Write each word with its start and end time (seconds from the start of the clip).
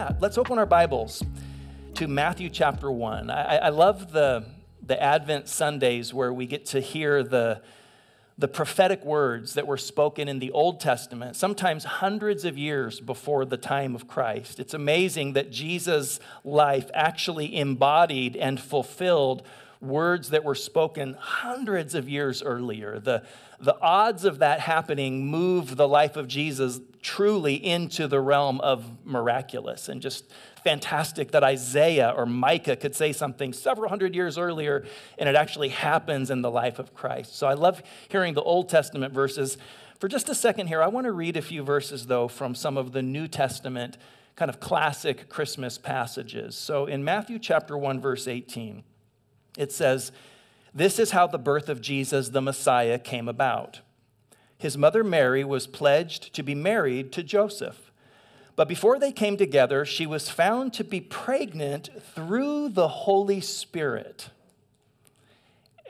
that, 0.00 0.18
let's 0.18 0.38
open 0.38 0.56
our 0.58 0.64
Bibles 0.64 1.22
to 1.92 2.08
Matthew 2.08 2.48
chapter 2.48 2.90
1. 2.90 3.30
I, 3.30 3.56
I 3.56 3.68
love 3.68 4.12
the, 4.12 4.46
the 4.80 5.00
Advent 5.00 5.46
Sundays 5.46 6.14
where 6.14 6.32
we 6.32 6.46
get 6.46 6.64
to 6.66 6.80
hear 6.80 7.22
the, 7.22 7.60
the 8.38 8.48
prophetic 8.48 9.04
words 9.04 9.52
that 9.52 9.66
were 9.66 9.76
spoken 9.76 10.26
in 10.26 10.38
the 10.38 10.52
Old 10.52 10.80
Testament, 10.80 11.36
sometimes 11.36 11.84
hundreds 11.84 12.46
of 12.46 12.56
years 12.56 12.98
before 12.98 13.44
the 13.44 13.58
time 13.58 13.94
of 13.94 14.08
Christ. 14.08 14.58
It's 14.58 14.72
amazing 14.72 15.34
that 15.34 15.52
Jesus' 15.52 16.18
life 16.44 16.90
actually 16.94 17.54
embodied 17.54 18.36
and 18.36 18.58
fulfilled 18.58 19.42
words 19.80 20.30
that 20.30 20.44
were 20.44 20.54
spoken 20.54 21.16
hundreds 21.18 21.94
of 21.94 22.08
years 22.08 22.42
earlier. 22.42 22.98
The, 22.98 23.22
the 23.58 23.78
odds 23.80 24.24
of 24.24 24.40
that 24.40 24.60
happening 24.60 25.26
move 25.26 25.76
the 25.76 25.88
life 25.88 26.16
of 26.16 26.28
Jesus 26.28 26.80
truly 27.02 27.54
into 27.54 28.06
the 28.06 28.20
realm 28.20 28.60
of 28.60 28.84
miraculous 29.06 29.88
and 29.88 30.02
just 30.02 30.30
fantastic 30.62 31.30
that 31.30 31.42
Isaiah 31.42 32.12
or 32.14 32.26
Micah 32.26 32.76
could 32.76 32.94
say 32.94 33.12
something 33.12 33.54
several 33.54 33.88
hundred 33.88 34.14
years 34.14 34.36
earlier 34.36 34.84
and 35.18 35.28
it 35.28 35.34
actually 35.34 35.70
happens 35.70 36.30
in 36.30 36.42
the 36.42 36.50
life 36.50 36.78
of 36.78 36.94
Christ. 36.94 37.36
So 37.36 37.46
I 37.46 37.54
love 37.54 37.82
hearing 38.08 38.34
the 38.34 38.42
Old 38.42 38.68
Testament 38.68 39.14
verses. 39.14 39.56
For 39.98 40.08
just 40.08 40.28
a 40.28 40.34
second 40.34 40.66
here, 40.66 40.82
I 40.82 40.88
want 40.88 41.06
to 41.06 41.12
read 41.12 41.38
a 41.38 41.42
few 41.42 41.62
verses 41.62 42.06
though 42.06 42.28
from 42.28 42.54
some 42.54 42.76
of 42.76 42.92
the 42.92 43.02
New 43.02 43.28
Testament 43.28 43.96
kind 44.36 44.50
of 44.50 44.60
classic 44.60 45.30
Christmas 45.30 45.78
passages. 45.78 46.54
So 46.54 46.84
in 46.84 47.02
Matthew 47.02 47.38
chapter 47.38 47.78
1 47.78 48.00
verse 48.00 48.28
18, 48.28 48.84
it 49.60 49.70
says, 49.70 50.10
"This 50.74 50.98
is 50.98 51.12
how 51.12 51.26
the 51.26 51.38
birth 51.38 51.68
of 51.68 51.80
Jesus 51.80 52.30
the 52.30 52.42
Messiah 52.42 52.98
came 52.98 53.28
about." 53.28 53.80
his 54.60 54.76
mother 54.76 55.02
Mary 55.02 55.42
was 55.42 55.66
pledged 55.66 56.34
to 56.34 56.42
be 56.42 56.54
married 56.54 57.12
to 57.12 57.22
Joseph. 57.22 57.90
But 58.56 58.68
before 58.68 58.98
they 58.98 59.10
came 59.10 59.38
together, 59.38 59.86
she 59.86 60.06
was 60.06 60.28
found 60.28 60.74
to 60.74 60.84
be 60.84 61.00
pregnant 61.00 61.88
through 62.14 62.68
the 62.68 62.88
Holy 62.88 63.40
Spirit. 63.40 64.28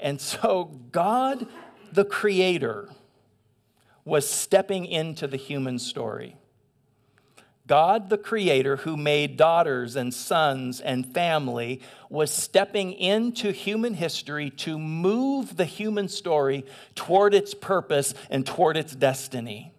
And 0.01 0.21
so, 0.21 0.79
God, 0.93 1.49
the 1.91 2.05
Creator, 2.05 2.91
was 4.05 4.31
stepping 4.31 4.87
into 4.87 5.27
the 5.27 5.37
human 5.37 5.81
story. 5.81 6.37
God, 7.71 8.11
the 8.11 8.19
Creator, 8.19 8.79
who 8.79 8.97
made 8.97 9.37
daughters 9.37 9.95
and 9.95 10.13
sons 10.13 10.81
and 10.81 11.07
family, 11.15 11.81
was 12.09 12.33
stepping 12.33 12.93
into 12.93 13.53
human 13.53 13.95
history 13.95 14.51
to 14.51 14.77
move 14.77 15.57
the 15.57 15.67
human 15.67 16.09
story 16.09 16.67
toward 16.97 17.33
its 17.33 17.55
purpose 17.55 18.13
and 18.29 18.45
toward 18.45 18.77
its 18.77 18.97
destiny. 18.97 19.73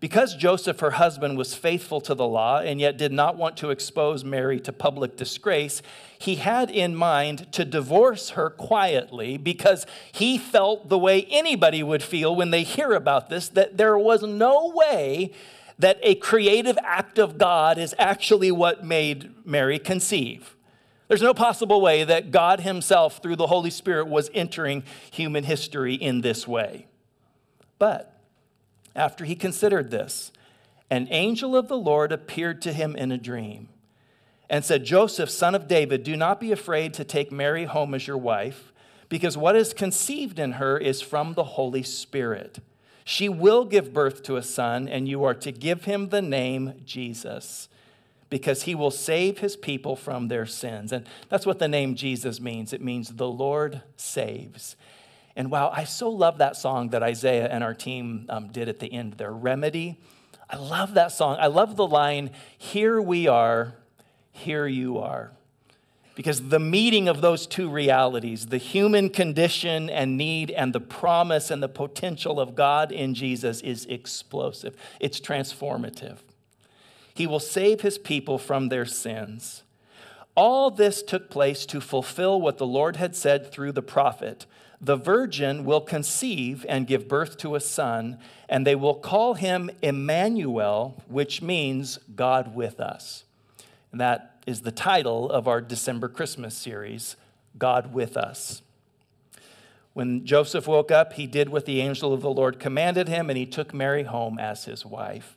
Because 0.00 0.36
Joseph, 0.36 0.80
her 0.80 0.90
husband, 0.90 1.38
was 1.38 1.54
faithful 1.54 2.02
to 2.02 2.14
the 2.14 2.26
law 2.26 2.58
and 2.58 2.78
yet 2.78 2.98
did 2.98 3.10
not 3.10 3.38
want 3.38 3.56
to 3.56 3.70
expose 3.70 4.22
Mary 4.22 4.60
to 4.60 4.70
public 4.70 5.16
disgrace, 5.16 5.80
he 6.18 6.34
had 6.34 6.70
in 6.70 6.94
mind 6.94 7.50
to 7.52 7.64
divorce 7.64 8.30
her 8.30 8.50
quietly 8.50 9.38
because 9.38 9.86
he 10.12 10.36
felt 10.36 10.90
the 10.90 10.98
way 10.98 11.26
anybody 11.30 11.82
would 11.82 12.02
feel 12.02 12.36
when 12.36 12.50
they 12.50 12.64
hear 12.64 12.92
about 12.92 13.30
this 13.30 13.48
that 13.48 13.78
there 13.78 13.96
was 13.96 14.22
no 14.22 14.70
way 14.74 15.32
that 15.78 15.98
a 16.02 16.14
creative 16.14 16.78
act 16.82 17.18
of 17.18 17.38
God 17.38 17.78
is 17.78 17.94
actually 17.98 18.50
what 18.50 18.84
made 18.84 19.34
Mary 19.44 19.78
conceive. 19.78 20.56
There's 21.08 21.22
no 21.22 21.34
possible 21.34 21.80
way 21.80 22.02
that 22.04 22.30
God 22.30 22.60
Himself, 22.60 23.22
through 23.22 23.36
the 23.36 23.46
Holy 23.46 23.70
Spirit, 23.70 24.08
was 24.08 24.30
entering 24.34 24.82
human 25.10 25.44
history 25.44 25.94
in 25.94 26.22
this 26.22 26.48
way. 26.48 26.86
But 27.78 28.18
after 28.94 29.24
he 29.24 29.34
considered 29.34 29.90
this, 29.90 30.32
an 30.90 31.08
angel 31.10 31.56
of 31.56 31.68
the 31.68 31.76
Lord 31.76 32.12
appeared 32.12 32.62
to 32.62 32.72
him 32.72 32.96
in 32.96 33.12
a 33.12 33.18
dream 33.18 33.68
and 34.48 34.64
said, 34.64 34.84
Joseph, 34.84 35.28
son 35.28 35.54
of 35.54 35.68
David, 35.68 36.02
do 36.02 36.16
not 36.16 36.40
be 36.40 36.52
afraid 36.52 36.94
to 36.94 37.04
take 37.04 37.30
Mary 37.30 37.64
home 37.64 37.94
as 37.94 38.06
your 38.06 38.16
wife, 38.16 38.72
because 39.08 39.36
what 39.36 39.56
is 39.56 39.74
conceived 39.74 40.38
in 40.38 40.52
her 40.52 40.78
is 40.78 41.00
from 41.02 41.34
the 41.34 41.44
Holy 41.44 41.82
Spirit. 41.82 42.60
She 43.08 43.28
will 43.28 43.64
give 43.64 43.92
birth 43.92 44.24
to 44.24 44.34
a 44.36 44.42
son, 44.42 44.88
and 44.88 45.06
you 45.06 45.22
are 45.22 45.32
to 45.34 45.52
give 45.52 45.84
him 45.84 46.08
the 46.08 46.20
name 46.20 46.82
Jesus, 46.84 47.68
because 48.30 48.64
he 48.64 48.74
will 48.74 48.90
save 48.90 49.38
his 49.38 49.54
people 49.54 49.94
from 49.94 50.26
their 50.26 50.44
sins. 50.44 50.90
And 50.90 51.06
that's 51.28 51.46
what 51.46 51.60
the 51.60 51.68
name 51.68 51.94
Jesus 51.94 52.40
means 52.40 52.72
it 52.72 52.80
means 52.80 53.10
the 53.10 53.28
Lord 53.28 53.82
saves. 53.96 54.74
And 55.36 55.52
wow, 55.52 55.70
I 55.72 55.84
so 55.84 56.10
love 56.10 56.38
that 56.38 56.56
song 56.56 56.88
that 56.88 57.04
Isaiah 57.04 57.46
and 57.46 57.62
our 57.62 57.74
team 57.74 58.26
um, 58.28 58.48
did 58.48 58.68
at 58.68 58.80
the 58.80 58.92
end 58.92 59.12
their 59.12 59.30
Remedy. 59.30 60.00
I 60.50 60.56
love 60.56 60.94
that 60.94 61.12
song. 61.12 61.36
I 61.38 61.46
love 61.46 61.76
the 61.76 61.86
line, 61.86 62.30
Here 62.58 63.00
we 63.00 63.28
are, 63.28 63.74
here 64.32 64.66
you 64.66 64.98
are. 64.98 65.30
Because 66.16 66.48
the 66.48 66.58
meeting 66.58 67.08
of 67.08 67.20
those 67.20 67.46
two 67.46 67.68
realities, 67.68 68.46
the 68.46 68.56
human 68.56 69.10
condition 69.10 69.90
and 69.90 70.16
need, 70.16 70.50
and 70.50 70.72
the 70.72 70.80
promise 70.80 71.50
and 71.50 71.62
the 71.62 71.68
potential 71.68 72.40
of 72.40 72.54
God 72.54 72.90
in 72.90 73.14
Jesus, 73.14 73.60
is 73.60 73.84
explosive. 73.84 74.74
It's 74.98 75.20
transformative. 75.20 76.16
He 77.14 77.26
will 77.26 77.38
save 77.38 77.82
his 77.82 77.98
people 77.98 78.38
from 78.38 78.70
their 78.70 78.86
sins. 78.86 79.62
All 80.34 80.70
this 80.70 81.02
took 81.02 81.28
place 81.28 81.66
to 81.66 81.82
fulfill 81.82 82.40
what 82.40 82.56
the 82.56 82.66
Lord 82.66 82.96
had 82.96 83.14
said 83.14 83.52
through 83.52 83.72
the 83.72 83.82
prophet 83.82 84.46
The 84.80 84.96
virgin 84.96 85.66
will 85.66 85.80
conceive 85.82 86.64
and 86.66 86.86
give 86.86 87.08
birth 87.08 87.36
to 87.38 87.56
a 87.56 87.60
son, 87.60 88.18
and 88.48 88.66
they 88.66 88.74
will 88.74 88.94
call 88.94 89.34
him 89.34 89.70
Emmanuel, 89.82 91.02
which 91.08 91.42
means 91.42 91.98
God 92.14 92.54
with 92.54 92.80
us. 92.80 93.24
And 93.92 94.00
that 94.00 94.35
is 94.46 94.60
the 94.60 94.70
title 94.70 95.28
of 95.28 95.48
our 95.48 95.60
December 95.60 96.08
Christmas 96.08 96.54
series, 96.54 97.16
God 97.58 97.92
with 97.92 98.16
Us. 98.16 98.62
When 99.92 100.24
Joseph 100.24 100.68
woke 100.68 100.92
up, 100.92 101.14
he 101.14 101.26
did 101.26 101.48
what 101.48 101.64
the 101.64 101.80
angel 101.80 102.12
of 102.12 102.20
the 102.20 102.30
Lord 102.30 102.60
commanded 102.60 103.08
him, 103.08 103.28
and 103.28 103.36
he 103.36 103.44
took 103.44 103.74
Mary 103.74 104.04
home 104.04 104.38
as 104.38 104.66
his 104.66 104.86
wife. 104.86 105.36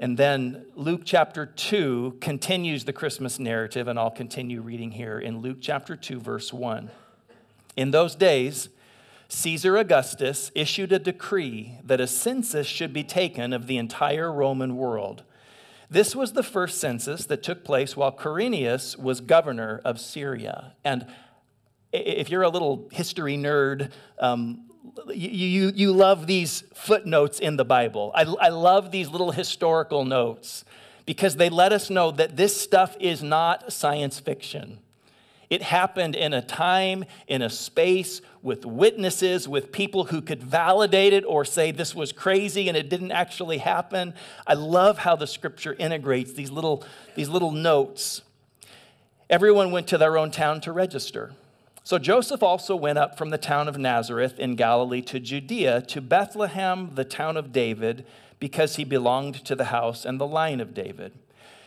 And 0.00 0.18
then 0.18 0.66
Luke 0.74 1.02
chapter 1.04 1.46
2 1.46 2.16
continues 2.20 2.84
the 2.84 2.92
Christmas 2.92 3.38
narrative, 3.38 3.86
and 3.86 3.96
I'll 3.96 4.10
continue 4.10 4.60
reading 4.60 4.90
here 4.90 5.20
in 5.20 5.38
Luke 5.38 5.58
chapter 5.60 5.94
2, 5.94 6.18
verse 6.18 6.52
1. 6.52 6.90
In 7.76 7.92
those 7.92 8.16
days, 8.16 8.70
Caesar 9.28 9.76
Augustus 9.76 10.50
issued 10.56 10.90
a 10.90 10.98
decree 10.98 11.78
that 11.84 12.00
a 12.00 12.08
census 12.08 12.66
should 12.66 12.92
be 12.92 13.04
taken 13.04 13.52
of 13.52 13.68
the 13.68 13.76
entire 13.76 14.32
Roman 14.32 14.76
world. 14.76 15.22
This 15.92 16.16
was 16.16 16.32
the 16.32 16.42
first 16.42 16.80
census 16.80 17.26
that 17.26 17.42
took 17.42 17.64
place 17.64 17.94
while 17.94 18.12
Quirinius 18.12 18.98
was 18.98 19.20
governor 19.20 19.82
of 19.84 20.00
Syria. 20.00 20.72
And 20.84 21.06
if 21.92 22.30
you're 22.30 22.40
a 22.42 22.48
little 22.48 22.88
history 22.90 23.36
nerd, 23.36 23.90
um, 24.18 24.70
you, 25.08 25.28
you, 25.28 25.72
you 25.74 25.92
love 25.92 26.26
these 26.26 26.64
footnotes 26.74 27.38
in 27.38 27.56
the 27.56 27.66
Bible. 27.66 28.10
I, 28.14 28.22
I 28.22 28.48
love 28.48 28.90
these 28.90 29.10
little 29.10 29.32
historical 29.32 30.06
notes 30.06 30.64
because 31.04 31.36
they 31.36 31.50
let 31.50 31.74
us 31.74 31.90
know 31.90 32.10
that 32.10 32.38
this 32.38 32.58
stuff 32.58 32.96
is 32.98 33.22
not 33.22 33.70
science 33.70 34.18
fiction. 34.18 34.78
It 35.52 35.60
happened 35.60 36.16
in 36.16 36.32
a 36.32 36.40
time, 36.40 37.04
in 37.26 37.42
a 37.42 37.50
space, 37.50 38.22
with 38.40 38.64
witnesses, 38.64 39.46
with 39.46 39.70
people 39.70 40.04
who 40.04 40.22
could 40.22 40.42
validate 40.42 41.12
it 41.12 41.26
or 41.26 41.44
say 41.44 41.72
this 41.72 41.94
was 41.94 42.10
crazy 42.10 42.68
and 42.68 42.76
it 42.76 42.88
didn't 42.88 43.12
actually 43.12 43.58
happen. 43.58 44.14
I 44.46 44.54
love 44.54 44.96
how 44.96 45.14
the 45.14 45.26
scripture 45.26 45.76
integrates 45.78 46.32
these 46.32 46.50
little, 46.50 46.82
these 47.16 47.28
little 47.28 47.50
notes. 47.50 48.22
Everyone 49.28 49.70
went 49.72 49.88
to 49.88 49.98
their 49.98 50.16
own 50.16 50.30
town 50.30 50.62
to 50.62 50.72
register. 50.72 51.34
So 51.84 51.98
Joseph 51.98 52.42
also 52.42 52.74
went 52.74 52.96
up 52.96 53.18
from 53.18 53.28
the 53.28 53.36
town 53.36 53.68
of 53.68 53.76
Nazareth 53.76 54.38
in 54.38 54.56
Galilee 54.56 55.02
to 55.02 55.20
Judea, 55.20 55.82
to 55.82 56.00
Bethlehem, 56.00 56.92
the 56.94 57.04
town 57.04 57.36
of 57.36 57.52
David, 57.52 58.06
because 58.38 58.76
he 58.76 58.84
belonged 58.84 59.44
to 59.44 59.54
the 59.54 59.66
house 59.66 60.06
and 60.06 60.18
the 60.18 60.26
line 60.26 60.60
of 60.60 60.72
David. 60.72 61.12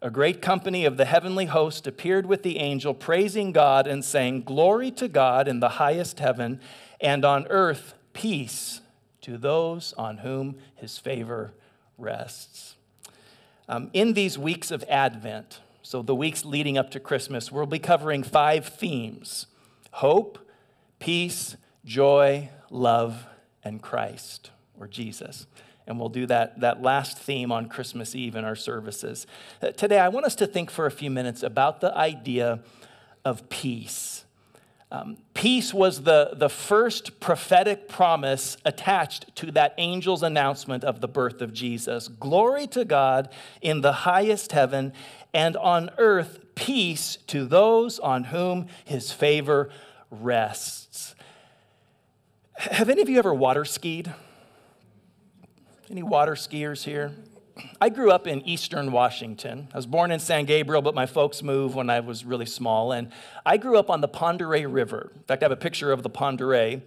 a 0.00 0.10
great 0.10 0.40
company 0.40 0.84
of 0.84 0.96
the 0.96 1.04
heavenly 1.04 1.46
host 1.46 1.86
appeared 1.86 2.26
with 2.26 2.42
the 2.42 2.58
angel, 2.58 2.94
praising 2.94 3.52
God 3.52 3.86
and 3.86 4.04
saying, 4.04 4.42
Glory 4.42 4.90
to 4.92 5.08
God 5.08 5.48
in 5.48 5.60
the 5.60 5.70
highest 5.70 6.20
heaven, 6.20 6.60
and 7.00 7.24
on 7.24 7.46
earth 7.48 7.94
peace 8.12 8.80
to 9.22 9.36
those 9.36 9.92
on 9.94 10.18
whom 10.18 10.56
his 10.76 10.98
favor 10.98 11.52
rests. 11.96 12.76
Um, 13.68 13.90
in 13.92 14.14
these 14.14 14.38
weeks 14.38 14.70
of 14.70 14.84
Advent, 14.88 15.60
so 15.82 16.02
the 16.02 16.14
weeks 16.14 16.44
leading 16.44 16.78
up 16.78 16.90
to 16.92 17.00
Christmas, 17.00 17.50
we'll 17.50 17.66
be 17.66 17.78
covering 17.78 18.22
five 18.22 18.66
themes 18.66 19.46
hope, 19.90 20.38
peace, 20.98 21.56
joy, 21.84 22.50
love, 22.70 23.26
and 23.64 23.82
Christ, 23.82 24.50
or 24.78 24.86
Jesus. 24.86 25.46
And 25.88 25.98
we'll 25.98 26.10
do 26.10 26.26
that, 26.26 26.60
that 26.60 26.82
last 26.82 27.18
theme 27.18 27.50
on 27.50 27.66
Christmas 27.68 28.14
Eve 28.14 28.36
in 28.36 28.44
our 28.44 28.54
services. 28.54 29.26
Uh, 29.62 29.70
today, 29.70 29.98
I 29.98 30.08
want 30.08 30.26
us 30.26 30.34
to 30.36 30.46
think 30.46 30.70
for 30.70 30.84
a 30.84 30.90
few 30.90 31.10
minutes 31.10 31.42
about 31.42 31.80
the 31.80 31.96
idea 31.96 32.60
of 33.24 33.48
peace. 33.48 34.24
Um, 34.92 35.16
peace 35.32 35.72
was 35.72 36.02
the, 36.02 36.32
the 36.34 36.50
first 36.50 37.20
prophetic 37.20 37.88
promise 37.88 38.58
attached 38.66 39.34
to 39.36 39.50
that 39.52 39.74
angel's 39.78 40.22
announcement 40.22 40.84
of 40.84 41.00
the 41.00 41.08
birth 41.08 41.40
of 41.40 41.54
Jesus. 41.54 42.08
Glory 42.08 42.66
to 42.68 42.84
God 42.84 43.30
in 43.62 43.80
the 43.80 43.92
highest 43.92 44.52
heaven, 44.52 44.92
and 45.32 45.56
on 45.56 45.90
earth, 45.96 46.38
peace 46.54 47.16
to 47.28 47.46
those 47.46 47.98
on 47.98 48.24
whom 48.24 48.66
his 48.84 49.10
favor 49.10 49.70
rests. 50.10 51.14
Have 52.58 52.90
any 52.90 53.00
of 53.00 53.08
you 53.08 53.18
ever 53.18 53.32
water 53.32 53.64
skied? 53.64 54.12
Any 55.90 56.02
water 56.02 56.34
skiers 56.34 56.84
here? 56.84 57.12
I 57.80 57.88
grew 57.88 58.10
up 58.10 58.26
in 58.26 58.46
eastern 58.46 58.92
Washington. 58.92 59.68
I 59.72 59.76
was 59.76 59.86
born 59.86 60.10
in 60.10 60.20
San 60.20 60.44
Gabriel, 60.44 60.82
but 60.82 60.94
my 60.94 61.06
folks 61.06 61.42
moved 61.42 61.74
when 61.74 61.88
I 61.88 62.00
was 62.00 62.26
really 62.26 62.44
small. 62.44 62.92
And 62.92 63.10
I 63.46 63.56
grew 63.56 63.78
up 63.78 63.88
on 63.88 64.02
the 64.02 64.08
Oreille 64.08 64.68
River. 64.68 65.12
In 65.16 65.22
fact, 65.22 65.42
I 65.42 65.46
have 65.46 65.52
a 65.52 65.56
picture 65.56 65.90
of 65.90 66.02
the 66.02 66.10
Oreille. 66.10 66.82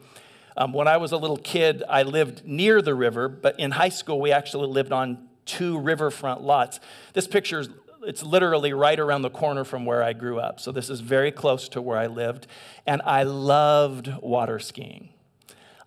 Um, 0.56 0.72
when 0.72 0.88
I 0.88 0.98
was 0.98 1.12
a 1.12 1.18
little 1.18 1.38
kid, 1.38 1.84
I 1.90 2.04
lived 2.04 2.46
near 2.46 2.82
the 2.82 2.94
river, 2.94 3.28
but 3.28 3.60
in 3.60 3.72
high 3.72 3.90
school, 3.90 4.22
we 4.22 4.32
actually 4.32 4.68
lived 4.68 4.92
on 4.92 5.28
two 5.46 5.80
riverfront 5.80 6.42
lots. 6.42 6.80
This 7.14 7.28
picture 7.28 7.60
is 7.60 7.70
it's 8.04 8.24
literally 8.24 8.74
right 8.74 9.00
around 9.00 9.22
the 9.22 9.30
corner 9.30 9.64
from 9.64 9.86
where 9.86 10.04
I 10.04 10.14
grew 10.14 10.40
up. 10.40 10.60
So 10.60 10.72
this 10.72 10.90
is 10.90 11.02
very 11.02 11.32
close 11.32 11.70
to 11.70 11.82
where 11.82 11.98
I 11.98 12.08
lived. 12.08 12.48
And 12.86 13.02
I 13.04 13.24
loved 13.24 14.12
water 14.22 14.60
skiing. 14.60 15.10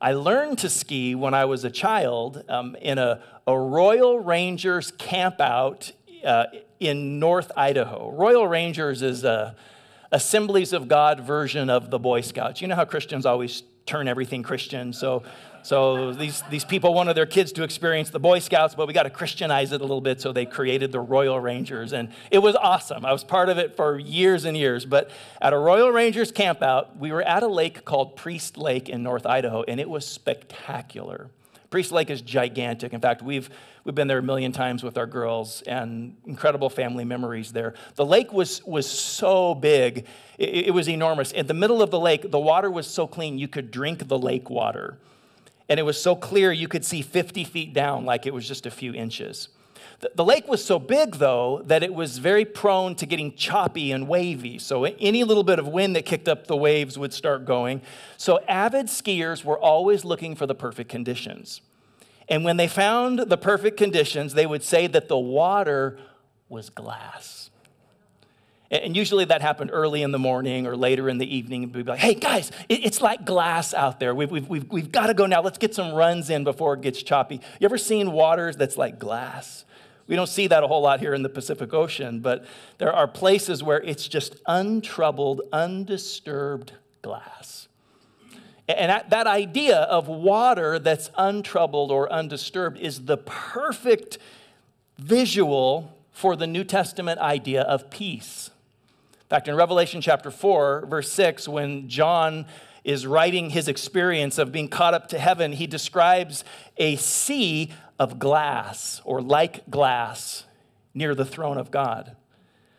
I 0.01 0.13
learned 0.13 0.59
to 0.59 0.69
ski 0.69 1.15
when 1.15 1.35
I 1.35 1.45
was 1.45 1.65
a 1.65 1.71
child 1.71 2.45
um, 2.49 2.77
in 2.77 2.99
a, 2.99 3.23
a 3.47 3.59
Royal 3.59 4.19
Rangers 4.19 4.93
campout 4.93 5.93
uh, 6.25 6.47
in 6.81 7.19
North 7.19 7.53
Idaho. 7.57 8.11
Royal 8.11 8.47
Rangers 8.47 9.03
is 9.03 9.25
a 9.25 9.57
Assemblies 10.13 10.73
of 10.73 10.87
God 10.87 11.19
version 11.21 11.69
of 11.69 11.91
the 11.91 11.99
Boy 11.99 12.21
Scouts. 12.21 12.61
You 12.61 12.69
know 12.69 12.77
how 12.77 12.85
Christians 12.85 13.27
always 13.27 13.65
turn 13.85 14.07
everything 14.07 14.45
Christian. 14.45 14.93
So, 14.93 15.25
so 15.65 16.13
these, 16.13 16.43
these 16.51 16.65
people 16.65 16.93
wanted 16.93 17.15
their 17.15 17.25
kids 17.25 17.51
to 17.53 17.63
experience 17.63 18.11
the 18.11 18.21
Boy 18.21 18.39
Scouts, 18.39 18.75
but 18.75 18.87
we 18.87 18.93
got 18.93 19.05
to 19.05 19.11
Christianize 19.11 19.73
it 19.73 19.81
a 19.81 19.85
little 19.85 20.03
bit. 20.03 20.21
So 20.21 20.31
they 20.31 20.45
created 20.45 20.93
the 20.93 21.01
Royal 21.01 21.41
Rangers. 21.41 21.95
And 21.95 22.11
it 22.31 22.41
was 22.41 22.55
awesome. 22.55 23.07
I 23.07 23.13
was 23.13 23.25
part 23.25 23.49
of 23.49 23.57
it 23.57 23.75
for 23.75 23.99
years 23.99 24.45
and 24.45 24.59
years. 24.59 24.85
But 24.85 25.11
at 25.41 25.55
a 25.55 25.59
Royal 25.59 25.91
Rangers 25.91 26.31
campout, 26.31 26.99
we 26.99 27.13
were 27.13 27.23
at 27.23 27.43
a 27.43 27.49
lake 27.49 27.87
called 27.87 28.15
Priest 28.15 28.59
Lake 28.59 28.91
in 28.91 29.03
North 29.03 29.25
Idaho, 29.25 29.63
and 29.63 29.81
it 29.81 29.89
was 29.89 30.07
spectacular. 30.07 31.31
Priest 31.71 31.93
Lake 31.93 32.11
is 32.11 32.21
gigantic. 32.21 32.93
In 32.93 33.01
fact, 33.01 33.23
we've, 33.23 33.49
we've 33.85 33.95
been 33.95 34.07
there 34.07 34.19
a 34.19 34.23
million 34.23 34.53
times 34.53 34.83
with 34.83 34.99
our 34.99 35.07
girls 35.07 35.63
and 35.63 36.15
incredible 36.27 36.69
family 36.69 37.07
memories 37.07 37.53
there. 37.53 37.73
The 37.95 38.05
lake 38.05 38.35
was, 38.35 38.63
was 38.67 38.87
so 38.87 39.55
big, 39.55 40.07
it, 40.37 40.67
it 40.67 40.75
was 40.75 40.91
enormous. 40.91 41.33
In 41.33 41.47
the 41.47 41.55
middle 41.55 41.81
of 41.81 41.91
the 41.91 41.99
lake, 41.99 42.31
the 42.31 42.39
water 42.39 42.71
was 42.71 42.87
so 42.87 43.07
clean 43.07 43.39
you 43.39 43.49
could 43.49 43.71
drink 43.71 44.09
the 44.09 44.19
lake 44.19 44.51
water. 44.51 44.99
And 45.69 45.81
it 45.81 45.85
was 45.85 46.01
so 46.01 46.15
clear 46.15 46.53
you 46.53 46.69
could 46.69 46.85
see 46.85 47.03
50 47.03 47.45
feet 47.45 47.73
down 47.73 48.05
like 48.05 48.27
it 48.27 48.35
was 48.35 48.47
just 48.47 48.67
a 48.67 48.71
few 48.71 48.93
inches. 48.93 49.49
The 50.15 50.25
lake 50.25 50.47
was 50.49 50.63
so 50.63 50.79
big, 50.79 51.17
though, 51.17 51.63
that 51.67 51.83
it 51.83 51.95
was 51.95 52.19
very 52.19 52.45
prone 52.45 52.95
to 52.97 53.07
getting 53.07 53.35
choppy 53.35 53.93
and 53.93 54.07
wavy. 54.07 54.59
So 54.59 54.85
any 54.85 55.25
little 55.25 55.45
bit 55.45 55.59
of 55.59 55.69
wind 55.69 55.97
that 55.97 56.05
kicked 56.05 56.29
up 56.29 56.47
the 56.47 56.57
waves 56.57 56.99
would 56.99 57.15
start 57.15 57.47
going. 57.47 57.81
So 58.17 58.41
avid 58.49 58.87
skiers 58.87 59.45
were 59.45 59.59
always 59.59 60.05
looking 60.05 60.35
for 60.35 60.47
the 60.47 60.55
perfect 60.55 60.91
conditions. 60.91 61.63
And 62.29 62.45
when 62.45 62.57
they 62.57 62.69
found 62.69 63.19
the 63.19 63.37
perfect 63.39 63.77
conditions, 63.77 64.35
they 64.35 64.47
would 64.47 64.63
say 64.63 64.87
that 64.89 65.09
the 65.09 65.19
water 65.19 65.99
was 66.49 66.71
glass. 66.71 67.51
And 68.83 68.97
usually 68.97 69.25
that 69.27 69.41
happened 69.41 69.71
early 69.73 70.03
in 70.03 70.11
the 70.11 70.19
morning 70.19 70.67
or 70.67 70.77
later 70.77 71.09
in 71.09 71.19
the 71.19 71.37
evening. 71.37 71.63
We'd 71.63 71.73
be 71.73 71.83
like, 71.85 72.01
hey, 72.01 72.15
guys, 72.15 72.51
it's 72.69 73.01
like 73.01 73.25
glass 73.25 73.73
out 73.73 74.01
there. 74.01 74.15
We've, 74.15 74.31
we've, 74.31 74.49
we've, 74.49 74.69
we've 74.69 74.91
got 74.91 75.07
to 75.07 75.15
go 75.15 75.27
now. 75.27 75.43
Let's 75.43 75.59
get 75.59 75.75
some 75.75 75.95
runs 75.95 76.29
in 76.29 76.43
before 76.43 76.75
it 76.75 76.81
gets 76.81 77.01
choppy. 77.03 77.41
You 77.61 77.67
ever 77.67 77.79
seen 77.79 78.11
waters 78.11 78.57
that's 78.57 78.77
like 78.77 78.99
glass? 78.99 79.65
We 80.09 80.17
don't 80.17 80.29
see 80.29 80.49
that 80.49 80.65
a 80.65 80.67
whole 80.67 80.83
lot 80.83 80.99
here 80.99 81.15
in 81.15 81.23
the 81.23 81.29
Pacific 81.29 81.73
Ocean, 81.73 82.19
but 82.19 82.45
there 82.79 82.93
are 82.93 83.07
places 83.07 83.63
where 83.63 83.81
it's 83.81 84.09
just 84.09 84.37
untroubled, 84.47 85.43
undisturbed 85.53 86.73
glass. 87.01 87.69
And 88.69 88.91
that, 88.91 89.11
that 89.11 89.27
idea 89.27 89.77
of 89.77 90.09
water 90.09 90.81
that's 90.81 91.11
untroubled 91.17 91.93
or 91.93 92.13
undisturbed 92.13 92.79
is 92.79 93.05
the 93.05 93.19
perfect 93.19 94.19
visual 94.99 95.95
for 96.11 96.35
the 96.35 96.47
New 96.47 96.65
Testament 96.65 97.21
idea 97.21 97.63
of 97.63 97.91
peace. 97.91 98.51
In 99.25 99.29
fact, 99.29 99.49
in 99.49 99.55
Revelation 99.55 100.01
chapter 100.01 100.31
4, 100.31 100.87
verse 100.87 101.11
6, 101.11 101.49
when 101.49 101.89
John 101.89 102.47
is 102.85 103.07
writing 103.07 103.51
his 103.51 103.69
experience 103.69 104.37
of 104.37 104.53
being 104.53 104.69
caught 104.69 104.93
up 104.93 105.09
to 105.09 105.19
heaven, 105.19 105.53
he 105.53 105.67
describes 105.67 106.45
a 106.77 106.97
sea 106.97 107.73
of 107.99 108.19
glass 108.19 109.01
or 109.05 109.23
like 109.23 109.69
glass 109.71 110.45
near 110.93 111.15
the 111.15 111.25
throne 111.25 111.57
of 111.57 111.71
God. 111.71 112.17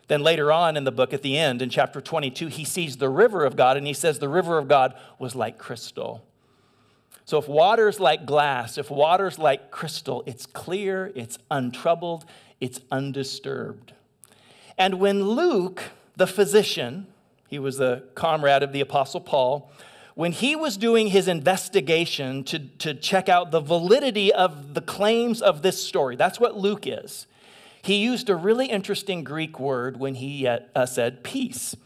Then 0.08 0.22
later 0.22 0.52
on 0.52 0.76
in 0.76 0.84
the 0.84 0.92
book, 0.92 1.12
at 1.12 1.22
the 1.22 1.36
end, 1.36 1.60
in 1.60 1.68
chapter 1.68 2.00
22, 2.00 2.46
he 2.46 2.64
sees 2.64 2.96
the 2.96 3.08
river 3.08 3.44
of 3.44 3.56
God 3.56 3.76
and 3.76 3.86
he 3.86 3.92
says 3.92 4.20
the 4.20 4.28
river 4.28 4.56
of 4.56 4.68
God 4.68 4.94
was 5.18 5.34
like 5.34 5.58
crystal. 5.58 6.24
So 7.24 7.38
if 7.38 7.48
water's 7.48 7.98
like 7.98 8.24
glass, 8.24 8.78
if 8.78 8.88
water's 8.88 9.36
like 9.36 9.72
crystal, 9.72 10.22
it's 10.26 10.46
clear, 10.46 11.10
it's 11.16 11.38
untroubled, 11.50 12.24
it's 12.60 12.80
undisturbed. 12.92 13.94
And 14.78 15.00
when 15.00 15.24
Luke, 15.24 15.82
the 16.16 16.26
physician, 16.26 17.06
he 17.48 17.58
was 17.58 17.76
the 17.76 18.04
comrade 18.14 18.62
of 18.62 18.72
the 18.72 18.80
Apostle 18.80 19.20
Paul, 19.20 19.70
when 20.14 20.32
he 20.32 20.56
was 20.56 20.78
doing 20.78 21.08
his 21.08 21.28
investigation 21.28 22.42
to, 22.44 22.58
to 22.58 22.94
check 22.94 23.28
out 23.28 23.50
the 23.50 23.60
validity 23.60 24.32
of 24.32 24.72
the 24.72 24.80
claims 24.80 25.42
of 25.42 25.60
this 25.60 25.82
story, 25.82 26.16
that's 26.16 26.40
what 26.40 26.56
Luke 26.56 26.86
is. 26.86 27.26
He 27.82 27.96
used 27.96 28.30
a 28.30 28.34
really 28.34 28.66
interesting 28.66 29.24
Greek 29.24 29.60
word 29.60 29.98
when 29.98 30.14
he 30.14 30.46
uh, 30.46 30.86
said 30.86 31.22
peace. 31.22 31.76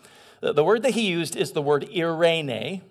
The 0.40 0.64
word 0.64 0.84
that 0.84 0.92
he 0.92 1.08
used 1.08 1.34
is 1.34 1.52
the 1.52 1.60
word 1.60 1.88
irene, 1.94 2.82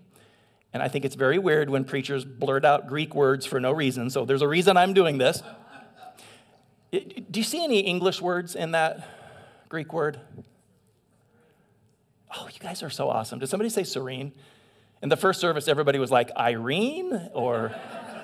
and 0.73 0.83
I 0.83 0.89
think 0.89 1.05
it's 1.05 1.15
very 1.15 1.39
weird 1.39 1.69
when 1.69 1.85
preachers 1.85 2.25
blurt 2.25 2.65
out 2.65 2.87
Greek 2.87 3.15
words 3.15 3.45
for 3.45 3.61
no 3.61 3.71
reason, 3.71 4.09
so 4.09 4.25
there's 4.25 4.43
a 4.43 4.47
reason 4.47 4.75
I'm 4.75 4.93
doing 4.93 5.17
this. 5.17 5.41
Do 6.91 7.39
you 7.39 7.43
see 7.43 7.63
any 7.63 7.79
English 7.79 8.21
words 8.21 8.55
in 8.55 8.71
that 8.71 9.07
Greek 9.69 9.93
word? 9.93 10.19
Oh, 12.35 12.47
you 12.51 12.59
guys 12.59 12.83
are 12.83 12.89
so 12.89 13.09
awesome. 13.09 13.39
Did 13.39 13.49
somebody 13.49 13.69
say 13.69 13.83
serene? 13.83 14.31
In 15.01 15.09
the 15.09 15.17
first 15.17 15.39
service, 15.39 15.67
everybody 15.67 15.97
was 15.97 16.11
like, 16.11 16.29
Irene 16.35 17.29
or 17.33 17.73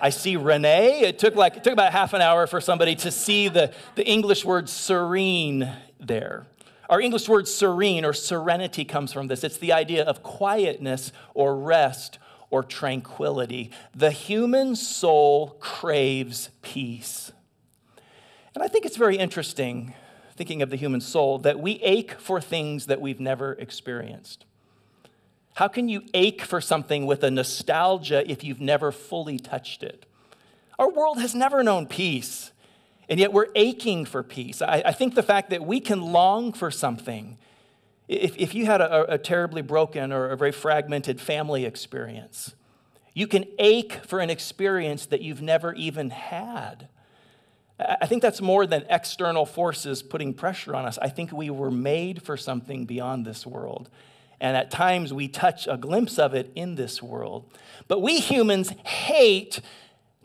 I 0.02 0.10
see 0.10 0.36
Renee. 0.36 1.02
It 1.02 1.20
took 1.20 1.36
like 1.36 1.58
it 1.58 1.64
took 1.64 1.74
about 1.74 1.92
half 1.92 2.14
an 2.14 2.22
hour 2.22 2.48
for 2.48 2.60
somebody 2.60 2.96
to 2.98 3.12
see 3.12 3.48
the, 3.48 3.74
the 3.96 4.06
English 4.06 4.44
word 4.44 4.70
serene 4.70 5.72
there. 6.00 6.46
Our 6.90 7.02
English 7.02 7.28
word 7.28 7.48
serene 7.48 8.06
or 8.06 8.14
serenity 8.14 8.86
comes 8.86 9.12
from 9.12 9.28
this. 9.28 9.44
It's 9.44 9.58
the 9.58 9.74
idea 9.74 10.04
of 10.04 10.22
quietness 10.22 11.12
or 11.34 11.58
rest 11.58 12.20
or 12.52 12.62
tranquility. 12.62 13.72
The 13.96 14.12
human 14.12 14.76
soul 14.76 15.58
craves 15.60 16.50
peace. 16.62 17.32
And 18.54 18.64
I 18.64 18.68
think 18.68 18.86
it's 18.86 18.98
very 18.98 19.18
interesting, 19.18 19.94
thinking 20.36 20.62
of 20.62 20.70
the 20.70 20.76
human 20.76 21.02
soul, 21.02 21.40
that 21.40 21.60
we 21.60 21.74
ache 21.82 22.20
for 22.20 22.42
things 22.42 22.88
that 22.88 23.00
we've 23.00 23.20
never 23.20 23.54
experienced. 23.54 24.46
How 25.56 25.70
can 25.70 25.88
you 25.88 26.02
ache 26.14 26.42
for 26.42 26.60
something 26.60 27.06
with 27.06 27.24
a 27.24 27.32
nostalgia 27.32 28.30
if 28.30 28.44
you've 28.44 28.60
never 28.60 28.92
fully 28.92 29.40
touched 29.40 29.84
it? 29.84 30.06
Our 30.78 30.92
world 30.92 31.22
has 31.22 31.34
never 31.34 31.64
known 31.64 31.88
peace, 31.88 32.52
and 33.08 33.20
yet 33.20 33.32
we're 33.32 33.48
aching 33.56 34.04
for 34.04 34.24
peace. 34.24 34.62
I, 34.62 34.84
I 34.88 34.92
think 34.92 35.16
the 35.16 35.24
fact 35.24 35.52
that 35.52 35.66
we 35.66 35.80
can 35.80 36.02
long 36.02 36.52
for 36.52 36.70
something, 36.70 37.38
if, 38.10 38.36
if 38.38 38.54
you 38.54 38.66
had 38.66 38.82
a, 38.82 39.14
a 39.14 39.18
terribly 39.18 39.62
broken 39.62 40.12
or 40.12 40.30
a 40.32 40.36
very 40.36 40.52
fragmented 40.52 41.22
family 41.22 41.64
experience, 41.64 42.54
You 43.18 43.28
can 43.28 43.46
ache 43.58 43.94
for 44.06 44.20
an 44.20 44.30
experience 44.30 45.08
that 45.08 45.22
you've 45.22 45.42
never 45.42 45.74
even 45.74 46.12
had. 46.12 46.90
I 47.80 48.06
think 48.06 48.22
that's 48.22 48.42
more 48.42 48.66
than 48.66 48.86
external 48.90 49.46
forces 49.46 50.02
putting 50.02 50.34
pressure 50.34 50.76
on 50.76 50.86
us. 50.86 50.98
I 51.02 51.10
think 51.10 51.32
we 51.32 51.50
were 51.50 51.72
made 51.72 52.22
for 52.22 52.38
something 52.38 52.86
beyond 52.86 53.26
this 53.26 53.46
world. 53.46 53.90
And 54.40 54.56
at 54.56 54.72
times 54.72 55.14
we 55.14 55.28
touch 55.28 55.68
a 55.68 55.78
glimpse 55.78 56.18
of 56.18 56.34
it 56.34 56.52
in 56.56 56.76
this 56.76 57.02
world. 57.02 57.46
But 57.88 58.02
we 58.02 58.20
humans 58.20 58.70
hate 58.86 59.60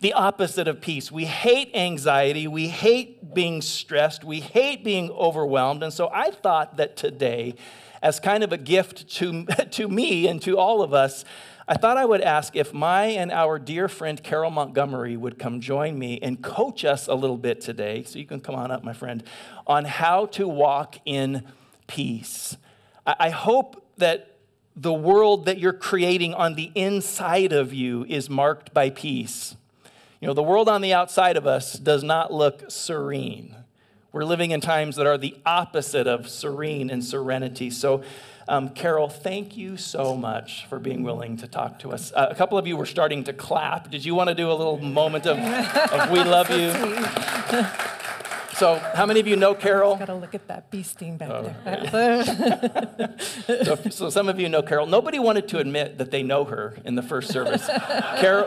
the 0.00 0.12
opposite 0.12 0.66
of 0.68 0.80
peace. 0.80 1.12
We 1.12 1.26
hate 1.26 1.70
anxiety. 1.74 2.46
We 2.46 2.68
hate 2.68 3.34
being 3.34 3.62
stressed. 3.62 4.24
We 4.24 4.40
hate 4.40 4.82
being 4.82 5.10
overwhelmed. 5.10 5.82
And 5.82 5.92
so 5.92 6.08
I 6.12 6.30
thought 6.30 6.76
that 6.78 6.96
today, 6.96 7.54
as 8.02 8.18
kind 8.18 8.42
of 8.42 8.52
a 8.52 8.56
gift 8.58 9.08
to, 9.16 9.44
to 9.72 9.88
me 9.88 10.26
and 10.26 10.40
to 10.42 10.56
all 10.56 10.82
of 10.82 10.94
us, 10.94 11.24
I 11.70 11.74
thought 11.74 11.96
I 11.96 12.04
would 12.04 12.20
ask 12.20 12.56
if 12.56 12.74
my 12.74 13.04
and 13.04 13.30
our 13.30 13.56
dear 13.56 13.86
friend 13.86 14.20
Carol 14.20 14.50
Montgomery 14.50 15.16
would 15.16 15.38
come 15.38 15.60
join 15.60 15.96
me 15.96 16.18
and 16.20 16.42
coach 16.42 16.84
us 16.84 17.06
a 17.06 17.14
little 17.14 17.36
bit 17.36 17.60
today. 17.60 18.02
So 18.02 18.18
you 18.18 18.26
can 18.26 18.40
come 18.40 18.56
on 18.56 18.72
up, 18.72 18.82
my 18.82 18.92
friend, 18.92 19.22
on 19.68 19.84
how 19.84 20.26
to 20.26 20.48
walk 20.48 20.96
in 21.04 21.44
peace. 21.86 22.56
I 23.06 23.30
hope 23.30 23.86
that 23.98 24.38
the 24.74 24.92
world 24.92 25.44
that 25.44 25.60
you're 25.60 25.72
creating 25.72 26.34
on 26.34 26.56
the 26.56 26.72
inside 26.74 27.52
of 27.52 27.72
you 27.72 28.04
is 28.08 28.28
marked 28.28 28.74
by 28.74 28.90
peace. 28.90 29.54
You 30.20 30.26
know, 30.26 30.34
the 30.34 30.42
world 30.42 30.68
on 30.68 30.80
the 30.80 30.92
outside 30.92 31.36
of 31.36 31.46
us 31.46 31.74
does 31.74 32.02
not 32.02 32.32
look 32.32 32.68
serene. 32.68 33.54
We're 34.10 34.24
living 34.24 34.50
in 34.50 34.60
times 34.60 34.96
that 34.96 35.06
are 35.06 35.16
the 35.16 35.36
opposite 35.46 36.08
of 36.08 36.28
serene 36.28 36.90
and 36.90 37.04
serenity. 37.04 37.70
So, 37.70 38.02
um, 38.50 38.70
Carol, 38.70 39.08
thank 39.08 39.56
you 39.56 39.76
so 39.76 40.16
much 40.16 40.66
for 40.66 40.80
being 40.80 41.04
willing 41.04 41.36
to 41.36 41.46
talk 41.46 41.78
to 41.78 41.92
us. 41.92 42.12
Uh, 42.12 42.26
a 42.30 42.34
couple 42.34 42.58
of 42.58 42.66
you 42.66 42.76
were 42.76 42.84
starting 42.84 43.22
to 43.24 43.32
clap. 43.32 43.92
Did 43.92 44.04
you 44.04 44.16
want 44.16 44.28
to 44.28 44.34
do 44.34 44.50
a 44.50 44.54
little 44.54 44.78
moment 44.78 45.24
of, 45.24 45.38
of 45.38 46.10
we 46.10 46.18
love 46.18 46.50
you? 46.50 47.66
So, 48.54 48.74
how 48.74 49.06
many 49.06 49.20
of 49.20 49.26
you 49.26 49.36
know 49.36 49.54
Carol? 49.54 49.96
Got 49.96 50.06
to 50.06 50.14
look 50.16 50.34
at 50.34 50.46
that 50.48 50.70
bee 50.70 50.82
sting 50.82 51.16
back 51.16 51.30
oh, 51.30 51.54
there. 51.64 53.14
so, 53.64 53.74
so, 53.88 54.10
some 54.10 54.28
of 54.28 54.38
you 54.38 54.50
know 54.50 54.60
Carol. 54.60 54.84
Nobody 54.84 55.18
wanted 55.18 55.48
to 55.48 55.58
admit 55.60 55.96
that 55.96 56.10
they 56.10 56.22
know 56.22 56.44
her 56.44 56.76
in 56.84 56.94
the 56.94 57.00
first 57.00 57.30
service. 57.30 57.66
Carol, 57.66 58.46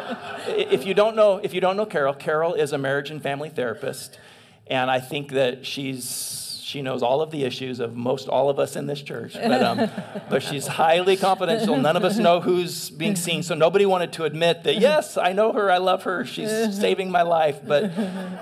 if 0.50 0.86
you 0.86 0.94
don't 0.94 1.16
know, 1.16 1.38
if 1.42 1.56
you 1.56 1.62
don't 1.62 1.76
know 1.76 1.88
Carol, 1.88 2.14
Carol 2.14 2.54
is 2.54 2.74
a 2.74 2.78
marriage 2.78 3.10
and 3.10 3.24
family 3.24 3.50
therapist, 3.50 4.20
and 4.68 4.92
I 4.92 5.00
think 5.00 5.32
that 5.32 5.66
she's 5.66 6.53
she 6.74 6.82
knows 6.82 7.04
all 7.04 7.22
of 7.22 7.30
the 7.30 7.44
issues 7.44 7.80
of 7.80 7.96
most 7.96 8.28
all 8.28 8.50
of 8.50 8.58
us 8.58 8.76
in 8.76 8.88
this 8.88 9.00
church, 9.00 9.34
but, 9.36 9.62
um, 9.62 9.92
but 10.30 10.42
she's 10.42 10.66
highly 10.66 11.16
confidential. 11.16 11.78
None 11.78 11.96
of 11.96 12.04
us 12.04 12.18
know 12.18 12.42
who's 12.42 12.90
being 12.90 13.16
seen, 13.16 13.44
so 13.44 13.54
nobody 13.54 13.86
wanted 13.86 14.12
to 14.14 14.24
admit 14.24 14.64
that, 14.64 14.78
yes, 14.80 15.16
I 15.16 15.34
know 15.34 15.54
her, 15.54 15.70
I 15.70 15.78
love 15.78 16.02
her, 16.06 16.26
she's 16.26 16.50
saving 16.76 17.12
my 17.12 17.22
life. 17.22 17.60
But, 17.64 17.94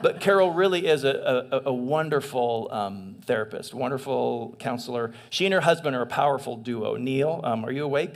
but 0.02 0.22
Carol 0.22 0.54
really 0.54 0.88
is 0.88 1.04
a, 1.04 1.46
a, 1.52 1.62
a 1.66 1.74
wonderful 1.74 2.70
um, 2.72 3.18
therapist, 3.26 3.74
wonderful 3.74 4.56
counselor. 4.60 5.12
She 5.30 5.44
and 5.44 5.54
her 5.54 5.62
husband 5.62 5.98
are 5.98 6.04
a 6.04 6.08
powerful 6.08 6.56
duo. 6.56 6.96
Neil, 6.96 7.42
um, 7.44 7.66
are 7.66 7.72
you 7.72 7.84
awake? 7.84 8.16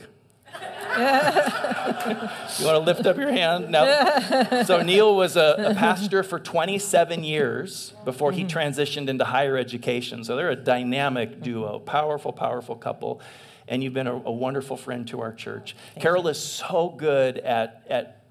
You 0.97 2.65
want 2.65 2.75
to 2.75 2.79
lift 2.79 3.05
up 3.05 3.17
your 3.17 3.31
hand? 3.31 3.69
No. 3.69 4.63
So 4.65 4.81
Neil 4.81 5.15
was 5.15 5.35
a, 5.35 5.71
a 5.71 5.75
pastor 5.75 6.23
for 6.23 6.39
27 6.39 7.23
years 7.23 7.93
before 8.05 8.31
he 8.31 8.43
mm-hmm. 8.43 8.57
transitioned 8.57 9.09
into 9.09 9.25
higher 9.25 9.57
education. 9.57 10.23
So 10.23 10.35
they're 10.35 10.51
a 10.51 10.55
dynamic 10.55 11.41
duo, 11.41 11.79
powerful, 11.79 12.31
powerful 12.31 12.75
couple. 12.75 13.21
And 13.67 13.83
you've 13.83 13.93
been 13.93 14.07
a, 14.07 14.15
a 14.15 14.31
wonderful 14.31 14.77
friend 14.77 15.07
to 15.09 15.21
our 15.21 15.33
church. 15.33 15.75
Thank 15.93 16.03
Carol 16.03 16.23
you. 16.23 16.29
is 16.29 16.39
so 16.39 16.89
good 16.89 17.39
at, 17.39 17.85
at 17.89 18.23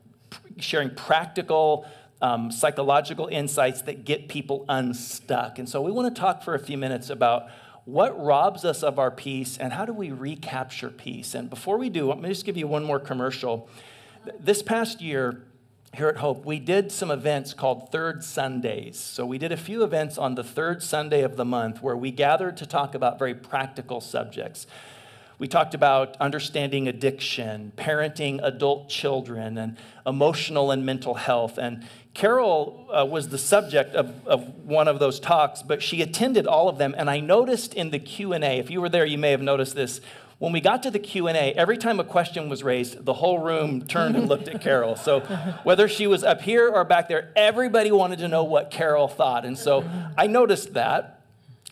sharing 0.59 0.91
practical, 0.95 1.87
um, 2.23 2.51
psychological 2.51 3.27
insights 3.27 3.83
that 3.83 4.05
get 4.05 4.29
people 4.29 4.65
unstuck. 4.69 5.59
And 5.59 5.69
so 5.69 5.83
we 5.83 5.93
want 5.93 6.15
to 6.15 6.21
talk 6.21 6.43
for 6.43 6.55
a 6.55 6.59
few 6.59 6.79
minutes 6.79 7.11
about 7.11 7.49
what 7.85 8.19
robs 8.23 8.65
us 8.65 8.83
of 8.83 8.99
our 8.99 9.11
peace 9.11 9.59
and 9.59 9.73
how 9.73 9.85
do 9.85 9.93
we 9.93 10.11
recapture 10.11 10.91
peace? 10.91 11.35
And 11.35 11.51
before 11.51 11.77
we 11.77 11.91
do, 11.91 12.09
let 12.09 12.21
me 12.21 12.29
just 12.29 12.45
give 12.45 12.57
you 12.57 12.67
one 12.67 12.85
more 12.85 12.99
commercial. 12.99 13.69
This 14.41 14.63
past 14.63 15.03
year, 15.03 15.43
here 15.95 16.09
at 16.09 16.17
Hope, 16.17 16.45
we 16.45 16.59
did 16.59 16.91
some 16.91 17.11
events 17.11 17.55
called 17.55 17.93
Third 17.93 18.25
Sundays. 18.25 18.99
So 18.99 19.25
we 19.27 19.39
did 19.39 19.53
a 19.53 19.57
few 19.57 19.85
events 19.85 20.19
on 20.19 20.35
the 20.35 20.43
third 20.43 20.83
Sunday 20.83 21.23
of 21.23 21.37
the 21.37 21.45
month 21.45 21.83
where 21.83 21.97
we 21.97 22.11
gathered 22.11 22.57
to 22.57 22.67
talk 22.67 22.95
about 22.95 23.19
very 23.19 23.35
practical 23.35 24.01
subjects. 24.01 24.67
We 25.39 25.49
talked 25.49 25.75
about 25.75 26.17
understanding 26.21 26.87
addiction, 26.87 27.73
parenting 27.77 28.41
adult 28.43 28.89
children, 28.89 29.59
and 29.59 29.77
emotional 30.07 30.71
and 30.71 30.87
mental 30.87 31.15
health. 31.15 31.59
And 31.59 31.87
Carol 32.15 32.89
uh, 32.93 33.05
was 33.05 33.29
the 33.29 33.39
subject 33.39 33.95
of, 33.95 34.27
of 34.27 34.65
one 34.65 34.87
of 34.87 35.01
those 35.01 35.19
talks, 35.19 35.63
but 35.63 35.83
she 35.83 36.03
attended 36.03 36.47
all 36.47 36.69
of 36.69 36.79
them. 36.79 36.95
And 36.97 37.11
I 37.11 37.19
noticed 37.19 37.75
in 37.75 37.91
the 37.91 37.99
Q&A, 37.99 38.59
if 38.59 38.71
you 38.71 38.81
were 38.81 38.89
there, 38.89 39.05
you 39.05 39.19
may 39.19 39.33
have 39.33 39.43
noticed 39.43 39.75
this. 39.75 40.01
When 40.39 40.53
we 40.53 40.61
got 40.61 40.83
to 40.85 40.91
the 40.91 40.99
Q&A, 40.99 41.53
every 41.55 41.79
time 41.79 41.99
a 41.99 42.05
question 42.05 42.49
was 42.49 42.63
raised, 42.63 43.05
the 43.05 43.15
whole 43.15 43.39
room 43.39 43.87
turned 43.87 44.17
and 44.17 44.29
looked 44.29 44.47
at 44.47 44.61
Carol. 44.61 44.95
So 44.95 45.21
whether 45.65 45.89
she 45.89 46.07
was 46.07 46.23
up 46.23 46.43
here 46.43 46.69
or 46.69 46.85
back 46.85 47.09
there, 47.09 47.33
everybody 47.35 47.91
wanted 47.91 48.19
to 48.21 48.29
know 48.29 48.45
what 48.45 48.71
Carol 48.71 49.09
thought. 49.09 49.45
And 49.45 49.59
so 49.59 49.85
I 50.17 50.27
noticed 50.27 50.75
that. 50.75 51.24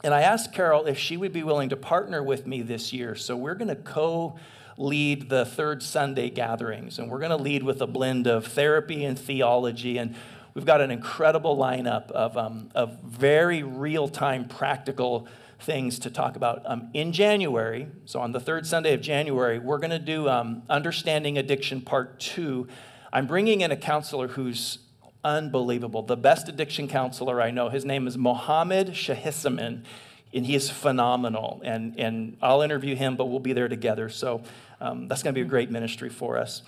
And 0.05 0.13
I 0.13 0.23
asked 0.23 0.53
Carol 0.53 0.87
if 0.87 0.99
she 0.99 1.17
would 1.17 1.33
be 1.33 1.43
willing 1.43 1.69
to 1.69 1.77
partner 1.77 2.23
with 2.23 2.47
me 2.47 2.63
this 2.63 2.93
year. 2.93 3.15
So 3.15 3.37
we're 3.37 3.55
going 3.55 3.69
to 3.69 3.77
co 3.77 4.37
lead 4.77 5.29
the 5.29 5.45
third 5.45 5.83
Sunday 5.83 6.31
gatherings, 6.31 6.99
and 6.99 7.11
we're 7.11 7.19
going 7.19 7.31
to 7.31 7.37
lead 7.37 7.63
with 7.63 7.81
a 7.81 7.87
blend 7.87 8.27
of 8.27 8.47
therapy 8.47 9.05
and 9.05 9.19
theology. 9.19 9.99
And 9.99 10.17
we've 10.55 10.65
got 10.65 10.81
an 10.81 10.91
incredible 10.91 11.57
lineup 11.57 12.11
of, 12.11 12.37
um, 12.37 12.71
of 12.75 12.99
very 13.03 13.63
real 13.63 14.09
time 14.09 14.47
practical 14.47 15.29
things 15.61 16.01
to 16.01 16.11
talk 16.11 16.35
about. 16.35 16.63
Um, 16.65 16.89
in 16.93 17.13
January, 17.13 17.87
so 18.05 18.21
on 18.21 18.33
the 18.33 18.41
third 18.41 18.67
Sunday 18.67 18.95
of 18.95 19.01
January, 19.01 19.59
we're 19.59 19.79
going 19.79 19.91
to 19.91 19.99
do 19.99 20.29
um, 20.29 20.63
Understanding 20.69 21.39
Addiction 21.39 21.81
Part 21.81 22.19
2. 22.19 22.67
I'm 23.13 23.27
bringing 23.27 23.61
in 23.61 23.71
a 23.71 23.77
counselor 23.77 24.29
who's 24.29 24.79
unbelievable, 25.25 26.03
the 26.03 26.17
best 26.17 26.49
addiction 26.49 26.89
counselor 26.89 27.41
I 27.41 27.51
know. 27.51 27.69
His 27.69 27.85
name 27.85 28.07
is 28.07 28.19
Mohammed 28.19 28.89
Shahisaman, 28.89 29.85
and 30.35 30.47
he 30.47 30.55
is 30.55 30.71
phenomenal. 30.71 31.61
And, 31.65 31.99
and 31.99 32.37
I'll 32.43 32.63
interview 32.63 32.97
him, 32.97 33.17
but 33.17 33.27
we'll 33.27 33.41
be 33.41 33.53
there 33.53 33.69
together. 33.69 34.09
So 34.09 34.43
um, 34.81 35.09
that's 35.09 35.23
going 35.23 35.35
to 35.35 35.39
be 35.39 35.47
a 35.47 35.49
great 35.49 35.71
ministry 35.71 36.09
for 36.09 36.39
us. 36.39 36.63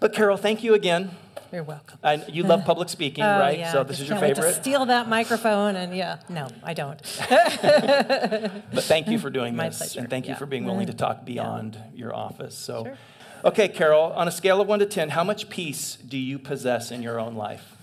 But 0.00 0.12
Carol, 0.12 0.36
thank 0.36 0.62
you 0.62 0.74
again. 0.74 1.10
You're 1.52 1.64
welcome. 1.64 1.98
And 2.02 2.24
you 2.28 2.42
love 2.42 2.64
public 2.64 2.88
speaking, 2.90 3.24
oh, 3.24 3.40
right? 3.40 3.58
Yeah, 3.58 3.72
so 3.72 3.82
this 3.82 4.00
is 4.00 4.08
your 4.08 4.18
favorite. 4.18 4.42
To 4.42 4.52
steal 4.52 4.86
that 4.86 5.08
microphone 5.08 5.76
and 5.76 5.96
yeah, 5.96 6.18
no, 6.28 6.46
I 6.62 6.74
don't. 6.74 7.00
but 7.30 8.84
thank 8.84 9.08
you 9.08 9.18
for 9.18 9.30
doing 9.30 9.56
My 9.56 9.70
this, 9.70 9.78
pleasure. 9.78 10.00
and 10.00 10.10
thank 10.10 10.26
you 10.26 10.32
yeah. 10.32 10.38
for 10.38 10.46
being 10.46 10.66
willing 10.66 10.88
to 10.88 10.92
talk 10.92 11.24
beyond 11.24 11.74
yeah. 11.74 11.98
your 11.98 12.14
office. 12.14 12.54
So, 12.54 12.84
sure. 12.84 12.98
okay, 13.46 13.68
Carol, 13.68 14.12
on 14.12 14.28
a 14.28 14.30
scale 14.30 14.60
of 14.60 14.68
one 14.68 14.78
to 14.80 14.86
ten, 14.86 15.08
how 15.08 15.24
much 15.24 15.48
peace 15.48 15.96
do 15.96 16.18
you 16.18 16.38
possess 16.38 16.92
in 16.92 17.02
your 17.02 17.18
own 17.18 17.34
life? 17.34 17.77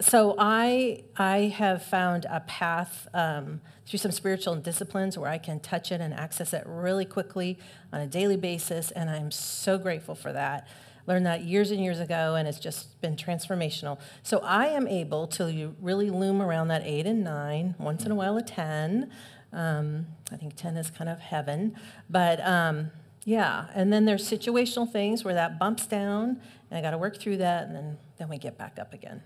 So 0.00 0.34
I 0.38 1.04
I 1.16 1.52
have 1.56 1.82
found 1.82 2.26
a 2.28 2.40
path 2.40 3.08
um, 3.14 3.62
through 3.86 3.98
some 3.98 4.12
spiritual 4.12 4.56
disciplines 4.56 5.16
where 5.16 5.30
I 5.30 5.38
can 5.38 5.58
touch 5.58 5.90
it 5.90 6.00
and 6.02 6.12
access 6.12 6.52
it 6.52 6.64
really 6.66 7.06
quickly 7.06 7.58
on 7.92 8.00
a 8.00 8.06
daily 8.06 8.36
basis, 8.36 8.90
and 8.90 9.08
I'm 9.08 9.30
so 9.30 9.78
grateful 9.78 10.14
for 10.14 10.32
that. 10.32 10.68
Learned 11.06 11.24
that 11.24 11.44
years 11.44 11.70
and 11.70 11.82
years 11.82 12.00
ago, 12.00 12.34
and 12.34 12.46
it's 12.46 12.58
just 12.58 13.00
been 13.00 13.16
transformational. 13.16 13.98
So 14.22 14.40
I 14.40 14.66
am 14.66 14.86
able 14.88 15.28
to 15.28 15.74
really 15.80 16.10
loom 16.10 16.42
around 16.42 16.68
that 16.68 16.82
eight 16.84 17.06
and 17.06 17.22
nine, 17.22 17.74
once 17.78 18.04
in 18.04 18.10
a 18.10 18.14
while 18.14 18.36
a 18.36 18.42
10. 18.42 19.10
Um, 19.52 20.06
I 20.32 20.36
think 20.36 20.56
10 20.56 20.76
is 20.76 20.90
kind 20.90 21.08
of 21.08 21.20
heaven. 21.20 21.76
But 22.10 22.44
um, 22.44 22.90
yeah, 23.24 23.68
and 23.72 23.92
then 23.92 24.04
there's 24.04 24.28
situational 24.28 24.90
things 24.90 25.24
where 25.24 25.34
that 25.34 25.60
bumps 25.60 25.86
down, 25.86 26.40
and 26.70 26.78
I 26.78 26.82
got 26.82 26.90
to 26.90 26.98
work 26.98 27.18
through 27.18 27.36
that, 27.36 27.68
and 27.68 27.76
then, 27.76 27.98
then 28.18 28.28
we 28.28 28.36
get 28.36 28.58
back 28.58 28.78
up 28.80 28.92
again. 28.92 29.22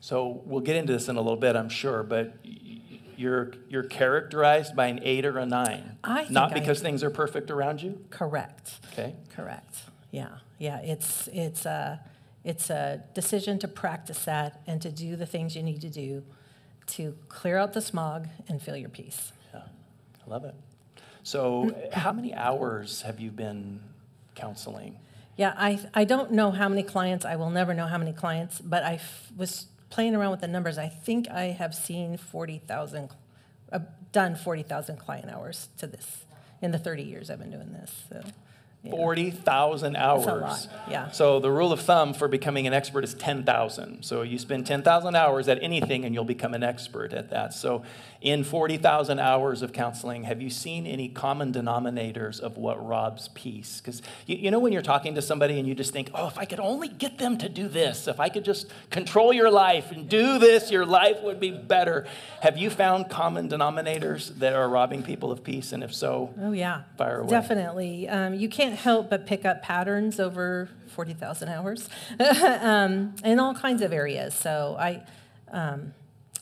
So 0.00 0.42
we'll 0.46 0.62
get 0.62 0.76
into 0.76 0.92
this 0.92 1.08
in 1.08 1.16
a 1.16 1.20
little 1.20 1.36
bit, 1.36 1.56
I'm 1.56 1.68
sure, 1.68 2.02
but 2.02 2.34
you're, 3.16 3.52
you're 3.68 3.82
characterized 3.82 4.74
by 4.74 4.86
an 4.86 5.00
eight 5.02 5.26
or 5.26 5.38
a 5.38 5.46
nine. 5.46 5.98
I 6.02 6.26
Not 6.30 6.54
because 6.54 6.80
I, 6.80 6.84
things 6.84 7.04
are 7.04 7.10
perfect 7.10 7.50
around 7.50 7.82
you? 7.82 8.02
Correct. 8.10 8.80
Okay. 8.92 9.14
Correct. 9.34 9.76
Yeah, 10.10 10.38
yeah. 10.58 10.80
It's 10.80 11.28
it's 11.32 11.66
a 11.66 12.00
it's 12.44 12.70
a 12.70 13.02
decision 13.14 13.58
to 13.60 13.68
practice 13.68 14.24
that 14.24 14.60
and 14.66 14.82
to 14.82 14.90
do 14.90 15.14
the 15.16 15.26
things 15.26 15.54
you 15.54 15.62
need 15.62 15.80
to 15.82 15.90
do 15.90 16.24
to 16.88 17.16
clear 17.28 17.56
out 17.56 17.74
the 17.74 17.80
smog 17.80 18.26
and 18.48 18.60
feel 18.60 18.76
your 18.76 18.88
peace. 18.88 19.32
Yeah, 19.54 19.60
I 20.26 20.30
love 20.30 20.44
it. 20.44 20.54
So, 21.22 21.70
how 21.92 22.12
many 22.12 22.34
hours 22.34 23.02
have 23.02 23.20
you 23.20 23.30
been 23.30 23.80
counseling? 24.34 24.98
Yeah, 25.36 25.54
I 25.56 25.78
I 25.94 26.04
don't 26.04 26.32
know 26.32 26.50
how 26.50 26.68
many 26.68 26.82
clients. 26.82 27.24
I 27.24 27.36
will 27.36 27.50
never 27.50 27.72
know 27.72 27.86
how 27.86 27.98
many 27.98 28.12
clients, 28.12 28.60
but 28.60 28.82
I 28.82 28.94
f- 28.94 29.30
was 29.36 29.66
playing 29.90 30.14
around 30.14 30.30
with 30.30 30.40
the 30.40 30.48
numbers. 30.48 30.78
I 30.78 30.88
think 30.88 31.28
I 31.28 31.46
have 31.46 31.74
seen 31.74 32.16
forty 32.16 32.58
thousand, 32.58 33.10
uh, 33.72 33.80
done 34.12 34.36
forty 34.36 34.62
thousand 34.62 34.98
client 34.98 35.30
hours 35.30 35.68
to 35.78 35.86
this 35.86 36.24
in 36.62 36.70
the 36.70 36.78
thirty 36.78 37.02
years 37.02 37.30
I've 37.30 37.38
been 37.38 37.50
doing 37.50 37.72
this. 37.72 38.04
So 38.08 38.22
40,000 38.88 39.96
hours. 39.96 40.24
That's 40.24 40.36
a 40.36 40.40
lot, 40.40 40.68
yeah. 40.88 41.10
So 41.10 41.38
the 41.38 41.50
rule 41.50 41.70
of 41.70 41.80
thumb 41.80 42.14
for 42.14 42.28
becoming 42.28 42.66
an 42.66 42.72
expert 42.72 43.04
is 43.04 43.12
10,000. 43.14 44.02
So 44.02 44.22
you 44.22 44.38
spend 44.38 44.66
10,000 44.66 45.14
hours 45.14 45.48
at 45.48 45.62
anything 45.62 46.06
and 46.06 46.14
you'll 46.14 46.24
become 46.24 46.54
an 46.54 46.62
expert 46.62 47.12
at 47.12 47.28
that. 47.30 47.52
So 47.52 47.82
in 48.20 48.44
40,000 48.44 49.18
hours 49.18 49.62
of 49.62 49.72
counseling, 49.72 50.24
have 50.24 50.42
you 50.42 50.50
seen 50.50 50.86
any 50.86 51.08
common 51.08 51.52
denominators 51.52 52.38
of 52.38 52.58
what 52.58 52.86
robs 52.86 53.28
peace? 53.28 53.80
Because 53.80 54.02
you, 54.26 54.36
you 54.36 54.50
know 54.50 54.58
when 54.58 54.74
you're 54.74 54.82
talking 54.82 55.14
to 55.14 55.22
somebody 55.22 55.58
and 55.58 55.66
you 55.66 55.74
just 55.74 55.92
think, 55.92 56.10
oh, 56.14 56.26
if 56.26 56.36
I 56.36 56.44
could 56.44 56.60
only 56.60 56.88
get 56.88 57.16
them 57.16 57.38
to 57.38 57.48
do 57.48 57.66
this, 57.66 58.06
if 58.06 58.20
I 58.20 58.28
could 58.28 58.44
just 58.44 58.66
control 58.90 59.32
your 59.32 59.50
life 59.50 59.90
and 59.90 60.06
do 60.06 60.38
this, 60.38 60.70
your 60.70 60.84
life 60.84 61.22
would 61.22 61.40
be 61.40 61.50
better. 61.50 62.06
Have 62.42 62.58
you 62.58 62.68
found 62.68 63.08
common 63.08 63.48
denominators 63.48 64.38
that 64.38 64.52
are 64.52 64.68
robbing 64.68 65.02
people 65.02 65.32
of 65.32 65.42
peace? 65.42 65.72
And 65.72 65.82
if 65.82 65.94
so, 65.94 66.34
Oh, 66.40 66.52
yeah. 66.52 66.82
Fire 66.98 67.20
away. 67.20 67.30
Definitely. 67.30 68.08
Um, 68.08 68.34
you 68.34 68.50
can't 68.50 68.74
help 68.74 69.08
but 69.08 69.26
pick 69.26 69.46
up 69.46 69.62
patterns 69.62 70.20
over 70.20 70.68
40,000 70.88 71.48
hours 71.48 71.88
um, 72.18 73.14
in 73.24 73.40
all 73.40 73.54
kinds 73.54 73.80
of 73.80 73.92
areas. 73.94 74.34
So 74.34 74.76
I. 74.78 75.02
Um, 75.52 75.94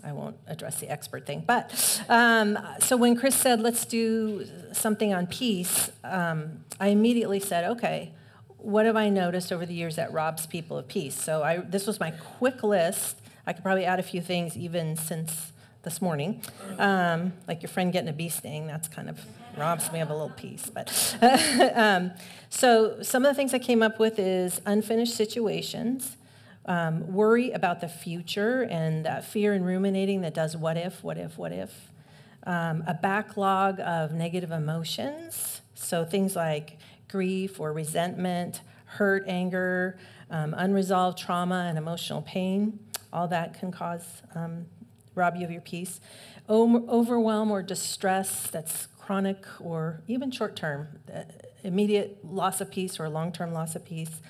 I 0.05 0.12
won't 0.12 0.37
address 0.47 0.78
the 0.81 0.88
expert 0.88 1.26
thing, 1.26 1.43
but 1.47 2.02
um, 2.09 2.59
so 2.81 2.97
when 2.97 3.17
Chris 3.17 3.35
said, 3.35 3.61
let's 3.61 3.85
do 3.85 4.47
something 4.73 5.12
on 5.12 5.26
peace, 5.26 5.90
um, 6.05 6.64
I 6.78 6.88
immediately 6.88 7.40
said, 7.40 7.64
okay, 7.64 8.12
what 8.59 8.87
have 8.87 8.97
I 8.97 9.09
noticed 9.09 9.52
over 9.52 9.64
the 9.64 9.75
years 9.75 9.97
that 9.97 10.12
robs 10.12 10.47
people 10.47 10.76
of 10.76 10.88
peace? 10.88 11.21
So 11.21 11.43
I, 11.43 11.59
this 11.59 11.87
was 11.87 11.99
my 11.99 12.11
quick 12.11 12.62
list. 12.62 13.21
I 13.47 13.52
could 13.52 13.62
probably 13.62 13.85
add 13.85 13.99
a 13.99 14.02
few 14.02 14.21
things 14.21 14.57
even 14.57 14.97
since 14.97 15.52
this 15.83 16.02
morning, 16.02 16.43
um, 16.78 17.33
like 17.47 17.62
your 17.62 17.71
friend 17.71 17.93
getting 17.93 18.11
a 18.11 18.12
bee 18.12 18.28
sting. 18.28 18.67
That's 18.67 18.88
kind 18.88 19.09
of 19.09 19.19
robs 19.57 19.90
me 19.90 20.00
of 20.00 20.11
a 20.11 20.12
little 20.12 20.28
peace. 20.37 20.71
But 20.73 21.17
um, 21.75 22.11
so 22.50 23.02
some 23.02 23.25
of 23.25 23.31
the 23.31 23.35
things 23.35 23.55
I 23.55 23.59
came 23.59 23.83
up 23.83 23.99
with 23.99 24.19
is 24.19 24.61
unfinished 24.67 25.14
situations, 25.14 26.17
um, 26.68 27.12
worry 27.12 27.50
about 27.50 27.80
the 27.80 27.88
future, 27.88 28.62
and 28.62 29.04
that 29.06 29.25
fear 29.25 29.54
and 29.54 29.64
ruminating 29.64 30.20
that 30.20 30.34
does 30.34 30.56
what 30.56 30.76
if, 30.76 31.02
what 31.02 31.16
if, 31.16 31.38
what 31.38 31.50
if. 31.50 31.90
Um, 32.44 32.84
a 32.87 32.94
backlog 32.94 33.80
of 33.80 34.12
negative 34.12 34.52
emotions, 34.52 35.62
so 35.75 36.04
things 36.04 36.37
like 36.37 36.76
grief 37.08 37.58
or 37.58 37.72
resentment, 37.72 38.60
hurt, 38.84 39.25
anger, 39.26 39.98
um, 40.30 40.54
unresolved 40.56 41.18
trauma, 41.18 41.66
and 41.68 41.78
emotional 41.78 42.22
pain. 42.22 42.78
All 43.12 43.26
that 43.28 43.58
can 43.58 43.72
cause 43.72 44.22
um, 44.34 44.66
rob 45.14 45.37
you 45.37 45.44
of 45.44 45.50
your 45.50 45.62
peace. 45.62 46.00
O- 46.50 46.87
overwhelm 46.88 47.50
or 47.50 47.62
distress 47.62 48.50
that's 48.50 48.88
chronic 48.98 49.46
or 49.58 50.02
even 50.06 50.30
short 50.30 50.54
term, 50.54 50.88
uh, 51.12 51.22
immediate 51.64 52.18
loss 52.22 52.60
of 52.60 52.70
peace 52.70 53.00
or 53.00 53.08
long 53.08 53.32
term 53.32 53.54
loss 53.54 53.75
of 53.75 53.84
peace. 53.87 54.20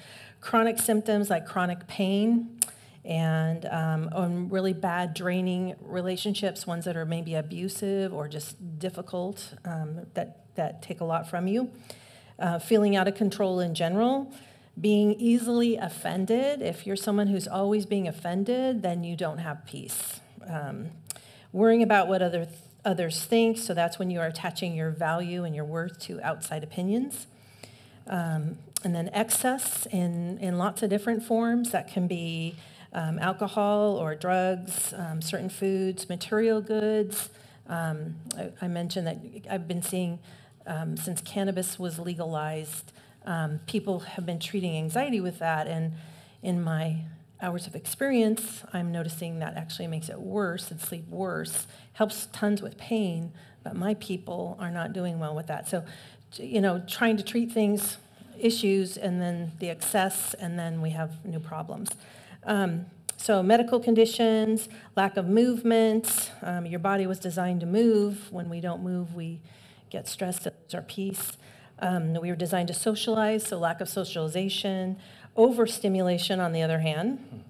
Chronic 0.41 0.79
symptoms 0.79 1.31
like 1.31 1.47
chronic 1.47 1.87
pain 1.87 2.61
and 3.05 3.65
um, 3.67 4.11
on 4.13 4.49
really 4.51 4.75
bad 4.75 5.15
draining 5.15 5.75
relationships, 5.81 6.67
ones 6.67 6.85
that 6.85 6.97
are 6.97 7.07
maybe 7.07 7.35
abusive 7.35 8.13
or 8.13 8.29
just 8.29 8.79
difficult 8.79 9.55
um, 9.65 10.07
that, 10.15 10.45
that 10.57 10.83
take 10.83 11.01
a 11.01 11.05
lot 11.05 11.29
from 11.29 11.47
you. 11.47 11.71
Uh, 12.39 12.59
feeling 12.59 12.95
out 12.95 13.09
of 13.09 13.15
control 13.15 13.61
in 13.61 13.75
general, 13.75 14.33
being 14.81 15.15
easily 15.15 15.77
offended. 15.77 16.63
If 16.63 16.87
you're 16.87 16.97
someone 16.97 17.27
who's 17.27 17.49
always 17.49 17.87
being 17.87 18.07
offended, 18.07 18.83
then 18.83 19.03
you 19.03 19.17
don't 19.17 19.39
have 19.39 19.65
peace. 19.67 20.21
Um, 20.47 20.91
worrying 21.53 21.83
about 21.83 22.09
what 22.09 22.23
other 22.23 22.45
th- 22.45 22.59
others 22.85 23.25
think, 23.25 23.59
so 23.59 23.75
that's 23.75 23.99
when 23.99 24.11
you 24.11 24.21
are 24.21 24.27
attaching 24.27 24.75
your 24.75 24.91
value 24.91 25.45
and 25.45 25.55
your 25.55 25.65
worth 25.65 25.99
to 26.01 26.21
outside 26.21 26.63
opinions. 26.63 27.27
Um, 28.09 28.59
and 28.85 28.95
then 28.95 29.11
excess 29.13 29.87
in, 29.91 30.39
in 30.39 30.57
lots 30.57 30.83
of 30.83 30.91
different 30.91 31.23
forms. 31.23 31.73
That 31.73 31.93
can 31.93 32.07
be 32.07 32.55
um, 32.93 33.19
alcohol 33.19 33.97
or 33.97 34.15
drugs, 34.15 34.95
um, 34.97 35.21
certain 35.21 35.51
foods, 35.51 36.09
material 36.09 36.61
goods. 36.61 37.31
Um, 37.69 38.17
I, 38.37 38.51
I, 38.63 38.69
mentioned 38.69 39.07
that 39.07 39.19
I've 39.51 39.69
been 39.69 39.83
seeing 39.83 40.21
um, 40.67 40.97
since 40.97 41.21
cannabis 41.21 41.79
was 41.79 41.99
legalized, 41.99 42.93
um, 43.27 43.61
people 43.67 44.01
have 44.01 44.25
been 44.25 44.39
treating 44.39 44.77
anxiety 44.77 45.21
with 45.21 45.39
that. 45.39 45.67
And 45.67 45.93
in 46.43 46.63
my 46.63 47.05
hours 47.41 47.67
of 47.67 47.75
experience, 47.75 48.63
I'm 48.73 48.91
noticing 48.91 49.39
that 49.41 49.57
actually 49.57 49.87
makes 49.87 50.09
it 50.09 50.19
worse 50.19 50.71
and 50.71 50.81
sleep 50.81 51.09
worse, 51.09 51.67
helps 51.95 52.27
tons 52.33 52.63
with 52.63 52.79
pain, 52.79 53.33
but 53.63 53.77
my 53.77 53.95
people 53.95 54.57
are 54.59 54.71
not 54.71 54.93
doing 54.93 55.19
well 55.19 55.35
with 55.35 55.47
that. 55.49 55.69
So, 55.69 55.85
you 56.37 56.61
know, 56.61 56.83
trying 56.87 57.17
to 57.17 57.23
treat 57.23 57.53
things 57.53 57.99
issues 58.39 58.97
and 58.97 59.21
then 59.21 59.53
the 59.59 59.69
excess, 59.69 60.35
and 60.35 60.59
then 60.59 60.81
we 60.81 60.91
have 60.91 61.25
new 61.25 61.41
problems. 61.41 61.91
Um, 62.45 62.87
so, 63.17 63.43
medical 63.43 63.81
conditions, 63.81 64.69
lack 64.97 65.17
of 65.17 65.27
movement. 65.27 66.31
Um, 66.41 66.67
your 66.67 66.79
body 66.79 67.07
was 67.07 67.19
designed 67.19 67.61
to 67.61 67.67
move. 67.67 68.33
When 68.33 68.49
we 68.49 68.61
don't 68.61 68.83
move, 68.83 69.15
we 69.15 69.41
get 69.91 70.07
stressed, 70.07 70.47
it's 70.47 70.75
our 70.75 70.83
peace. 70.83 71.37
Um, 71.81 72.15
we 72.15 72.31
were 72.31 72.37
designed 72.37 72.69
to 72.69 72.75
socialize, 72.75 73.47
so 73.47 73.59
lack 73.59 73.81
of 73.81 73.89
socialization. 73.89 74.99
Overstimulation, 75.37 76.41
on 76.41 76.53
the 76.53 76.63
other 76.63 76.79
hand. 76.79 77.45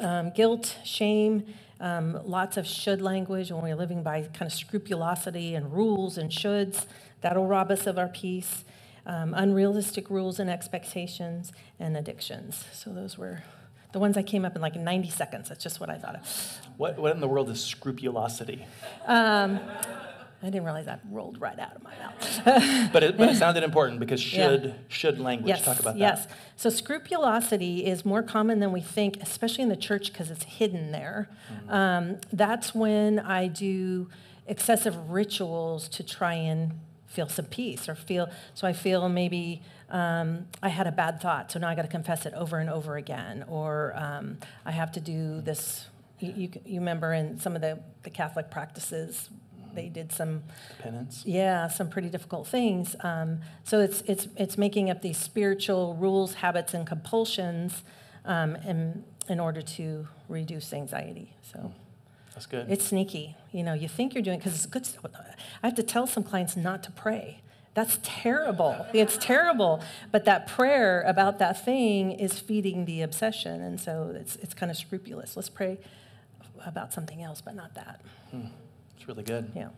Um, 0.00 0.30
guilt, 0.30 0.76
shame, 0.84 1.44
um, 1.80 2.20
lots 2.24 2.56
of 2.56 2.66
should 2.66 3.02
language 3.02 3.50
when 3.50 3.62
we're 3.62 3.76
living 3.76 4.02
by 4.02 4.22
kind 4.22 4.50
of 4.50 4.52
scrupulosity 4.52 5.54
and 5.54 5.72
rules 5.72 6.18
and 6.18 6.30
shoulds. 6.30 6.86
That'll 7.24 7.46
rob 7.46 7.72
us 7.72 7.88
of 7.88 7.98
our 7.98 8.08
peace 8.08 8.64
um, 9.06 9.34
unrealistic 9.34 10.10
rules 10.10 10.38
and 10.38 10.48
expectations, 10.48 11.52
and 11.78 11.96
addictions. 11.96 12.64
So 12.72 12.92
those 12.92 13.18
were 13.18 13.42
the 13.92 13.98
ones 13.98 14.16
I 14.16 14.22
came 14.22 14.44
up 14.44 14.56
in 14.56 14.62
like 14.62 14.76
90 14.76 15.10
seconds. 15.10 15.48
That's 15.48 15.62
just 15.62 15.78
what 15.78 15.90
I 15.90 15.98
thought 15.98 16.16
of. 16.16 16.58
What, 16.76 16.98
what 16.98 17.12
in 17.12 17.20
the 17.20 17.28
world 17.28 17.50
is 17.50 17.62
scrupulosity? 17.62 18.64
Um, 19.06 19.60
I 20.42 20.46
didn't 20.46 20.64
realize 20.64 20.86
that 20.86 21.00
rolled 21.10 21.40
right 21.40 21.58
out 21.58 21.76
of 21.76 21.82
my 21.82 21.94
mouth. 21.98 22.90
but, 22.92 23.02
it, 23.02 23.16
but 23.16 23.30
it 23.30 23.36
sounded 23.36 23.62
important 23.62 24.00
because 24.00 24.20
should, 24.20 24.64
yeah. 24.64 24.72
should 24.88 25.20
language. 25.20 25.48
Yes, 25.48 25.64
Talk 25.64 25.78
about 25.80 25.94
that. 25.94 26.00
Yes. 26.00 26.26
So 26.56 26.70
scrupulosity 26.70 27.86
is 27.86 28.04
more 28.04 28.22
common 28.22 28.58
than 28.58 28.72
we 28.72 28.80
think, 28.80 29.18
especially 29.22 29.62
in 29.62 29.68
the 29.68 29.76
church 29.76 30.12
because 30.12 30.30
it's 30.30 30.44
hidden 30.44 30.90
there. 30.90 31.30
Mm-hmm. 31.52 31.70
Um, 31.70 32.16
that's 32.32 32.74
when 32.74 33.20
I 33.20 33.46
do 33.46 34.08
excessive 34.46 35.10
rituals 35.10 35.88
to 35.90 36.02
try 36.02 36.34
and 36.34 36.72
feel 37.14 37.28
some 37.28 37.44
peace 37.46 37.88
or 37.88 37.94
feel 37.94 38.28
so 38.54 38.66
i 38.66 38.72
feel 38.72 39.08
maybe 39.08 39.62
um, 39.90 40.46
i 40.62 40.68
had 40.68 40.86
a 40.86 40.92
bad 40.92 41.20
thought 41.20 41.50
so 41.50 41.58
now 41.58 41.68
i 41.68 41.74
got 41.74 41.82
to 41.82 41.88
confess 41.88 42.26
it 42.26 42.34
over 42.34 42.58
and 42.58 42.68
over 42.68 42.96
again 42.96 43.44
or 43.48 43.92
um, 43.96 44.36
i 44.66 44.72
have 44.72 44.90
to 44.90 45.00
do 45.00 45.40
this 45.40 45.86
you, 46.18 46.32
you, 46.36 46.50
you, 46.64 46.78
remember 46.80 47.12
in 47.12 47.38
some 47.38 47.54
of 47.54 47.62
the, 47.62 47.78
the 48.02 48.10
catholic 48.10 48.50
practices 48.50 49.30
they 49.74 49.88
did 49.88 50.12
some 50.12 50.44
penance? 50.78 51.24
Yeah 51.26 51.68
some 51.68 51.88
pretty 51.88 52.08
difficult 52.08 52.46
things 52.46 52.96
um, 53.00 53.40
so 53.64 53.80
it's 53.80 54.02
it's 54.02 54.28
it's 54.36 54.56
making 54.56 54.90
up 54.90 55.02
these 55.02 55.18
spiritual 55.18 55.94
rules 55.94 56.34
habits 56.34 56.74
and 56.74 56.86
compulsions 56.86 57.82
um, 58.24 58.56
in, 58.56 59.04
in 59.28 59.40
order 59.40 59.60
to 59.60 60.06
reduce 60.28 60.72
anxiety 60.72 61.34
so 61.42 61.72
that's 62.34 62.46
good. 62.46 62.66
It's 62.70 62.84
sneaky. 62.84 63.36
You 63.52 63.62
know, 63.62 63.74
you 63.74 63.88
think 63.88 64.14
you're 64.14 64.22
doing 64.22 64.38
because 64.38 64.54
it's 64.54 64.66
good. 64.66 64.86
I 65.62 65.66
have 65.66 65.76
to 65.76 65.82
tell 65.82 66.06
some 66.06 66.22
clients 66.22 66.56
not 66.56 66.82
to 66.84 66.90
pray. 66.90 67.40
That's 67.74 67.98
terrible. 68.02 68.86
It's 68.92 69.16
terrible. 69.16 69.82
But 70.12 70.24
that 70.26 70.46
prayer 70.46 71.02
about 71.02 71.38
that 71.40 71.64
thing 71.64 72.12
is 72.12 72.38
feeding 72.38 72.84
the 72.84 73.02
obsession, 73.02 73.60
and 73.60 73.80
so 73.80 74.12
it's 74.14 74.36
it's 74.36 74.54
kind 74.54 74.70
of 74.70 74.76
scrupulous. 74.76 75.36
Let's 75.36 75.48
pray 75.48 75.78
about 76.64 76.92
something 76.92 77.22
else, 77.22 77.40
but 77.40 77.54
not 77.54 77.74
that. 77.74 78.00
Hmm. 78.30 78.46
It's 78.96 79.08
really 79.08 79.24
good. 79.24 79.50
Yeah. 79.54 79.68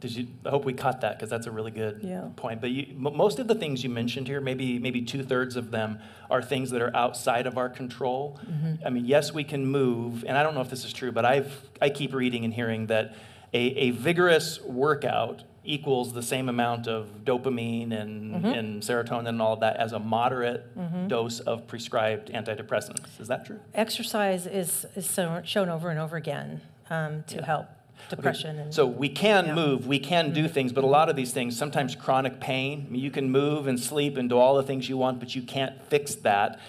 Did 0.00 0.14
you? 0.14 0.28
I 0.46 0.50
hope 0.50 0.64
we 0.64 0.72
caught 0.72 1.00
that 1.00 1.16
because 1.16 1.28
that's 1.28 1.46
a 1.46 1.50
really 1.50 1.70
good 1.70 2.00
yeah. 2.02 2.28
point. 2.36 2.60
But 2.60 2.70
you, 2.70 2.86
m- 2.90 3.16
most 3.16 3.38
of 3.38 3.48
the 3.48 3.54
things 3.54 3.82
you 3.82 3.90
mentioned 3.90 4.28
here, 4.28 4.40
maybe 4.40 4.78
maybe 4.78 5.02
two 5.02 5.24
thirds 5.24 5.56
of 5.56 5.70
them 5.70 5.98
are 6.30 6.40
things 6.40 6.70
that 6.70 6.80
are 6.80 6.94
outside 6.94 7.46
of 7.46 7.58
our 7.58 7.68
control. 7.68 8.38
Mm-hmm. 8.44 8.86
I 8.86 8.90
mean, 8.90 9.06
yes, 9.06 9.32
we 9.32 9.44
can 9.44 9.66
move, 9.66 10.24
and 10.26 10.38
I 10.38 10.42
don't 10.42 10.54
know 10.54 10.60
if 10.60 10.70
this 10.70 10.84
is 10.84 10.92
true, 10.92 11.10
but 11.10 11.24
I've 11.24 11.68
I 11.82 11.90
keep 11.90 12.14
reading 12.14 12.44
and 12.44 12.54
hearing 12.54 12.86
that 12.86 13.16
a, 13.52 13.58
a 13.58 13.90
vigorous 13.90 14.60
workout 14.62 15.42
equals 15.64 16.14
the 16.14 16.22
same 16.22 16.48
amount 16.48 16.88
of 16.88 17.24
dopamine 17.24 17.92
and, 17.92 18.34
mm-hmm. 18.34 18.46
and 18.46 18.82
serotonin 18.82 19.28
and 19.28 19.42
all 19.42 19.52
of 19.52 19.60
that 19.60 19.76
as 19.76 19.92
a 19.92 19.98
moderate 19.98 20.74
mm-hmm. 20.76 21.08
dose 21.08 21.40
of 21.40 21.66
prescribed 21.66 22.30
antidepressants. 22.30 23.20
Is 23.20 23.28
that 23.28 23.44
true? 23.44 23.60
Exercise 23.74 24.46
is, 24.46 24.86
is 24.96 25.18
shown 25.44 25.68
over 25.68 25.90
and 25.90 26.00
over 26.00 26.16
again 26.16 26.62
um, 26.88 27.22
to 27.24 27.36
yeah. 27.36 27.44
help 27.44 27.66
depression. 28.08 28.50
Okay. 28.56 28.62
And, 28.64 28.74
so 28.74 28.86
we 28.86 29.08
can 29.08 29.46
yeah. 29.46 29.54
move, 29.54 29.86
we 29.86 29.98
can 29.98 30.32
do 30.32 30.44
mm-hmm. 30.44 30.52
things, 30.52 30.72
but 30.72 30.84
a 30.84 30.86
lot 30.86 31.08
of 31.08 31.16
these 31.16 31.32
things, 31.32 31.56
sometimes 31.56 31.94
chronic 31.94 32.40
pain, 32.40 32.86
I 32.86 32.90
mean, 32.92 33.02
you 33.02 33.10
can 33.10 33.30
move 33.30 33.66
and 33.66 33.78
sleep 33.78 34.16
and 34.16 34.28
do 34.28 34.38
all 34.38 34.56
the 34.56 34.62
things 34.62 34.88
you 34.88 34.96
want, 34.96 35.20
but 35.20 35.34
you 35.34 35.42
can't 35.42 35.82
fix 35.88 36.14
that. 36.16 36.60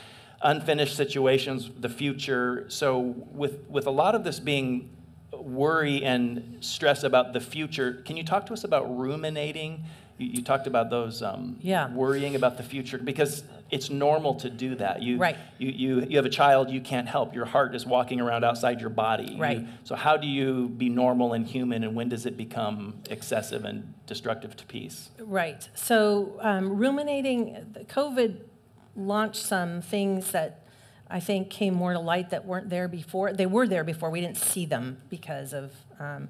Unfinished 0.41 0.95
situations, 0.95 1.69
the 1.79 1.89
future. 1.89 2.65
So 2.69 2.99
with, 3.31 3.65
with 3.69 3.85
a 3.87 3.91
lot 3.91 4.15
of 4.15 4.23
this 4.23 4.39
being 4.39 4.89
worry 5.33 6.03
and 6.03 6.57
stress 6.61 7.03
about 7.03 7.33
the 7.33 7.39
future, 7.39 8.01
can 8.05 8.17
you 8.17 8.23
talk 8.23 8.45
to 8.47 8.53
us 8.53 8.63
about 8.63 8.85
ruminating 8.97 9.83
You, 10.17 10.27
you 10.27 10.41
talked 10.43 10.67
about 10.67 10.89
those 10.89 11.21
um, 11.21 11.57
Yeah. 11.61 11.93
worrying 11.93 12.35
about 12.35 12.57
the 12.57 12.63
future 12.63 12.97
because 12.97 13.43
it's 13.69 13.89
normal 13.89 14.35
to 14.35 14.49
do 14.49 14.75
that. 14.75 15.01
You, 15.03 15.17
Right. 15.17 15.37
You, 15.57 15.69
you, 15.69 16.05
you 16.09 16.17
have 16.17 16.25
a 16.25 16.29
child 16.29 16.69
you 16.71 16.81
can't 16.81 17.07
help. 17.07 17.35
Your 17.35 17.45
heart 17.45 17.75
is 17.75 17.85
walking 17.85 18.19
around 18.19 18.43
outside 18.43 18.81
your 18.81 18.89
body. 18.89 19.33
You- 19.33 19.41
Right. 19.41 19.67
so 19.83 19.95
how 19.95 20.17
do 20.17 20.27
you 20.27 20.69
be 20.69 20.89
normal 20.89 21.33
and 21.33 21.45
human, 21.45 21.83
and 21.83 21.95
when 21.95 22.09
does 22.09 22.25
it 22.25 22.35
become 22.37 22.95
excessive 23.09 23.65
and 23.65 23.93
destructive 24.07 24.55
to 24.57 24.65
peace? 24.65 25.09
Right. 25.19 25.69
So 25.75 26.37
um, 26.41 26.77
ruminating, 26.77 27.65
the 27.73 27.81
COVID 27.85 28.37
launched 28.95 29.41
some 29.43 29.81
things 29.81 30.31
that 30.31 30.61
I 31.11 31.19
think 31.19 31.49
came 31.49 31.73
more 31.73 31.93
to 31.93 31.99
light 31.99 32.29
that 32.31 32.45
weren't 32.45 32.69
there 32.69 32.87
before. 32.87 33.33
They 33.33 33.45
were 33.45 33.67
there 33.67 33.83
before. 33.83 34.09
We 34.09 34.21
didn't 34.21 34.37
see 34.37 34.65
them 34.65 34.97
because 35.09 35.53
of 35.53 35.73
um, 35.99 36.29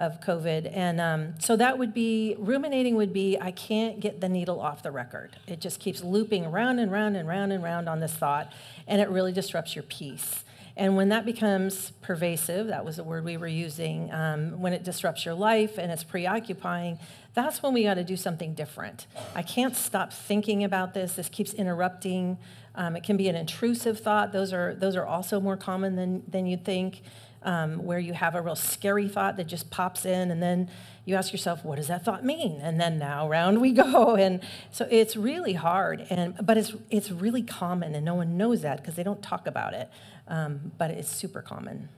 of 0.00 0.20
COVID. 0.20 0.68
And 0.74 1.00
um, 1.00 1.34
so 1.38 1.54
that 1.56 1.78
would 1.78 1.94
be 1.94 2.34
ruminating. 2.38 2.96
Would 2.96 3.12
be 3.12 3.38
I 3.38 3.52
can't 3.52 4.00
get 4.00 4.20
the 4.20 4.28
needle 4.28 4.60
off 4.60 4.82
the 4.82 4.90
record. 4.90 5.36
It 5.46 5.60
just 5.60 5.78
keeps 5.78 6.02
looping 6.02 6.46
around 6.46 6.80
and 6.80 6.90
round 6.90 7.16
and 7.16 7.28
round 7.28 7.52
and 7.52 7.62
round 7.62 7.88
on 7.88 8.00
this 8.00 8.14
thought, 8.14 8.52
and 8.88 9.00
it 9.00 9.08
really 9.10 9.32
disrupts 9.32 9.76
your 9.76 9.84
peace. 9.84 10.42
And 10.76 10.96
when 10.96 11.10
that 11.10 11.26
becomes 11.26 11.90
pervasive, 12.00 12.68
that 12.68 12.84
was 12.84 12.96
the 12.96 13.04
word 13.04 13.24
we 13.24 13.36
were 13.36 13.46
using, 13.46 14.10
um, 14.12 14.60
when 14.60 14.72
it 14.72 14.82
disrupts 14.82 15.26
your 15.26 15.34
life 15.34 15.76
and 15.76 15.92
it's 15.92 16.04
preoccupying, 16.04 16.98
that's 17.34 17.62
when 17.62 17.74
we 17.74 17.82
got 17.82 17.94
to 17.94 18.04
do 18.04 18.16
something 18.16 18.54
different. 18.54 19.06
I 19.34 19.42
can't 19.42 19.76
stop 19.76 20.12
thinking 20.12 20.64
about 20.64 20.94
this. 20.94 21.14
This 21.14 21.28
keeps 21.28 21.52
interrupting. 21.52 22.38
Um, 22.74 22.96
it 22.96 23.02
can 23.02 23.16
be 23.16 23.28
an 23.28 23.36
intrusive 23.36 24.00
thought. 24.00 24.32
Those 24.32 24.52
are, 24.54 24.74
those 24.74 24.96
are 24.96 25.04
also 25.04 25.38
more 25.38 25.56
common 25.56 25.96
than, 25.96 26.22
than 26.26 26.46
you'd 26.46 26.64
think, 26.64 27.02
um, 27.42 27.84
where 27.84 27.98
you 27.98 28.12
have 28.12 28.34
a 28.34 28.42
real 28.42 28.56
scary 28.56 29.08
thought 29.08 29.36
that 29.36 29.46
just 29.46 29.70
pops 29.70 30.04
in, 30.04 30.30
and 30.30 30.42
then 30.42 30.68
you 31.04 31.14
ask 31.14 31.32
yourself, 31.32 31.64
what 31.64 31.76
does 31.76 31.88
that 31.88 32.04
thought 32.04 32.24
mean? 32.24 32.60
And 32.60 32.80
then 32.80 32.98
now 32.98 33.28
round 33.28 33.60
we 33.60 33.72
go. 33.72 34.16
And 34.16 34.40
so 34.70 34.86
it's 34.90 35.16
really 35.16 35.54
hard, 35.54 36.06
and, 36.10 36.34
but 36.44 36.58
it's, 36.58 36.74
it's 36.90 37.10
really 37.10 37.42
common, 37.42 37.94
and 37.94 38.04
no 38.04 38.14
one 38.14 38.36
knows 38.36 38.62
that 38.62 38.78
because 38.78 38.94
they 38.94 39.02
don't 39.02 39.22
talk 39.22 39.46
about 39.46 39.74
it. 39.74 39.90
Um, 40.28 40.72
but 40.78 40.90
it's 40.90 41.08
super 41.08 41.42
common. 41.42 41.88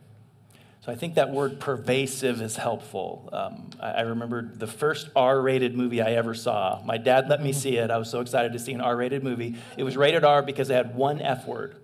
So 0.85 0.90
I 0.90 0.96
think 0.96 1.14
that 1.14 1.31
word 1.31 1.61
pervasive 1.61 2.42
is 2.42 2.57
helpful. 2.57 3.28
Um, 3.33 3.70
I, 3.81 3.90
I 3.90 4.00
remember 4.00 4.50
the 4.52 4.66
first 4.66 5.11
R-rated 5.14 5.76
movie 5.76 6.02
I 6.02 6.12
ever 6.14 6.35
saw. 6.35 6.83
My 6.85 6.98
dad 6.98 7.28
let 7.28 7.40
me 7.40 7.52
see 7.52 7.76
it. 7.76 7.90
I 7.90 7.98
was 7.98 8.11
so 8.11 8.20
excited 8.20 8.52
to 8.55 8.59
see 8.59 8.72
an 8.72 8.81
R-rated 8.81 9.22
movie. 9.22 9.55
It 9.76 9.85
was 9.85 9.96
rated 9.96 10.24
R 10.24 10.42
because 10.42 10.70
it 10.70 10.74
had 10.74 10.96
one 10.96 11.20
F 11.20 11.46
word. 11.46 11.76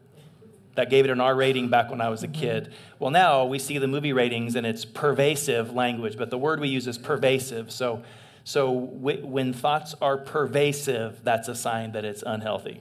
That 0.78 0.90
gave 0.90 1.04
it 1.04 1.10
an 1.10 1.20
R 1.20 1.34
rating 1.34 1.70
back 1.70 1.90
when 1.90 2.00
I 2.00 2.08
was 2.08 2.22
a 2.22 2.28
kid. 2.28 2.72
Well, 3.00 3.10
now 3.10 3.44
we 3.44 3.58
see 3.58 3.78
the 3.78 3.88
movie 3.88 4.12
ratings 4.12 4.54
and 4.54 4.64
it's 4.64 4.84
pervasive 4.84 5.74
language, 5.74 6.16
but 6.16 6.30
the 6.30 6.38
word 6.38 6.60
we 6.60 6.68
use 6.68 6.86
is 6.86 6.96
pervasive. 6.96 7.72
So, 7.72 8.04
so 8.44 8.70
when 8.70 9.52
thoughts 9.52 9.96
are 10.00 10.16
pervasive, 10.16 11.24
that's 11.24 11.48
a 11.48 11.56
sign 11.56 11.90
that 11.92 12.04
it's 12.04 12.22
unhealthy. 12.24 12.80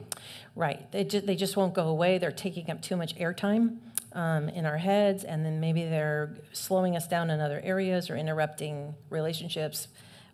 Right. 0.54 0.88
They 0.92 1.02
just, 1.02 1.26
they 1.26 1.34
just 1.34 1.56
won't 1.56 1.74
go 1.74 1.88
away. 1.88 2.18
They're 2.18 2.30
taking 2.30 2.70
up 2.70 2.82
too 2.82 2.94
much 2.94 3.16
airtime 3.16 3.78
um, 4.12 4.48
in 4.48 4.64
our 4.64 4.78
heads, 4.78 5.24
and 5.24 5.44
then 5.44 5.58
maybe 5.58 5.82
they're 5.82 6.36
slowing 6.52 6.94
us 6.94 7.08
down 7.08 7.30
in 7.30 7.40
other 7.40 7.60
areas 7.64 8.10
or 8.10 8.16
interrupting 8.16 8.94
relationships, 9.10 9.88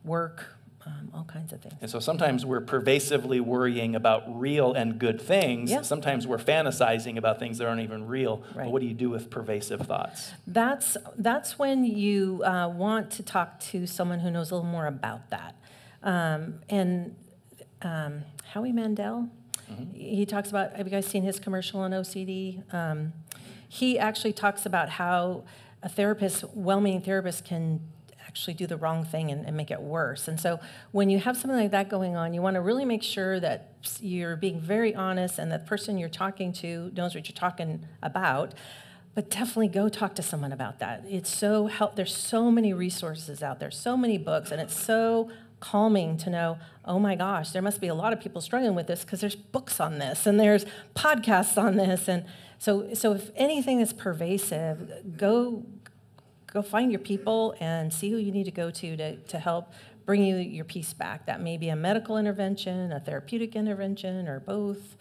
work, 0.04 0.54
um, 0.86 1.10
all 1.14 1.24
kinds 1.24 1.52
of 1.52 1.60
things. 1.62 1.74
And 1.80 1.90
so 1.90 1.98
sometimes 1.98 2.44
we're 2.44 2.60
pervasively 2.60 3.40
worrying 3.40 3.94
about 3.94 4.22
real 4.38 4.72
and 4.74 4.98
good 4.98 5.20
things. 5.20 5.70
Yeah. 5.70 5.82
Sometimes 5.82 6.26
we're 6.26 6.38
fantasizing 6.38 7.16
about 7.16 7.38
things 7.38 7.58
that 7.58 7.66
aren't 7.66 7.80
even 7.82 8.06
real. 8.06 8.36
But 8.48 8.56
Right. 8.56 8.70
what 8.70 8.80
do 8.80 8.86
you 8.86 8.94
do 8.94 9.08
with 9.10 9.30
pervasive 9.30 9.80
thoughts? 9.82 10.32
That's, 10.46 10.96
that's 11.16 11.58
when 11.58 11.84
you 11.84 12.42
uh, 12.44 12.68
want 12.68 13.10
to 13.12 13.22
talk 13.22 13.60
to 13.60 13.86
someone 13.86 14.20
who 14.20 14.30
knows 14.30 14.50
a 14.50 14.54
little 14.56 14.68
more 14.70 14.86
about 14.86 15.30
that. 15.30 15.54
Um, 16.02 16.60
and 16.68 17.16
um, 17.82 18.22
Howie 18.52 18.72
Mandel, 18.72 19.28
he 19.94 20.26
talks 20.26 20.50
about, 20.50 20.76
have 20.76 20.86
you 20.86 20.90
guys 20.90 21.06
seen 21.06 21.22
his 21.22 21.40
commercial 21.40 21.80
on 21.80 21.92
OCD? 21.92 22.62
Um, 22.74 23.14
he 23.68 23.98
actually 23.98 24.34
talks 24.34 24.66
about 24.66 24.88
how 24.90 25.44
a 25.82 25.88
therapist, 25.88 26.44
well 26.54 26.80
meaning 26.80 27.00
therapist, 27.00 27.44
can 27.44 27.80
actually 28.34 28.54
do 28.54 28.66
the 28.66 28.76
wrong 28.76 29.04
thing 29.04 29.30
and, 29.30 29.46
and 29.46 29.56
make 29.56 29.70
it 29.70 29.80
worse. 29.80 30.26
And 30.26 30.40
so 30.40 30.58
when 30.90 31.08
you 31.08 31.20
have 31.20 31.36
something 31.36 31.56
like 31.56 31.70
that 31.70 31.88
going 31.88 32.16
on, 32.16 32.34
you 32.34 32.42
want 32.42 32.54
to 32.54 32.60
really 32.60 32.84
make 32.84 33.04
sure 33.04 33.38
that 33.38 33.74
you're 34.00 34.34
being 34.34 34.60
very 34.60 34.92
honest 34.92 35.38
and 35.38 35.52
the 35.52 35.60
person 35.60 35.98
you're 35.98 36.08
talking 36.08 36.52
to 36.54 36.90
knows 36.96 37.14
what 37.14 37.28
you're 37.28 37.36
talking 37.36 37.86
about. 38.02 38.52
But 39.14 39.30
definitely 39.30 39.68
go 39.68 39.88
talk 39.88 40.16
to 40.16 40.22
someone 40.22 40.50
about 40.50 40.80
that. 40.80 41.04
It's 41.08 41.32
so 41.32 41.68
help. 41.68 41.94
There's 41.94 42.12
so 42.12 42.50
many 42.50 42.72
resources 42.72 43.40
out 43.40 43.60
there, 43.60 43.70
so 43.70 43.96
many 43.96 44.18
books, 44.18 44.50
and 44.50 44.60
it's 44.60 44.76
so 44.76 45.30
calming 45.60 46.16
to 46.16 46.30
know. 46.30 46.58
Oh 46.84 46.98
my 46.98 47.14
gosh, 47.14 47.52
there 47.52 47.62
must 47.62 47.80
be 47.80 47.86
a 47.86 47.94
lot 47.94 48.12
of 48.12 48.20
people 48.20 48.40
struggling 48.40 48.74
with 48.74 48.88
this 48.88 49.04
because 49.04 49.20
there's 49.20 49.36
books 49.36 49.78
on 49.78 50.00
this 50.00 50.26
and 50.26 50.40
there's 50.40 50.66
podcasts 50.96 51.56
on 51.56 51.76
this, 51.76 52.08
and 52.08 52.24
so 52.58 52.92
so 52.94 53.12
if 53.12 53.30
anything 53.36 53.78
is 53.78 53.92
pervasive, 53.92 55.16
go 55.16 55.64
go 56.54 56.62
find 56.62 56.90
your 56.90 57.00
people 57.00 57.54
and 57.60 57.92
see 57.92 58.08
who 58.10 58.16
you 58.16 58.32
need 58.32 58.44
to 58.44 58.50
go 58.52 58.70
to 58.70 58.96
to, 58.96 59.16
to 59.16 59.38
help 59.38 59.72
bring 60.06 60.22
you 60.24 60.36
your 60.36 60.64
peace 60.64 60.92
back. 60.92 61.26
That 61.26 61.40
may 61.40 61.56
be 61.56 61.68
a 61.68 61.76
medical 61.76 62.16
intervention, 62.16 62.92
a 62.92 63.00
therapeutic 63.00 63.56
intervention, 63.56 64.28
or 64.28 64.40
both, 64.40 64.96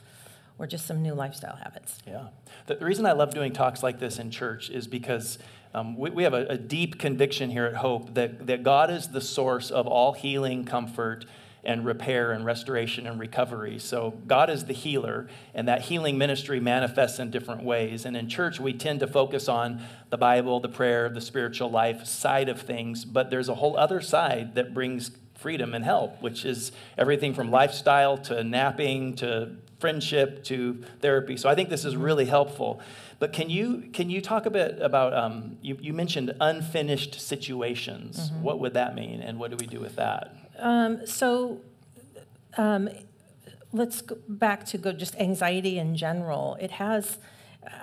or 0.57 0.65
just 0.65 0.85
some 0.85 1.01
new 1.01 1.13
lifestyle 1.13 1.55
habits. 1.57 1.99
Yeah. 2.07 2.27
The, 2.65 2.75
the 2.75 2.85
reason 2.85 3.05
I 3.05 3.11
love 3.11 3.33
doing 3.33 3.53
talks 3.53 3.83
like 3.83 3.99
this 3.99 4.17
in 4.17 4.31
church 4.31 4.69
is 4.69 4.87
because 4.87 5.37
um, 5.73 5.97
we, 5.97 6.09
we 6.09 6.23
have 6.23 6.33
a, 6.33 6.45
a 6.47 6.57
deep 6.57 6.99
conviction 6.99 7.49
here 7.49 7.65
at 7.65 7.75
Hope 7.75 8.13
that, 8.13 8.47
that 8.47 8.63
God 8.63 8.89
is 8.89 9.09
the 9.09 9.21
source 9.21 9.71
of 9.71 9.87
all 9.87 10.13
healing, 10.13 10.65
comfort, 10.65 11.25
and 11.63 11.85
repair 11.85 12.31
and 12.31 12.45
restoration 12.45 13.07
and 13.07 13.19
recovery. 13.19 13.79
So 13.79 14.19
God 14.27 14.49
is 14.49 14.65
the 14.65 14.73
healer, 14.73 15.27
and 15.53 15.67
that 15.67 15.83
healing 15.83 16.17
ministry 16.17 16.59
manifests 16.59 17.19
in 17.19 17.31
different 17.31 17.63
ways. 17.63 18.05
And 18.05 18.17
in 18.17 18.27
church, 18.27 18.59
we 18.59 18.73
tend 18.73 18.99
to 18.99 19.07
focus 19.07 19.47
on 19.47 19.81
the 20.09 20.17
Bible, 20.17 20.59
the 20.59 20.69
prayer, 20.69 21.09
the 21.09 21.21
spiritual 21.21 21.71
life 21.71 22.05
side 22.05 22.49
of 22.49 22.61
things, 22.61 23.05
but 23.05 23.29
there's 23.29 23.49
a 23.49 23.55
whole 23.55 23.77
other 23.77 24.01
side 24.01 24.55
that 24.55 24.73
brings 24.73 25.11
freedom 25.35 25.73
and 25.73 25.83
help, 25.83 26.21
which 26.21 26.45
is 26.45 26.71
everything 26.97 27.33
from 27.33 27.51
lifestyle 27.51 28.17
to 28.17 28.43
napping 28.43 29.15
to 29.15 29.49
friendship 29.79 30.43
to 30.45 30.81
therapy. 31.01 31.35
So 31.35 31.49
I 31.49 31.55
think 31.55 31.69
this 31.69 31.83
is 31.83 31.97
really 31.97 32.25
helpful. 32.25 32.79
But 33.19 33.33
can 33.33 33.49
you 33.49 33.89
can 33.91 34.09
you 34.09 34.21
talk 34.21 34.45
a 34.45 34.49
bit 34.49 34.77
about 34.81 35.13
um, 35.13 35.57
you, 35.61 35.77
you 35.81 35.93
mentioned 35.93 36.33
unfinished 36.39 37.19
situations? 37.19 38.31
What 38.41 38.59
would 38.59 38.73
that 38.75 38.95
mean, 38.95 39.21
and 39.21 39.39
what 39.39 39.51
do 39.51 39.57
we 39.59 39.67
do 39.67 39.79
with 39.79 39.97
that? 39.97 40.33
Um, 40.63 41.05
so 41.05 41.59
um, 42.57 42.89
let's 43.73 44.01
go 44.01 44.17
back 44.29 44.65
to 44.67 44.77
go 44.77 44.93
just 44.93 45.13
anxiety 45.17 45.77
in 45.77 45.97
general. 45.97 46.57
It 46.61 46.71
has, 46.71 47.17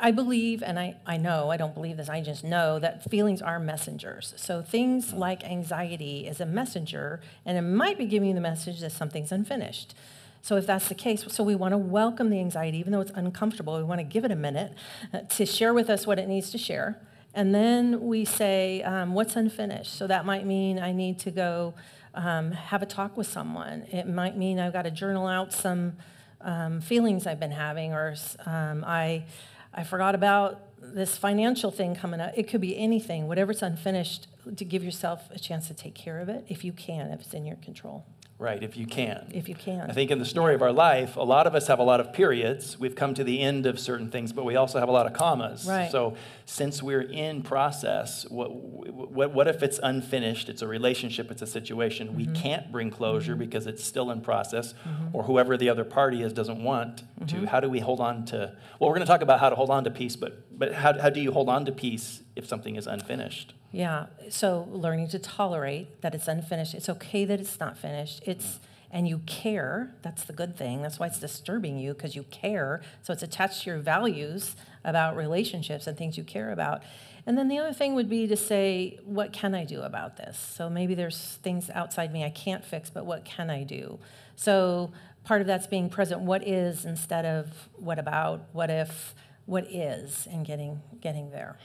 I 0.00 0.12
believe, 0.12 0.62
and 0.62 0.78
I, 0.78 0.96
I 1.04 1.18
know, 1.18 1.50
I 1.50 1.58
don't 1.58 1.74
believe 1.74 1.98
this, 1.98 2.08
I 2.08 2.22
just 2.22 2.42
know 2.42 2.78
that 2.78 3.08
feelings 3.10 3.42
are 3.42 3.58
messengers. 3.58 4.32
So 4.38 4.62
things 4.62 5.12
like 5.12 5.44
anxiety 5.44 6.26
is 6.26 6.40
a 6.40 6.46
messenger, 6.46 7.20
and 7.44 7.58
it 7.58 7.62
might 7.62 7.98
be 7.98 8.06
giving 8.06 8.30
you 8.30 8.34
the 8.34 8.40
message 8.40 8.80
that 8.80 8.92
something's 8.92 9.30
unfinished. 9.30 9.94
So 10.40 10.56
if 10.56 10.66
that's 10.66 10.88
the 10.88 10.94
case, 10.94 11.22
so 11.28 11.44
we 11.44 11.54
want 11.54 11.72
to 11.72 11.78
welcome 11.78 12.30
the 12.30 12.40
anxiety, 12.40 12.78
even 12.78 12.92
though 12.92 13.02
it's 13.02 13.12
uncomfortable. 13.14 13.76
We 13.76 13.82
want 13.82 13.98
to 13.98 14.04
give 14.04 14.24
it 14.24 14.30
a 14.30 14.36
minute 14.36 14.72
uh, 15.12 15.20
to 15.20 15.44
share 15.44 15.74
with 15.74 15.90
us 15.90 16.06
what 16.06 16.18
it 16.18 16.28
needs 16.28 16.50
to 16.52 16.58
share. 16.58 16.98
And 17.34 17.54
then 17.54 18.00
we 18.00 18.24
say, 18.24 18.82
um, 18.82 19.12
what's 19.12 19.36
unfinished? 19.36 19.94
So 19.94 20.06
that 20.06 20.24
might 20.24 20.46
mean 20.46 20.78
I 20.78 20.92
need 20.92 21.18
to 21.20 21.30
go 21.30 21.74
um, 22.14 22.52
have 22.52 22.82
a 22.82 22.86
talk 22.86 23.16
with 23.16 23.26
someone. 23.26 23.82
It 23.90 24.08
might 24.08 24.36
mean 24.36 24.58
I've 24.58 24.72
got 24.72 24.82
to 24.82 24.90
journal 24.90 25.26
out 25.26 25.52
some 25.52 25.96
um, 26.40 26.80
feelings 26.80 27.26
I've 27.26 27.40
been 27.40 27.50
having, 27.50 27.92
or 27.92 28.14
um, 28.46 28.84
I, 28.86 29.24
I 29.72 29.84
forgot 29.84 30.14
about 30.14 30.60
this 30.82 31.16
financial 31.16 31.70
thing 31.70 31.94
coming 31.94 32.20
up. 32.20 32.32
It 32.36 32.48
could 32.48 32.60
be 32.60 32.76
anything, 32.76 33.28
whatever's 33.28 33.62
unfinished, 33.62 34.26
to 34.56 34.64
give 34.64 34.82
yourself 34.82 35.28
a 35.30 35.38
chance 35.38 35.68
to 35.68 35.74
take 35.74 35.94
care 35.94 36.18
of 36.18 36.28
it 36.28 36.46
if 36.48 36.64
you 36.64 36.72
can, 36.72 37.10
if 37.10 37.20
it's 37.20 37.34
in 37.34 37.44
your 37.44 37.56
control, 37.56 38.04
Right, 38.40 38.62
if 38.62 38.74
you 38.74 38.86
can. 38.86 39.30
if 39.34 39.50
you 39.50 39.54
can. 39.54 39.90
I 39.90 39.92
think 39.92 40.10
in 40.10 40.18
the 40.18 40.24
story 40.24 40.54
of 40.54 40.62
our 40.62 40.72
life, 40.72 41.16
a 41.16 41.22
lot 41.22 41.46
of 41.46 41.54
us 41.54 41.66
have 41.66 41.78
a 41.78 41.82
lot 41.82 42.00
of 42.00 42.14
periods. 42.14 42.78
We've 42.80 42.94
come 42.96 43.12
to 43.14 43.22
the 43.22 43.38
end 43.40 43.66
of 43.66 43.78
certain 43.78 44.10
things, 44.10 44.32
but 44.32 44.46
we 44.46 44.56
also 44.56 44.78
have 44.80 44.88
a 44.88 44.92
lot 44.92 45.04
of 45.06 45.12
commas. 45.12 45.66
Right. 45.68 45.90
So 45.90 46.16
since 46.46 46.82
we're 46.82 47.02
in 47.02 47.42
process, 47.42 48.24
what, 48.30 48.50
what, 48.50 49.32
what 49.34 49.46
if 49.46 49.62
it's 49.62 49.78
unfinished? 49.82 50.48
It's 50.48 50.62
a 50.62 50.66
relationship, 50.66 51.30
it's 51.30 51.42
a 51.42 51.46
situation. 51.46 52.08
Mm-hmm. 52.08 52.16
We 52.16 52.26
can't 52.28 52.72
bring 52.72 52.90
closure 52.90 53.36
because 53.36 53.66
it's 53.66 53.84
still 53.84 54.10
in 54.10 54.22
process, 54.22 54.72
or 55.12 55.24
whoever 55.24 55.58
the 55.58 55.68
other 55.68 55.84
party 55.84 56.22
is 56.22 56.32
doesn't 56.32 56.62
want 56.64 57.02
Mm-hmm. 57.20 57.42
to. 57.44 57.46
How 57.50 57.60
do 57.60 57.68
we 57.68 57.80
hold 57.80 58.00
on 58.00 58.24
to? 58.26 58.56
Well, 58.78 58.88
we're 58.88 58.96
going 58.96 59.06
to 59.06 59.12
talk 59.12 59.20
about 59.20 59.40
how 59.40 59.50
to 59.50 59.54
hold 59.54 59.68
on 59.68 59.84
to 59.84 59.90
peace, 59.90 60.16
but, 60.16 60.46
but 60.60 60.74
how, 60.74 60.96
how 61.00 61.08
do 61.08 61.20
you 61.20 61.32
hold 61.32 61.48
on 61.48 61.64
to 61.64 61.72
peace 61.72 62.22
if 62.36 62.46
something 62.46 62.76
is 62.76 62.86
unfinished? 62.86 63.54
Yeah, 63.72 64.06
so 64.28 64.68
learning 64.70 65.08
to 65.08 65.18
tolerate 65.18 66.02
that 66.02 66.14
it's 66.14 66.28
unfinished. 66.28 66.74
It's 66.74 66.90
okay 66.90 67.24
that 67.24 67.40
it's 67.40 67.58
not 67.58 67.78
finished. 67.78 68.22
It's 68.26 68.44
mm. 68.44 68.58
and 68.90 69.08
you 69.08 69.22
care. 69.24 69.94
That's 70.02 70.24
the 70.24 70.34
good 70.34 70.58
thing. 70.58 70.82
That's 70.82 70.98
why 70.98 71.06
it's 71.06 71.18
disturbing 71.18 71.78
you 71.78 71.94
because 71.94 72.14
you 72.14 72.24
care. 72.24 72.82
So 73.02 73.14
it's 73.14 73.22
attached 73.22 73.62
to 73.62 73.70
your 73.70 73.78
values 73.78 74.54
about 74.84 75.16
relationships 75.16 75.86
and 75.86 75.96
things 75.96 76.18
you 76.18 76.24
care 76.24 76.52
about. 76.52 76.82
And 77.24 77.38
then 77.38 77.48
the 77.48 77.56
other 77.56 77.72
thing 77.72 77.94
would 77.94 78.10
be 78.10 78.26
to 78.26 78.36
say, 78.36 78.98
what 79.04 79.32
can 79.32 79.54
I 79.54 79.64
do 79.64 79.80
about 79.80 80.18
this? 80.18 80.36
So 80.38 80.68
maybe 80.68 80.94
there's 80.94 81.38
things 81.42 81.70
outside 81.70 82.12
me 82.12 82.22
I 82.22 82.30
can't 82.30 82.64
fix, 82.64 82.90
but 82.90 83.06
what 83.06 83.24
can 83.24 83.48
I 83.48 83.62
do? 83.62 83.98
So 84.36 84.92
part 85.24 85.40
of 85.40 85.46
that's 85.46 85.66
being 85.66 85.88
present. 85.88 86.20
What 86.20 86.46
is 86.46 86.84
instead 86.84 87.24
of 87.24 87.68
what 87.76 87.98
about, 87.98 88.42
what 88.52 88.68
if, 88.68 89.14
what 89.50 89.66
is, 89.68 90.28
and 90.30 90.46
getting 90.46 90.80
getting 91.00 91.30
there. 91.32 91.58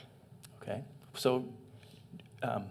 Okay. 0.60 0.82
So 1.14 1.44
um, 2.42 2.64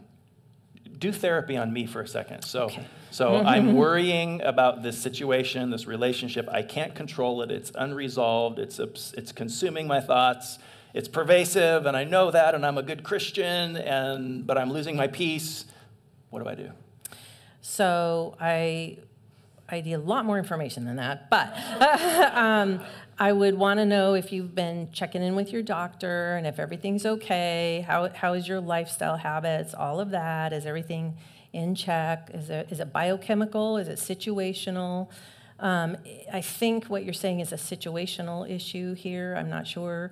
do 0.99 1.13
therapy 1.13 1.55
on 1.55 1.71
me 1.71 1.85
for 1.85 2.01
a 2.01 2.07
second. 2.07 2.41
So, 2.43 2.65
okay. 2.65 2.85
so 3.11 3.37
I'm 3.37 3.75
worrying 3.75 4.41
about 4.41 4.83
this 4.83 4.97
situation, 4.97 5.69
this 5.69 5.87
relationship. 5.87 6.49
I 6.51 6.63
can't 6.63 6.93
control 6.93 7.41
it. 7.43 7.49
It's 7.49 7.71
unresolved. 7.75 8.59
It's 8.59 8.77
it's 8.79 9.31
consuming 9.31 9.87
my 9.87 10.01
thoughts. 10.01 10.59
It's 10.93 11.07
pervasive, 11.07 11.85
and 11.85 11.95
I 11.95 12.03
know 12.03 12.29
that, 12.31 12.53
and 12.53 12.65
I'm 12.65 12.77
a 12.77 12.83
good 12.83 13.03
Christian, 13.03 13.77
and 13.77 14.45
but 14.45 14.57
I'm 14.57 14.69
losing 14.69 14.97
my 14.97 15.07
peace. 15.07 15.63
What 16.29 16.43
do 16.43 16.49
I 16.49 16.55
do? 16.55 16.71
So 17.61 18.35
I 18.41 18.97
I 19.69 19.79
need 19.79 19.93
a 19.93 19.99
lot 19.99 20.25
more 20.25 20.37
information 20.37 20.83
than 20.83 20.97
that, 20.97 21.29
but 21.29 21.53
um, 22.35 22.81
I 23.17 23.31
would 23.31 23.57
want 23.57 23.79
to 23.79 23.85
know 23.85 24.13
if 24.13 24.33
you've 24.33 24.53
been 24.53 24.89
checking 24.91 25.23
in 25.23 25.35
with 25.35 25.53
your 25.53 25.61
doctor 25.61 26.35
and 26.35 26.45
if 26.45 26.59
everything's 26.59 27.05
okay. 27.05 27.85
How, 27.87 28.09
how 28.09 28.33
is 28.33 28.47
your 28.47 28.59
lifestyle 28.59 29.15
habits? 29.15 29.73
All 29.73 30.01
of 30.01 30.09
that. 30.11 30.51
Is 30.51 30.65
everything 30.65 31.15
in 31.53 31.75
check? 31.75 32.29
Is 32.33 32.49
it, 32.49 32.67
is 32.71 32.81
it 32.81 32.91
biochemical? 32.91 33.77
Is 33.77 33.87
it 33.87 33.99
situational? 33.99 35.07
Um, 35.61 35.95
I 36.33 36.41
think 36.41 36.85
what 36.85 37.05
you're 37.05 37.13
saying 37.13 37.39
is 37.39 37.53
a 37.53 37.57
situational 37.57 38.49
issue 38.49 38.93
here. 38.93 39.35
I'm 39.37 39.49
not 39.49 39.65
sure. 39.65 40.11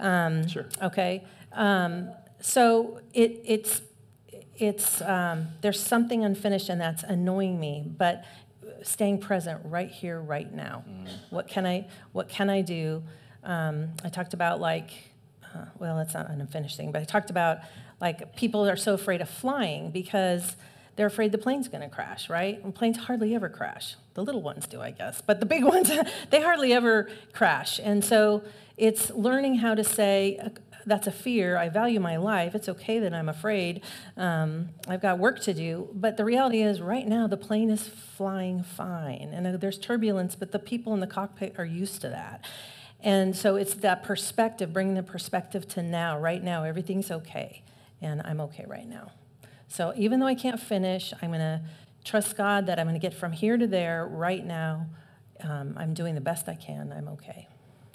Um, 0.00 0.48
sure. 0.48 0.66
Okay. 0.82 1.24
Um, 1.52 2.10
so 2.40 3.00
it, 3.14 3.40
it's 3.44 3.82
it's 4.56 5.00
um, 5.02 5.48
there's 5.60 5.80
something 5.80 6.24
unfinished 6.24 6.68
and 6.68 6.80
that's 6.80 7.02
annoying 7.02 7.58
me 7.58 7.84
but 7.96 8.24
staying 8.84 9.18
present 9.18 9.60
right 9.64 9.90
here, 9.90 10.20
right 10.20 10.52
now. 10.52 10.84
Mm. 10.88 11.08
What 11.30 11.48
can 11.48 11.66
I 11.66 11.88
What 12.12 12.28
can 12.28 12.50
I 12.50 12.62
do? 12.62 13.02
Um, 13.44 13.90
I 14.04 14.08
talked 14.08 14.34
about 14.34 14.60
like, 14.60 14.90
uh, 15.54 15.66
well, 15.78 15.98
it's 15.98 16.14
not 16.14 16.30
an 16.30 16.40
unfinished 16.40 16.76
thing, 16.76 16.92
but 16.92 17.02
I 17.02 17.04
talked 17.04 17.30
about 17.30 17.58
like 18.00 18.36
people 18.36 18.68
are 18.68 18.76
so 18.76 18.94
afraid 18.94 19.20
of 19.20 19.28
flying 19.28 19.90
because 19.90 20.56
they're 20.96 21.06
afraid 21.06 21.32
the 21.32 21.38
plane's 21.38 21.68
going 21.68 21.82
to 21.82 21.88
crash, 21.88 22.28
right? 22.28 22.62
And 22.62 22.74
planes 22.74 22.98
hardly 22.98 23.34
ever 23.34 23.48
crash. 23.48 23.96
The 24.14 24.22
little 24.22 24.42
ones 24.42 24.66
do, 24.66 24.80
I 24.80 24.90
guess, 24.90 25.22
but 25.22 25.40
the 25.40 25.46
big 25.46 25.64
ones 25.76 25.90
they 26.30 26.42
hardly 26.42 26.72
ever 26.72 27.08
crash. 27.32 27.80
And 27.82 28.04
so 28.04 28.42
it's 28.76 29.10
learning 29.10 29.56
how 29.56 29.74
to 29.74 29.84
say, 29.84 30.38
that's 30.86 31.06
a 31.06 31.12
fear. 31.12 31.56
I 31.56 31.68
value 31.68 32.00
my 32.00 32.16
life. 32.16 32.54
It's 32.54 32.68
okay 32.68 32.98
that 32.98 33.14
I'm 33.14 33.28
afraid. 33.28 33.82
Um, 34.16 34.70
I've 34.88 35.02
got 35.02 35.18
work 35.18 35.40
to 35.42 35.54
do. 35.54 35.88
But 35.92 36.16
the 36.16 36.24
reality 36.24 36.62
is, 36.62 36.80
right 36.80 37.06
now, 37.06 37.26
the 37.26 37.36
plane 37.36 37.70
is 37.70 37.86
flying 37.86 38.62
fine. 38.62 39.30
And 39.32 39.60
there's 39.60 39.78
turbulence, 39.78 40.34
but 40.34 40.52
the 40.52 40.58
people 40.58 40.94
in 40.94 41.00
the 41.00 41.06
cockpit 41.06 41.54
are 41.58 41.64
used 41.64 42.00
to 42.02 42.08
that. 42.08 42.44
And 43.00 43.36
so 43.36 43.56
it's 43.56 43.74
that 43.74 44.02
perspective, 44.02 44.72
bringing 44.72 44.94
the 44.94 45.02
perspective 45.02 45.66
to 45.68 45.82
now. 45.82 46.18
Right 46.18 46.42
now, 46.42 46.64
everything's 46.64 47.10
okay. 47.10 47.62
And 48.00 48.22
I'm 48.24 48.40
okay 48.42 48.64
right 48.66 48.88
now. 48.88 49.12
So 49.68 49.92
even 49.96 50.20
though 50.20 50.26
I 50.26 50.34
can't 50.34 50.60
finish, 50.60 51.12
I'm 51.22 51.30
going 51.30 51.40
to 51.40 51.62
trust 52.04 52.36
God 52.36 52.66
that 52.66 52.78
I'm 52.78 52.86
going 52.86 53.00
to 53.00 53.00
get 53.00 53.14
from 53.14 53.32
here 53.32 53.56
to 53.56 53.66
there 53.66 54.06
right 54.06 54.44
now. 54.44 54.86
Um, 55.40 55.74
I'm 55.76 55.94
doing 55.94 56.14
the 56.14 56.20
best 56.20 56.48
I 56.48 56.54
can. 56.54 56.92
I'm 56.92 57.08
okay. 57.08 57.48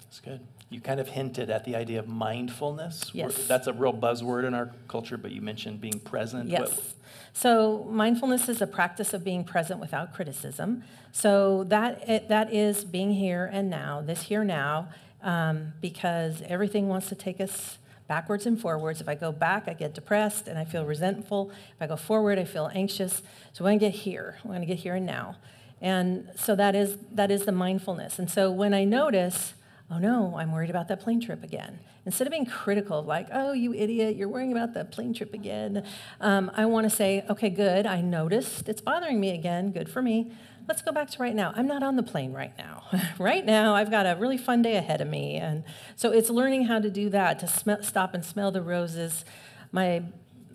That's 0.04 0.19
good. 0.19 0.41
You 0.69 0.82
kind 0.82 0.99
of 0.99 1.08
hinted 1.08 1.49
at 1.49 1.63
the 1.63 1.75
idea 1.75 1.99
of 1.99 2.08
mindfulness. 2.08 3.12
Yes. 3.13 3.47
That's 3.47 3.67
a 3.67 3.73
real 3.73 3.93
buzzword 3.93 4.45
in 4.45 4.53
our 4.53 4.71
culture, 4.89 5.17
but 5.17 5.32
you 5.32 5.41
mentioned 5.41 5.80
being 5.80 5.99
present. 5.99 6.49
Yes. 6.49 6.60
What? 6.60 6.84
So 7.32 7.88
mindfulness 7.89 8.49
is 8.49 8.62
a 8.62 8.67
practice 8.67 9.13
of 9.13 9.23
being 9.23 9.43
present 9.43 9.80
without 9.80 10.13
criticism. 10.13 10.84
So 11.13 11.63
that 11.65 12.08
it, 12.10 12.27
that 12.27 12.53
is 12.53 12.84
being 12.84 13.13
here 13.13 13.49
and 13.51 13.69
now, 13.69 14.01
this 14.01 14.23
here 14.23 14.43
now, 14.43 14.89
um, 15.23 15.73
because 15.82 16.41
everything 16.47 16.89
wants 16.89 17.08
to 17.10 17.15
take 17.15 17.39
us 17.39 17.77
backwards 18.08 18.45
and 18.45 18.60
forwards. 18.60 18.99
If 18.99 19.08
I 19.08 19.15
go 19.15 19.32
back, 19.32 19.67
I 19.67 19.73
get 19.73 19.93
depressed 19.93 20.47
and 20.47 20.58
I 20.58 20.65
feel 20.65 20.86
resentful. 20.86 21.51
If 21.75 21.82
I 21.82 21.88
go 21.88 21.95
forward, 21.95 22.39
I 22.39 22.43
feel 22.43 22.69
anxious. 22.73 23.21
So 23.53 23.63
when 23.63 23.71
I 23.71 23.73
want 23.73 23.82
to 23.82 23.86
get 23.88 23.95
here. 23.95 24.38
I 24.43 24.47
want 24.47 24.62
to 24.62 24.65
get 24.65 24.80
here 24.80 24.95
and 24.95 25.06
now. 25.06 25.38
And 25.82 26.30
so 26.36 26.56
that 26.56 26.75
is 26.75 26.97
that 27.12 27.30
is 27.30 27.45
the 27.45 27.51
mindfulness. 27.51 28.17
And 28.17 28.30
so 28.30 28.51
when 28.51 28.73
I 28.73 28.84
notice 28.84 29.53
oh 29.89 30.00
no, 30.00 30.36
I'm 30.38 30.52
worried 30.52 30.69
about 30.69 30.88
that 30.89 31.00
plane 31.00 31.21
trip 31.21 31.43
again. 31.43 31.80
Instead 32.06 32.28
of 32.28 32.32
being 32.32 32.45
critical, 32.45 33.04
like, 33.04 33.28
oh, 33.32 33.54
you 33.54 33.73
idiot, 33.73 34.15
you're 34.15 34.28
worrying 34.28 34.52
about 34.52 34.73
that 34.73 34.91
plane 34.91 35.13
trip 35.13 35.34
again, 35.34 35.86
um, 36.19 36.52
I 36.56 36.65
want 36.65 36.89
to 36.89 36.95
say, 36.95 37.26
okay, 37.30 37.50
good, 37.50 37.86
I 37.86 38.02
noticed 38.02 38.67
it's 38.67 38.82
bothering 38.82 39.19
me 39.19 39.32
again, 39.32 39.71
good 39.71 39.89
for 39.89 40.02
me. 40.02 40.32
Let's 40.67 40.82
go 40.82 40.91
back 40.91 41.10
to 41.12 41.21
right 41.21 41.34
now. 41.34 41.54
I'm 41.56 41.67
not 41.67 41.82
on 41.82 41.95
the 41.95 42.04
plane 42.04 42.34
right 42.34 42.52
now. 42.58 42.84
right 43.19 43.45
now, 43.45 43.73
I've 43.73 43.89
got 43.89 44.06
a 44.06 44.17
really 44.19 44.38
fun 44.38 44.62
day 44.62 44.76
ahead 44.76 45.00
of 45.00 45.08
me. 45.08 45.36
And 45.38 45.63
so 45.95 46.12
it's 46.12 46.30
learning 46.30 46.65
how 46.65 46.80
to 46.80 46.89
do 46.89 47.10
that, 47.10 47.39
to 47.39 47.47
sm- 47.47 47.82
stop 47.82 48.13
and 48.13 48.26
smell 48.26 48.52
the 48.52 48.62
roses. 48.62 49.23
My 49.71 50.04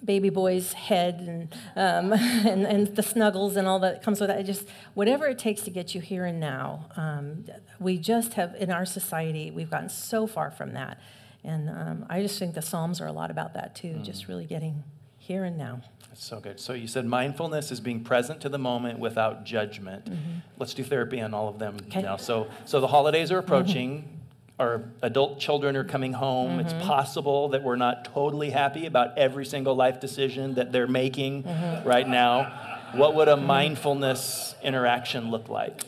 baby 0.05 0.31
boy's 0.31 0.73
head 0.73 1.21
and, 1.21 1.55
um, 1.77 2.13
and, 2.47 2.67
and, 2.67 2.97
the 2.97 3.03
snuggles 3.03 3.57
and 3.57 3.69
all 3.69 3.79
that 3.79 4.03
comes 4.03 4.21
with 4.21 4.29
that. 4.29 4.45
just 4.45 4.67
whatever 4.95 5.29
it 5.29 5.39
takes 5.39 5.63
to 5.63 5.71
get 5.71 5.95
you 5.95 6.01
here 6.01 6.25
and 6.25 6.41
now. 6.41 6.87
Um, 6.97 7.45
we 7.79 7.99
just 7.99 8.35
have 8.35 8.55
in 8.57 8.71
our 8.71 8.85
society 8.85 9.51
we've 9.51 9.71
gotten 9.71 9.89
so 9.89 10.27
far 10.27 10.51
from 10.51 10.73
that, 10.75 10.99
and 11.45 11.69
um, 11.69 12.07
I 12.09 12.23
just 12.23 12.39
think 12.39 12.55
the 12.55 12.63
Psalms 12.63 13.01
are 13.01 13.07
a 13.07 13.13
lot 13.13 13.31
about 13.31 13.55
that 13.55 13.75
too. 13.75 13.95
Mm. 13.95 14.05
Just 14.05 14.29
really 14.29 14.45
getting 14.45 14.85
here 15.19 15.45
and 15.45 15.57
now. 15.57 15.81
That's 16.09 16.25
so 16.25 16.41
good. 16.41 16.61
So 16.61 16.73
you 16.73 16.87
said 16.87 17.07
mindfulness 17.07 17.71
is 17.71 17.81
being 17.81 18.05
present 18.05 18.41
to 18.43 18.49
the 18.49 18.59
moment 18.59 18.99
without 18.99 19.45
judgment. 19.45 20.07
Mm-hmm. 20.07 20.39
Let's 20.59 20.75
do 20.75 20.85
therapy 20.85 21.21
on 21.21 21.33
all 21.33 21.49
of 21.49 21.59
them 21.59 21.77
okay. 21.87 22.03
now. 22.03 22.17
So 22.17 22.49
so 22.65 22.81
the 22.81 22.89
holidays 22.89 23.33
are 23.33 23.39
approaching. 23.39 23.99
Mm-hmm 23.99 24.17
our 24.59 24.85
adult 25.03 25.41
children 25.41 25.77
are 25.77 25.85
coming 25.85 26.13
home. 26.13 26.59
Mm-hmm. 26.59 26.61
It's 26.61 26.87
possible 26.87 27.49
that 27.51 27.63
we're 27.63 27.77
not 27.77 28.05
totally 28.05 28.51
happy 28.51 28.87
about 28.87 29.19
every 29.19 29.45
single 29.45 29.75
life 29.75 30.01
decision 30.01 30.55
that 30.55 30.73
they're 30.73 30.87
making 30.87 31.45
mm-hmm. 31.45 31.89
right 31.89 32.09
now. 32.09 32.91
What 32.93 33.15
would 33.15 33.29
a 33.29 33.37
mindfulness 33.37 34.55
interaction 34.63 35.31
look 35.31 35.49
like? 35.49 35.83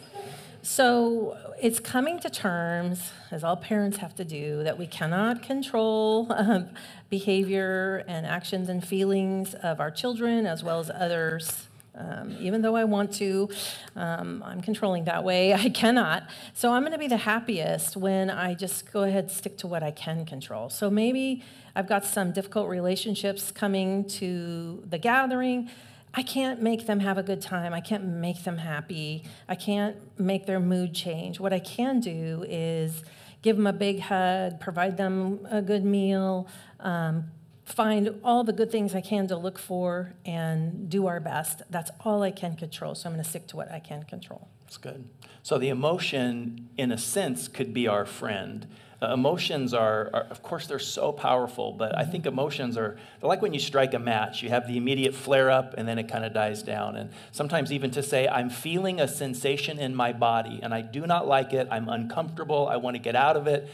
So 0.62 1.36
it's 1.60 1.78
coming 1.78 2.18
to 2.20 2.30
terms, 2.30 3.12
as 3.30 3.44
all 3.44 3.56
parents 3.56 3.98
have 3.98 4.14
to 4.14 4.24
do, 4.24 4.64
that 4.64 4.78
we 4.78 4.86
cannot 4.86 5.42
control 5.42 6.26
um, 6.30 6.70
behavior 7.10 8.02
and 8.08 8.24
actions 8.24 8.70
and 8.70 8.82
feelings 8.82 9.54
of 9.54 9.78
our 9.78 9.90
children 9.90 10.46
as 10.46 10.64
well 10.64 10.80
as 10.80 10.90
others 10.90 11.68
um, 11.96 12.36
even 12.40 12.62
though 12.62 12.74
I 12.74 12.84
want 12.84 13.12
to, 13.14 13.48
um, 13.94 14.42
I'm 14.44 14.60
controlling 14.60 15.04
that 15.04 15.22
way. 15.22 15.54
I 15.54 15.68
cannot. 15.68 16.24
So 16.52 16.72
I'm 16.72 16.82
going 16.82 16.92
to 16.92 16.98
be 16.98 17.08
the 17.08 17.16
happiest 17.16 17.96
when 17.96 18.30
I 18.30 18.54
just 18.54 18.92
go 18.92 19.02
ahead 19.02 19.30
stick 19.30 19.58
to 19.58 19.66
what 19.66 19.82
I 19.82 19.90
can 19.90 20.26
control. 20.26 20.70
So 20.70 20.90
maybe 20.90 21.42
I've 21.76 21.88
got 21.88 22.04
some 22.04 22.32
difficult 22.32 22.68
relationships 22.68 23.50
coming 23.50 24.08
to 24.10 24.82
the 24.88 24.98
gathering. 24.98 25.70
I 26.12 26.22
can't 26.22 26.62
make 26.62 26.86
them 26.86 27.00
have 27.00 27.18
a 27.18 27.22
good 27.22 27.40
time. 27.40 27.74
I 27.74 27.80
can't 27.80 28.04
make 28.04 28.44
them 28.44 28.58
happy. 28.58 29.24
I 29.48 29.56
can't 29.56 29.96
make 30.18 30.46
their 30.46 30.60
mood 30.60 30.94
change. 30.94 31.40
What 31.40 31.52
I 31.52 31.58
can 31.58 32.00
do 32.00 32.44
is 32.48 33.02
give 33.42 33.56
them 33.56 33.66
a 33.66 33.72
big 33.72 34.00
hug, 34.00 34.60
provide 34.60 34.96
them 34.96 35.46
a 35.50 35.60
good 35.60 35.84
meal, 35.84 36.48
um, 36.80 37.24
find 37.64 38.20
all 38.22 38.44
the 38.44 38.52
good 38.52 38.70
things 38.70 38.94
I 38.94 39.00
can 39.00 39.26
to 39.28 39.36
look 39.36 39.58
for 39.58 40.12
and 40.24 40.88
do 40.88 41.06
our 41.06 41.20
best. 41.20 41.62
That's 41.70 41.90
all 42.00 42.22
I 42.22 42.30
can 42.30 42.56
control. 42.56 42.94
So 42.94 43.08
I'm 43.08 43.14
going 43.14 43.24
to 43.24 43.28
stick 43.28 43.46
to 43.48 43.56
what 43.56 43.70
I 43.70 43.80
can 43.80 44.04
control. 44.04 44.48
That's 44.64 44.76
good. 44.76 45.08
So 45.42 45.58
the 45.58 45.68
emotion, 45.68 46.68
in 46.76 46.92
a 46.92 46.98
sense, 46.98 47.48
could 47.48 47.72
be 47.72 47.88
our 47.88 48.04
friend. 48.04 48.66
Uh, 49.02 49.12
emotions 49.12 49.74
are, 49.74 50.10
are, 50.14 50.22
of 50.30 50.42
course, 50.42 50.66
they're 50.66 50.78
so 50.78 51.12
powerful, 51.12 51.72
but 51.72 51.96
I 51.98 52.04
think 52.04 52.26
emotions 52.26 52.76
are 52.76 52.98
like 53.20 53.42
when 53.42 53.52
you 53.52 53.60
strike 53.60 53.92
a 53.92 53.98
match. 53.98 54.42
You 54.42 54.50
have 54.50 54.66
the 54.66 54.76
immediate 54.76 55.14
flare 55.14 55.50
up 55.50 55.74
and 55.76 55.86
then 55.86 55.98
it 55.98 56.08
kind 56.08 56.24
of 56.24 56.32
dies 56.32 56.62
down. 56.62 56.96
And 56.96 57.10
sometimes, 57.32 57.72
even 57.72 57.90
to 57.92 58.02
say, 58.02 58.28
I'm 58.28 58.48
feeling 58.48 59.00
a 59.00 59.08
sensation 59.08 59.78
in 59.78 59.94
my 59.94 60.12
body 60.12 60.60
and 60.62 60.72
I 60.72 60.80
do 60.80 61.06
not 61.06 61.26
like 61.26 61.52
it, 61.52 61.68
I'm 61.70 61.88
uncomfortable, 61.88 62.68
I 62.68 62.76
want 62.76 62.94
to 62.94 63.02
get 63.02 63.16
out 63.16 63.36
of 63.36 63.46
it, 63.46 63.68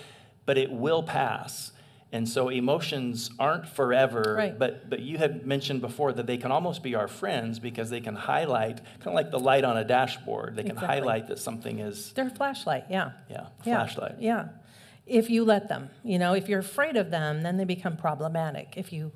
but 0.46 0.58
it 0.58 0.72
will 0.72 1.02
pass. 1.02 1.69
And 2.12 2.28
so 2.28 2.48
emotions 2.48 3.30
aren't 3.38 3.68
forever, 3.68 4.34
right. 4.36 4.58
but, 4.58 4.90
but 4.90 4.98
you 5.00 5.16
had 5.16 5.46
mentioned 5.46 5.80
before 5.80 6.12
that 6.12 6.26
they 6.26 6.38
can 6.38 6.50
almost 6.50 6.82
be 6.82 6.96
our 6.96 7.06
friends 7.06 7.60
because 7.60 7.88
they 7.88 8.00
can 8.00 8.16
highlight, 8.16 8.78
kind 8.98 9.08
of 9.08 9.14
like 9.14 9.30
the 9.30 9.38
light 9.38 9.62
on 9.62 9.76
a 9.76 9.84
dashboard, 9.84 10.56
they 10.56 10.62
can 10.62 10.72
exactly. 10.72 10.98
highlight 10.98 11.28
that 11.28 11.38
something 11.38 11.78
is. 11.78 12.12
They're 12.12 12.26
a 12.26 12.30
flashlight, 12.30 12.86
yeah. 12.90 13.12
Yeah, 13.28 13.46
flashlight. 13.62 14.16
Yeah. 14.18 14.48
If 15.06 15.30
you 15.30 15.44
let 15.44 15.68
them, 15.68 15.90
you 16.02 16.18
know, 16.18 16.34
if 16.34 16.48
you're 16.48 16.60
afraid 16.60 16.96
of 16.96 17.10
them, 17.10 17.42
then 17.42 17.56
they 17.56 17.64
become 17.64 17.96
problematic. 17.96 18.74
If 18.76 18.92
you 18.92 19.12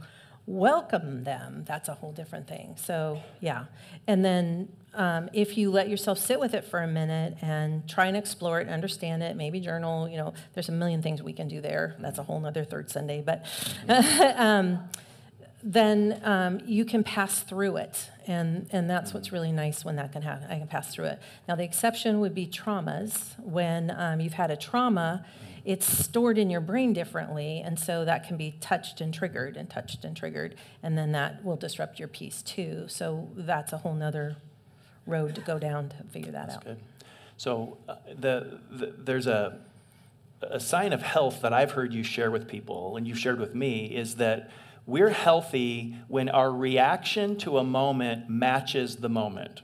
welcome 0.47 1.25
them, 1.25 1.65
that's 1.67 1.89
a 1.89 1.95
whole 1.95 2.13
different 2.13 2.47
thing. 2.47 2.77
So, 2.77 3.21
yeah. 3.41 3.65
And 4.07 4.25
then 4.25 4.69
um, 4.95 5.29
if 5.33 5.57
you 5.59 5.71
let 5.71 5.89
yourself 5.89 6.19
sit 6.19 6.39
with 6.41 6.55
it 6.55 6.65
for 6.65 6.81
a 6.81 6.87
minute 6.87 7.37
and 7.43 7.89
try 7.89 8.07
and 8.07 8.17
explore 8.17 8.61
it, 8.61 8.69
understand 8.69 9.23
it, 9.23 9.37
maybe 9.37 9.61
journal, 9.61 10.09
you 10.09 10.17
know, 10.17 10.35
there's 10.55 10.69
a 10.69 10.73
million 10.73 11.03
things 11.03 11.23
we 11.23 11.33
can 11.33 11.49
do 11.49 11.61
there. 11.61 11.97
That's 11.99 12.19
a 12.19 12.23
whole 12.23 12.41
nother 12.41 12.65
third 12.65 12.91
Sunday. 12.91 13.23
But 13.25 13.47
um, 14.37 14.81
then 15.63 16.21
um, 16.25 16.61
you 16.67 16.85
can 16.85 17.03
pass 17.03 17.41
through 17.41 17.79
it. 17.79 18.11
And, 18.27 18.69
and 18.71 18.89
that's 18.89 19.13
what's 19.13 19.33
really 19.33 19.53
nice 19.53 19.85
when 19.85 19.97
that 19.97 20.13
can 20.13 20.23
happen. 20.23 20.51
I 20.51 20.59
can 20.59 20.69
pass 20.69 20.95
through 20.95 21.07
it. 21.07 21.21
Now, 21.49 21.57
the 21.57 21.65
exception 21.65 22.21
would 22.21 22.35
be 22.35 22.47
traumas. 22.47 23.39
When 23.41 23.91
um, 23.91 24.21
you've 24.21 24.35
had 24.35 24.51
a 24.51 24.57
trauma, 24.57 25.25
it's 25.65 25.87
stored 25.87 26.37
in 26.37 26.51
your 26.51 26.61
brain 26.61 26.93
differently. 26.93 27.63
And 27.65 27.79
so 27.79 28.05
that 28.05 28.29
can 28.29 28.37
be 28.37 28.53
touched 28.61 29.01
and 29.01 29.13
triggered 29.13 29.57
and 29.57 29.69
touched 29.69 30.05
and 30.05 30.17
triggered. 30.17 30.55
And 30.83 30.97
then 30.97 31.13
that 31.13 31.43
will 31.45 31.57
disrupt 31.57 31.99
your 31.99 32.09
peace 32.09 32.43
too. 32.43 32.85
So 32.89 33.29
that's 33.35 33.73
a 33.73 33.79
whole 33.79 33.95
nother 33.95 34.37
road 35.07 35.35
to 35.35 35.41
go 35.41 35.59
down 35.59 35.89
to 35.91 35.97
figure 36.11 36.33
that 36.33 36.49
That's 36.49 36.57
out. 36.57 36.65
good. 36.65 36.79
So 37.37 37.79
uh, 37.89 37.97
the, 38.19 38.59
the, 38.71 38.95
there's 38.99 39.27
a, 39.27 39.59
a 40.43 40.61
sign 40.61 40.93
of 40.93 41.03
health 41.03 41.43
that 41.43 41.53
I've 41.53 41.73
heard 41.73 41.93
you 41.93 42.03
share 42.03 42.31
with 42.31 42.49
people, 42.49 42.97
and 42.97 43.07
you've 43.07 43.19
shared 43.19 43.41
with 43.41 43.55
me, 43.55 43.87
is 43.87 44.17
that 44.17 44.51
we're 44.87 45.11
healthy 45.11 45.97
when 46.09 46.29
our 46.29 46.53
reaction 46.53 47.37
to 47.39 47.59
a 47.59 47.65
moment 47.65 48.29
matches 48.29 48.97
the 48.97 49.09
moment. 49.09 49.63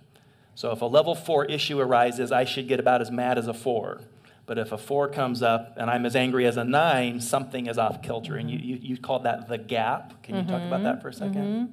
So 0.55 0.73
if 0.73 0.81
a 0.81 0.87
level 0.87 1.15
four 1.15 1.45
issue 1.45 1.79
arises, 1.79 2.33
I 2.33 2.45
should 2.45 2.69
get 2.69 2.81
about 2.81 3.01
as 3.01 3.11
mad 3.11 3.39
as 3.39 3.47
a 3.47 3.55
four. 3.55 4.01
But 4.47 4.59
if 4.59 4.73
a 4.73 4.79
four 4.79 5.09
comes 5.09 5.43
up 5.43 5.77
and 5.77 5.89
I'm 5.89 6.05
as 6.05 6.17
angry 6.17 6.45
as 6.47 6.57
a 6.57 6.65
nine, 6.65 7.21
something 7.21 7.67
is 7.67 7.79
off 7.79 8.03
kilter. 8.03 8.37
And 8.37 8.51
you, 8.51 8.59
mm-hmm. 8.59 8.69
you, 8.69 8.79
you 8.81 8.97
called 8.97 9.23
that 9.23 9.49
the 9.49 9.59
gap. 9.59 10.23
Can 10.23 10.37
you 10.37 10.43
talk 10.43 10.63
about 10.63 10.83
that 10.83 11.01
mm-hmm. 11.01 11.03
for 11.03 11.09
a 11.09 11.13
2nd 11.13 11.69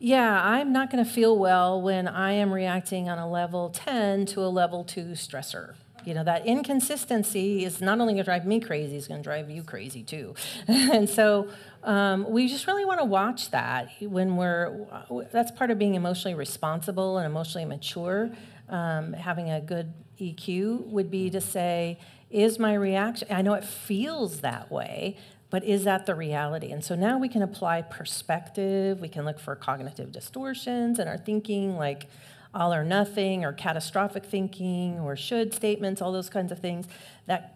Yeah, 0.00 0.40
I'm 0.44 0.72
not 0.72 0.90
going 0.90 1.04
to 1.04 1.10
feel 1.10 1.36
well 1.36 1.82
when 1.82 2.06
I 2.06 2.32
am 2.32 2.52
reacting 2.52 3.08
on 3.08 3.18
a 3.18 3.28
level 3.28 3.70
10 3.70 4.26
to 4.26 4.42
a 4.42 4.46
level 4.46 4.84
2 4.84 5.06
stressor. 5.06 5.74
You 6.04 6.14
know, 6.14 6.22
that 6.22 6.46
inconsistency 6.46 7.64
is 7.64 7.80
not 7.80 8.00
only 8.00 8.12
going 8.14 8.22
to 8.22 8.24
drive 8.24 8.46
me 8.46 8.60
crazy, 8.60 8.96
it's 8.96 9.08
going 9.08 9.20
to 9.20 9.24
drive 9.24 9.50
you 9.50 9.64
crazy 9.64 10.04
too. 10.04 10.36
and 10.68 11.10
so 11.10 11.48
um, 11.82 12.30
we 12.30 12.46
just 12.46 12.68
really 12.68 12.84
want 12.84 13.00
to 13.00 13.04
watch 13.04 13.50
that 13.50 13.90
when 14.00 14.36
we're, 14.36 14.86
that's 15.32 15.50
part 15.50 15.72
of 15.72 15.78
being 15.78 15.96
emotionally 15.96 16.36
responsible 16.36 17.18
and 17.18 17.26
emotionally 17.26 17.64
mature. 17.64 18.30
Um, 18.68 19.12
having 19.14 19.50
a 19.50 19.60
good 19.60 19.92
EQ 20.20 20.86
would 20.86 21.10
be 21.10 21.28
to 21.30 21.40
say, 21.40 21.98
is 22.30 22.58
my 22.58 22.74
reaction, 22.74 23.26
I 23.30 23.42
know 23.42 23.54
it 23.54 23.64
feels 23.64 24.42
that 24.42 24.70
way, 24.70 25.16
but 25.50 25.64
is 25.64 25.84
that 25.84 26.06
the 26.06 26.14
reality? 26.14 26.70
And 26.70 26.84
so 26.84 26.94
now 26.94 27.18
we 27.18 27.28
can 27.28 27.42
apply 27.42 27.82
perspective, 27.82 29.00
we 29.00 29.08
can 29.08 29.24
look 29.24 29.40
for 29.40 29.56
cognitive 29.56 30.12
distortions 30.12 30.98
in 30.98 31.08
our 31.08 31.16
thinking, 31.16 31.76
like 31.76 32.06
all 32.54 32.72
or 32.72 32.84
nothing 32.84 33.44
or 33.44 33.52
catastrophic 33.52 34.24
thinking 34.24 34.98
or 35.00 35.16
should 35.16 35.54
statements, 35.54 36.02
all 36.02 36.12
those 36.12 36.30
kinds 36.30 36.52
of 36.52 36.58
things 36.58 36.86
that 37.26 37.54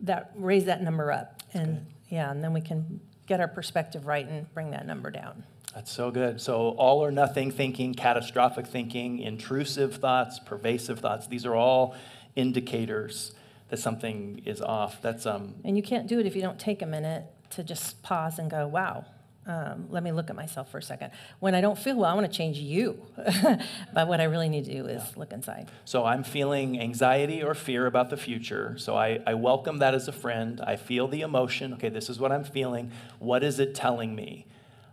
that 0.00 0.30
raise 0.36 0.66
that 0.66 0.82
number 0.82 1.10
up. 1.10 1.42
And 1.52 1.76
okay. 1.76 1.86
yeah, 2.10 2.30
and 2.30 2.42
then 2.42 2.52
we 2.52 2.60
can 2.60 3.00
get 3.26 3.40
our 3.40 3.48
perspective 3.48 4.06
right 4.06 4.26
and 4.26 4.52
bring 4.54 4.70
that 4.70 4.86
number 4.86 5.10
down. 5.10 5.44
That's 5.74 5.92
so 5.92 6.10
good. 6.10 6.40
So, 6.40 6.70
all 6.70 7.04
or 7.04 7.10
nothing 7.10 7.50
thinking, 7.50 7.94
catastrophic 7.94 8.66
thinking, 8.66 9.18
intrusive 9.18 9.96
thoughts, 9.96 10.38
pervasive 10.38 11.00
thoughts, 11.00 11.26
these 11.26 11.44
are 11.44 11.54
all 11.54 11.94
indicators 12.36 13.32
that 13.68 13.78
something 13.78 14.42
is 14.44 14.60
off. 14.60 15.00
That's 15.02 15.26
um 15.26 15.54
And 15.64 15.76
you 15.76 15.82
can't 15.82 16.06
do 16.06 16.18
it 16.18 16.26
if 16.26 16.34
you 16.34 16.42
don't 16.42 16.58
take 16.58 16.82
a 16.82 16.86
minute 16.86 17.24
to 17.50 17.62
just 17.62 18.02
pause 18.02 18.38
and 18.38 18.50
go, 18.50 18.66
"Wow, 18.66 19.06
um, 19.48 19.86
let 19.88 20.02
me 20.02 20.12
look 20.12 20.28
at 20.28 20.36
myself 20.36 20.70
for 20.70 20.76
a 20.76 20.82
second. 20.82 21.10
When 21.40 21.54
I 21.54 21.62
don't 21.62 21.78
feel 21.78 21.96
well, 21.96 22.10
I 22.10 22.14
want 22.14 22.30
to 22.30 22.36
change 22.36 22.58
you. 22.58 23.00
but 23.94 24.06
what 24.06 24.20
I 24.20 24.24
really 24.24 24.50
need 24.50 24.66
to 24.66 24.72
do 24.72 24.86
is 24.86 25.02
yeah. 25.02 25.12
look 25.16 25.32
inside. 25.32 25.70
So 25.86 26.04
I'm 26.04 26.22
feeling 26.22 26.78
anxiety 26.78 27.42
or 27.42 27.54
fear 27.54 27.86
about 27.86 28.10
the 28.10 28.18
future. 28.18 28.76
So 28.76 28.94
I, 28.94 29.20
I 29.26 29.32
welcome 29.34 29.78
that 29.78 29.94
as 29.94 30.06
a 30.06 30.12
friend. 30.12 30.60
I 30.60 30.76
feel 30.76 31.08
the 31.08 31.22
emotion. 31.22 31.72
Okay, 31.74 31.88
this 31.88 32.10
is 32.10 32.20
what 32.20 32.30
I'm 32.30 32.44
feeling. 32.44 32.92
What 33.20 33.42
is 33.42 33.58
it 33.58 33.74
telling 33.74 34.14
me? 34.14 34.44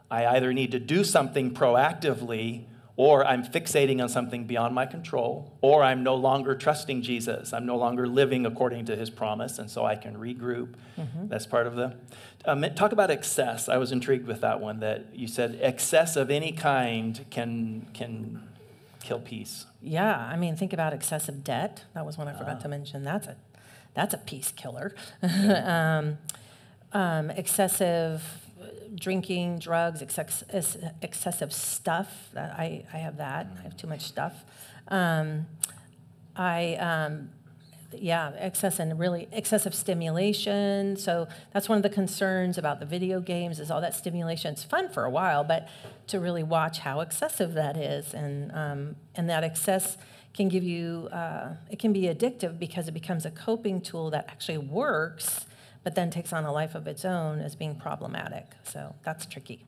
I 0.09 0.25
either 0.25 0.53
need 0.53 0.71
to 0.71 0.79
do 0.79 1.03
something 1.03 1.53
proactively 1.53 2.63
or 2.97 3.25
I'm 3.25 3.43
fixating 3.43 4.01
on 4.01 4.07
something 4.07 4.45
beyond 4.45 4.73
my 4.73 4.85
control, 4.85 5.51
or 5.61 5.83
I'm 5.83 6.01
no 6.01 6.15
longer 6.15 6.55
trusting 6.55 7.01
Jesus. 7.01 7.51
I'm 7.51 7.65
no 7.65 7.75
longer 7.75 8.07
living 8.07 8.45
according 8.45 8.85
to 8.85 8.95
his 8.95 9.09
promise, 9.09 9.59
and 9.59 9.69
so 9.69 9.85
I 9.85 9.95
can 9.95 10.15
regroup. 10.15 10.75
Mm-hmm. 10.97 11.27
That's 11.27 11.45
part 11.45 11.67
of 11.67 11.75
the. 11.75 11.95
Um, 12.45 12.63
talk 12.75 12.93
about 12.93 13.11
excess. 13.11 13.67
I 13.67 13.77
was 13.77 13.91
intrigued 13.91 14.27
with 14.27 14.41
that 14.41 14.61
one 14.61 14.79
that 14.79 15.07
you 15.13 15.27
said 15.27 15.59
excess 15.61 16.15
of 16.15 16.29
any 16.29 16.51
kind 16.53 17.25
can, 17.29 17.87
can 17.93 18.47
kill 19.01 19.19
peace. 19.19 19.65
Yeah, 19.81 20.17
I 20.17 20.37
mean, 20.37 20.55
think 20.55 20.71
about 20.71 20.93
excessive 20.93 21.43
debt. 21.43 21.83
That 21.93 22.05
was 22.05 22.17
one 22.17 22.27
I 22.27 22.37
forgot 22.37 22.61
to 22.61 22.69
mention. 22.69 23.03
That's 23.03 23.27
a, 23.27 23.35
that's 23.93 24.13
a 24.13 24.17
peace 24.19 24.53
killer. 24.55 24.95
um, 25.21 26.17
um, 26.93 27.29
excessive 27.31 28.44
drinking, 28.95 29.59
drugs, 29.59 30.01
excess, 30.01 30.43
excessive 31.01 31.53
stuff. 31.53 32.29
I, 32.35 32.85
I 32.93 32.97
have 32.97 33.17
that. 33.17 33.47
I 33.59 33.63
have 33.63 33.77
too 33.77 33.87
much 33.87 34.01
stuff. 34.01 34.43
Um, 34.87 35.47
I, 36.35 36.75
um, 36.75 37.29
yeah, 37.93 38.31
excess 38.37 38.79
and 38.79 38.97
really 38.99 39.27
excessive 39.31 39.73
stimulation. 39.73 40.97
So 40.97 41.27
that's 41.53 41.69
one 41.69 41.77
of 41.77 41.83
the 41.83 41.89
concerns 41.89 42.57
about 42.57 42.79
the 42.79 42.85
video 42.85 43.19
games 43.19 43.59
is 43.59 43.71
all 43.71 43.81
that 43.81 43.93
stimulation. 43.93 44.53
It's 44.53 44.63
fun 44.63 44.89
for 44.89 45.05
a 45.05 45.09
while, 45.09 45.43
but 45.43 45.67
to 46.07 46.19
really 46.19 46.43
watch 46.43 46.79
how 46.79 46.99
excessive 47.01 47.53
that 47.53 47.77
is, 47.77 48.13
and 48.13 48.51
um, 48.51 48.95
and 49.15 49.29
that 49.29 49.43
excess 49.43 49.97
can 50.33 50.49
give 50.49 50.63
you 50.63 51.07
uh, 51.11 51.53
it 51.69 51.79
can 51.79 51.93
be 51.93 52.03
addictive 52.03 52.59
because 52.59 52.87
it 52.87 52.93
becomes 52.93 53.25
a 53.25 53.31
coping 53.31 53.81
tool 53.81 54.09
that 54.09 54.25
actually 54.27 54.57
works 54.57 55.45
but 55.85 55.93
then 55.93 56.09
takes 56.09 56.33
on 56.33 56.43
a 56.43 56.51
life 56.51 56.73
of 56.73 56.87
its 56.87 57.05
own 57.05 57.39
as 57.39 57.55
being 57.55 57.75
problematic. 57.75 58.47
So 58.63 58.95
that's 59.03 59.25
tricky. 59.27 59.67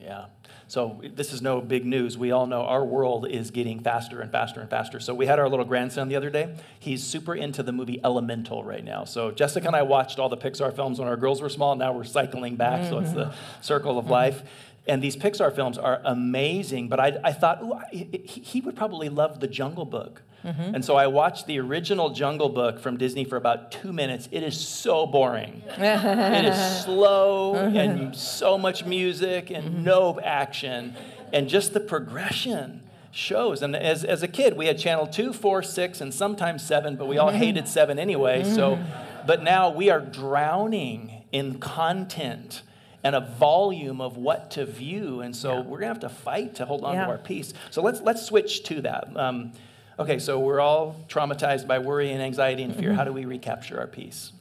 Yeah. 0.00 0.24
So 0.68 1.02
this 1.14 1.34
is 1.34 1.42
no 1.42 1.60
big 1.60 1.84
news. 1.84 2.16
We 2.16 2.30
all 2.30 2.46
know 2.46 2.62
our 2.62 2.82
world 2.82 3.28
is 3.28 3.50
getting 3.50 3.80
faster 3.80 4.22
and 4.22 4.32
faster 4.32 4.60
and 4.60 4.70
faster. 4.70 4.98
So 5.00 5.12
we 5.12 5.26
had 5.26 5.38
our 5.38 5.48
little 5.48 5.66
grandson 5.66 6.08
the 6.08 6.16
other 6.16 6.30
day. 6.30 6.56
He's 6.80 7.04
super 7.04 7.34
into 7.34 7.62
the 7.62 7.72
movie 7.72 8.00
Elemental 8.02 8.64
right 8.64 8.82
now. 8.82 9.04
So 9.04 9.30
Jessica 9.30 9.66
and 9.66 9.76
I 9.76 9.82
watched 9.82 10.18
all 10.18 10.30
the 10.30 10.38
Pixar 10.38 10.74
films 10.74 10.98
when 10.98 11.08
our 11.08 11.16
girls 11.16 11.42
were 11.42 11.50
small. 11.50 11.76
Now 11.76 11.92
we're 11.92 12.04
cycling 12.04 12.56
back. 12.56 12.80
Mm-hmm. 12.80 12.90
So 12.90 12.98
it's 13.00 13.12
the 13.12 13.26
mm-hmm. 13.26 13.62
circle 13.62 13.98
of 13.98 14.06
mm-hmm. 14.06 14.12
life. 14.12 14.42
And 14.86 15.02
these 15.02 15.16
Pixar 15.16 15.54
films 15.54 15.76
are 15.76 16.00
amazing. 16.04 16.88
But 16.88 17.00
I, 17.00 17.18
I 17.22 17.32
thought, 17.32 17.62
ooh, 17.62 17.78
he, 17.92 18.06
he 18.26 18.60
would 18.62 18.76
probably 18.76 19.10
love 19.10 19.40
The 19.40 19.48
Jungle 19.48 19.84
Book. 19.84 20.22
Mm-hmm. 20.44 20.74
And 20.74 20.84
so 20.84 20.96
I 20.96 21.06
watched 21.06 21.46
the 21.46 21.58
original 21.58 22.10
Jungle 22.10 22.48
Book 22.48 22.78
from 22.78 22.96
Disney 22.96 23.24
for 23.24 23.36
about 23.36 23.72
two 23.72 23.92
minutes. 23.92 24.28
It 24.30 24.42
is 24.42 24.58
so 24.58 25.06
boring. 25.06 25.62
it 25.78 26.44
is 26.44 26.84
slow 26.84 27.54
and 27.54 28.14
so 28.14 28.58
much 28.58 28.84
music 28.84 29.50
and 29.50 29.64
mm-hmm. 29.64 29.84
no 29.84 30.20
action. 30.20 30.94
And 31.32 31.48
just 31.48 31.72
the 31.72 31.80
progression 31.80 32.82
shows. 33.10 33.62
And 33.62 33.74
as, 33.74 34.04
as 34.04 34.22
a 34.22 34.28
kid, 34.28 34.56
we 34.56 34.66
had 34.66 34.78
channel 34.78 35.06
two, 35.06 35.32
four, 35.32 35.62
six, 35.62 36.00
and 36.00 36.12
sometimes 36.12 36.64
seven, 36.64 36.96
but 36.96 37.06
we 37.06 37.16
all 37.16 37.30
mm-hmm. 37.30 37.38
hated 37.38 37.68
seven 37.68 37.98
anyway. 37.98 38.44
So, 38.44 38.76
mm-hmm. 38.76 39.26
but 39.26 39.42
now 39.42 39.70
we 39.70 39.88
are 39.88 40.00
drowning 40.00 41.22
in 41.32 41.58
content 41.58 42.62
and 43.02 43.14
a 43.14 43.20
volume 43.20 44.00
of 44.00 44.16
what 44.16 44.50
to 44.52 44.64
view. 44.64 45.20
And 45.20 45.36
so 45.36 45.54
yeah. 45.54 45.60
we're 45.60 45.78
gonna 45.78 45.88
have 45.88 46.00
to 46.00 46.08
fight 46.08 46.56
to 46.56 46.64
hold 46.64 46.84
on 46.84 46.94
yeah. 46.94 47.04
to 47.04 47.12
our 47.12 47.18
peace. 47.18 47.52
So 47.70 47.82
let's 47.82 48.00
let's 48.00 48.24
switch 48.24 48.64
to 48.64 48.80
that. 48.82 49.14
Um, 49.16 49.52
Okay, 49.98 50.18
so 50.18 50.40
we're 50.40 50.60
all 50.60 50.96
traumatized 51.08 51.68
by 51.68 51.78
worry 51.78 52.10
and 52.10 52.20
anxiety 52.20 52.64
and 52.64 52.74
fear. 52.74 52.92
How 52.94 53.04
do 53.04 53.12
we 53.12 53.24
recapture 53.24 53.78
our 53.78 53.86
peace? 53.86 54.32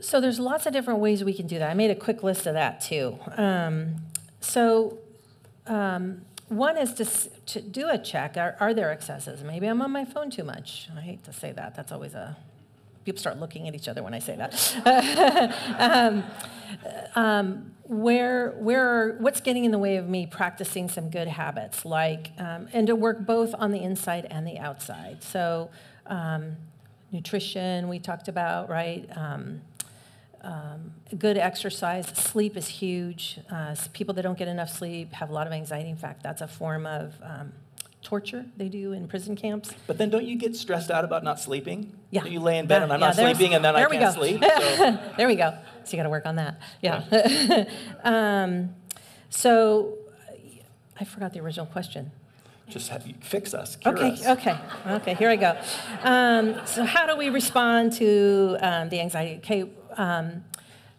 So 0.00 0.20
there's 0.20 0.38
lots 0.38 0.64
of 0.64 0.72
different 0.72 1.00
ways 1.00 1.22
we 1.22 1.34
can 1.34 1.46
do 1.46 1.58
that. 1.58 1.70
I 1.70 1.74
made 1.74 1.90
a 1.90 1.94
quick 1.94 2.22
list 2.22 2.46
of 2.46 2.54
that 2.54 2.80
too. 2.80 3.18
Um, 3.36 3.96
so 4.40 4.98
um, 5.66 6.22
one 6.48 6.78
is 6.78 6.94
to, 6.94 7.04
to 7.04 7.60
do 7.60 7.88
a 7.88 7.98
check. 7.98 8.36
Are, 8.36 8.56
are 8.58 8.72
there 8.72 8.90
excesses? 8.90 9.42
Maybe 9.42 9.66
I'm 9.66 9.82
on 9.82 9.90
my 9.90 10.04
phone 10.04 10.30
too 10.30 10.44
much. 10.44 10.88
I 10.96 11.00
hate 11.00 11.24
to 11.24 11.32
say 11.32 11.52
that. 11.52 11.74
That's 11.74 11.92
always 11.92 12.14
a 12.14 12.36
people 13.08 13.18
start 13.18 13.40
looking 13.40 13.66
at 13.66 13.74
each 13.74 13.88
other 13.88 14.02
when 14.02 14.12
I 14.12 14.18
say 14.18 14.36
that. 14.36 15.56
um, 15.78 16.24
um, 17.14 17.72
where, 17.84 18.50
where, 18.58 19.16
what's 19.18 19.40
getting 19.40 19.64
in 19.64 19.70
the 19.70 19.78
way 19.78 19.96
of 19.96 20.06
me 20.06 20.26
practicing 20.26 20.90
some 20.90 21.08
good 21.08 21.26
habits, 21.26 21.86
like, 21.86 22.32
um, 22.36 22.68
and 22.74 22.86
to 22.86 22.94
work 22.94 23.24
both 23.24 23.54
on 23.58 23.70
the 23.70 23.82
inside 23.82 24.26
and 24.30 24.46
the 24.46 24.58
outside. 24.58 25.22
So, 25.22 25.70
um, 26.06 26.56
nutrition 27.10 27.88
we 27.88 27.98
talked 27.98 28.28
about, 28.28 28.68
right? 28.68 29.08
Um, 29.16 29.62
um, 30.42 30.92
good 31.18 31.38
exercise, 31.38 32.08
sleep 32.08 32.58
is 32.58 32.68
huge. 32.68 33.40
Uh, 33.50 33.74
people 33.94 34.12
that 34.16 34.22
don't 34.22 34.36
get 34.36 34.48
enough 34.48 34.68
sleep 34.68 35.14
have 35.14 35.30
a 35.30 35.32
lot 35.32 35.46
of 35.46 35.54
anxiety. 35.54 35.88
In 35.88 35.96
fact, 35.96 36.22
that's 36.22 36.42
a 36.42 36.48
form 36.48 36.84
of 36.84 37.14
um, 37.22 37.54
torture 38.02 38.46
they 38.56 38.68
do 38.68 38.92
in 38.92 39.08
prison 39.08 39.36
camps. 39.36 39.74
But 39.86 39.98
then 39.98 40.10
don't 40.10 40.24
you 40.24 40.36
get 40.36 40.56
stressed 40.56 40.90
out 40.90 41.04
about 41.04 41.24
not 41.24 41.40
sleeping? 41.40 41.92
Yeah. 42.10 42.24
You 42.24 42.40
lay 42.40 42.58
in 42.58 42.66
bed 42.66 42.78
yeah, 42.78 42.84
and 42.84 42.92
I'm 42.92 43.00
yeah, 43.00 43.06
not 43.06 43.16
sleeping 43.16 43.54
and 43.54 43.64
then 43.64 43.76
I 43.76 43.84
can't 43.84 44.14
sleep. 44.14 44.42
So. 44.76 44.98
there 45.16 45.26
we 45.26 45.36
go. 45.36 45.56
So 45.84 45.96
you 45.96 45.98
got 45.98 46.04
to 46.04 46.10
work 46.10 46.26
on 46.26 46.36
that. 46.36 46.60
Yeah. 46.80 47.04
yeah. 47.10 47.64
um, 48.04 48.74
so 49.30 49.98
I 50.98 51.04
forgot 51.04 51.32
the 51.32 51.40
original 51.40 51.66
question. 51.66 52.10
Just 52.68 52.90
have, 52.90 53.04
fix 53.20 53.54
us. 53.54 53.78
Okay, 53.86 54.10
us. 54.10 54.26
okay, 54.26 54.56
okay. 54.86 55.14
Here 55.14 55.30
I 55.30 55.36
go. 55.36 55.58
Um, 56.02 56.60
so, 56.66 56.84
how 56.84 57.06
do 57.06 57.16
we 57.16 57.30
respond 57.30 57.94
to 57.94 58.58
um, 58.60 58.90
the 58.90 59.00
anxiety? 59.00 59.36
Okay. 59.38 59.70
Um, 59.96 60.44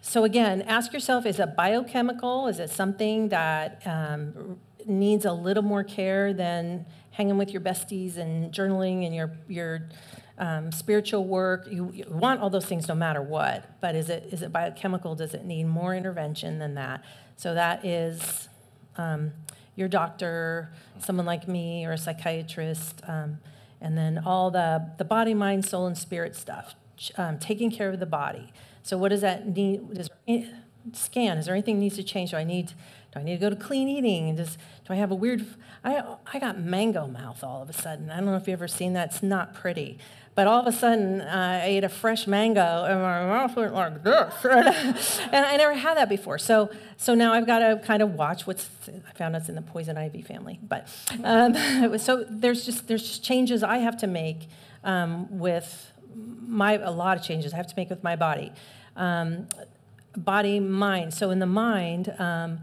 so 0.02 0.24
again, 0.24 0.64
ask 0.64 0.94
yourself: 0.94 1.28
Is 1.28 1.40
it 1.40 1.56
biochemical? 1.56 2.48
Is 2.48 2.60
it 2.60 2.72
something 2.72 3.30
that 3.30 3.84
um, 3.86 4.58
needs 4.86 5.26
a 5.26 5.34
little 5.34 5.64
more 5.64 5.84
care 5.84 6.34
than 6.34 6.86
hanging 7.12 7.38
with 7.38 7.52
your 7.52 7.62
besties 7.62 8.18
and 8.18 8.54
journaling 8.54 9.06
and 9.06 9.16
your 9.16 9.32
your 9.48 9.90
um, 10.38 10.72
spiritual 10.72 11.26
work? 11.26 11.68
You, 11.70 11.92
you 11.94 12.06
want 12.10 12.42
all 12.42 12.50
those 12.50 12.66
things 12.66 12.88
no 12.88 12.96
matter 12.96 13.22
what. 13.22 13.80
But 13.82 13.96
is 13.96 14.10
it 14.10 14.30
is 14.32 14.42
it 14.42 14.52
biochemical? 14.52 15.16
Does 15.16 15.34
it 15.34 15.46
need 15.46 15.66
more 15.66 15.96
intervention 15.96 16.60
than 16.60 16.76
that? 16.76 17.04
So 17.36 17.54
that 17.54 17.86
is 17.86 18.50
um, 18.98 19.32
your 19.76 19.88
doctor, 19.88 20.74
someone 21.00 21.26
like 21.26 21.48
me, 21.48 21.86
or 21.86 21.94
a 21.94 21.98
psychiatrist, 21.98 23.02
um, 23.08 23.40
and 23.80 23.98
then 23.98 24.18
all 24.18 24.52
the, 24.52 24.92
the 24.98 25.06
body, 25.06 25.34
mind, 25.34 25.64
soul, 25.64 25.88
and 25.88 25.98
spirit 25.98 26.36
stuff, 26.36 26.76
um, 27.18 27.40
taking 27.40 27.72
care 27.72 27.90
of 27.90 28.00
the 28.00 28.06
body. 28.06 28.52
So, 28.84 28.98
what 28.98 29.10
does 29.10 29.22
that 29.22 29.48
need? 29.48 29.94
Does 29.94 30.10
scan? 30.92 31.38
Is 31.38 31.46
there 31.46 31.56
anything 31.56 31.80
needs 31.80 31.96
to 31.96 32.04
change? 32.04 32.32
Do 32.32 32.38
I 32.38 32.44
need 32.44 32.74
do 33.14 33.20
I 33.20 33.24
need 33.24 33.40
to 33.40 33.40
go 33.40 33.50
to 33.50 33.56
clean 33.56 33.88
eating? 33.88 34.36
Does 34.36 34.58
do 34.88 34.94
I 34.94 34.96
have 34.96 35.12
a 35.12 35.16
weird? 35.16 35.46
I 35.84 36.04
I 36.32 36.40
got 36.40 36.60
mango 36.60 37.08
mouth 37.08 37.44
all 37.44 37.62
of 37.62 37.70
a 37.70 37.74
sudden. 37.74 38.10
I 38.12 38.18
don't 38.18 38.26
know 38.26 38.36
if 38.36 38.48
you've 38.48 38.60
ever 38.60 38.68
seen 38.68 38.94
that. 38.94 39.10
It's 39.10 39.24
not 39.24 39.54
pretty. 39.54 39.98
But 40.40 40.48
all 40.48 40.62
of 40.62 40.68
a 40.68 40.72
sudden, 40.72 41.20
uh, 41.20 41.60
I 41.62 41.66
ate 41.66 41.84
a 41.84 41.90
fresh 41.90 42.26
mango, 42.26 42.86
and 42.86 43.02
my 43.02 43.26
mouth 43.26 43.58
went 43.58 43.74
like 43.74 44.04
this. 44.04 44.46
and 45.34 45.46
I 45.46 45.58
never 45.58 45.74
had 45.74 45.98
that 45.98 46.08
before. 46.08 46.38
So, 46.38 46.70
so 46.96 47.14
now 47.14 47.34
I've 47.34 47.46
got 47.46 47.60
to 47.60 47.82
kind 47.86 48.02
of 48.02 48.14
watch 48.14 48.48
what's. 48.48 48.70
I 48.88 49.12
found 49.18 49.36
it's 49.36 49.50
in 49.50 49.56
the 49.56 49.62
poison 49.62 49.98
ivy 49.98 50.22
family. 50.22 50.58
But 50.64 50.88
um, 51.26 51.98
so 51.98 52.26
there's 52.30 52.66
just 52.66 52.88
there's 52.88 53.04
just 53.04 53.22
changes 53.22 53.64
I 53.64 53.80
have 53.80 53.98
to 53.98 54.08
make 54.08 54.48
um, 54.86 55.40
with 55.40 55.92
my 56.48 56.74
a 56.78 56.92
lot 56.92 57.18
of 57.18 57.24
changes 57.24 57.52
I 57.52 57.58
have 57.58 57.68
to 57.68 57.76
make 57.76 57.90
with 57.90 58.04
my 58.04 58.16
body, 58.16 58.54
um, 58.96 59.48
body 60.16 60.62
mind. 60.62 61.14
So 61.14 61.32
in 61.32 61.40
the 61.40 61.48
mind. 61.48 62.14
Um, 62.18 62.60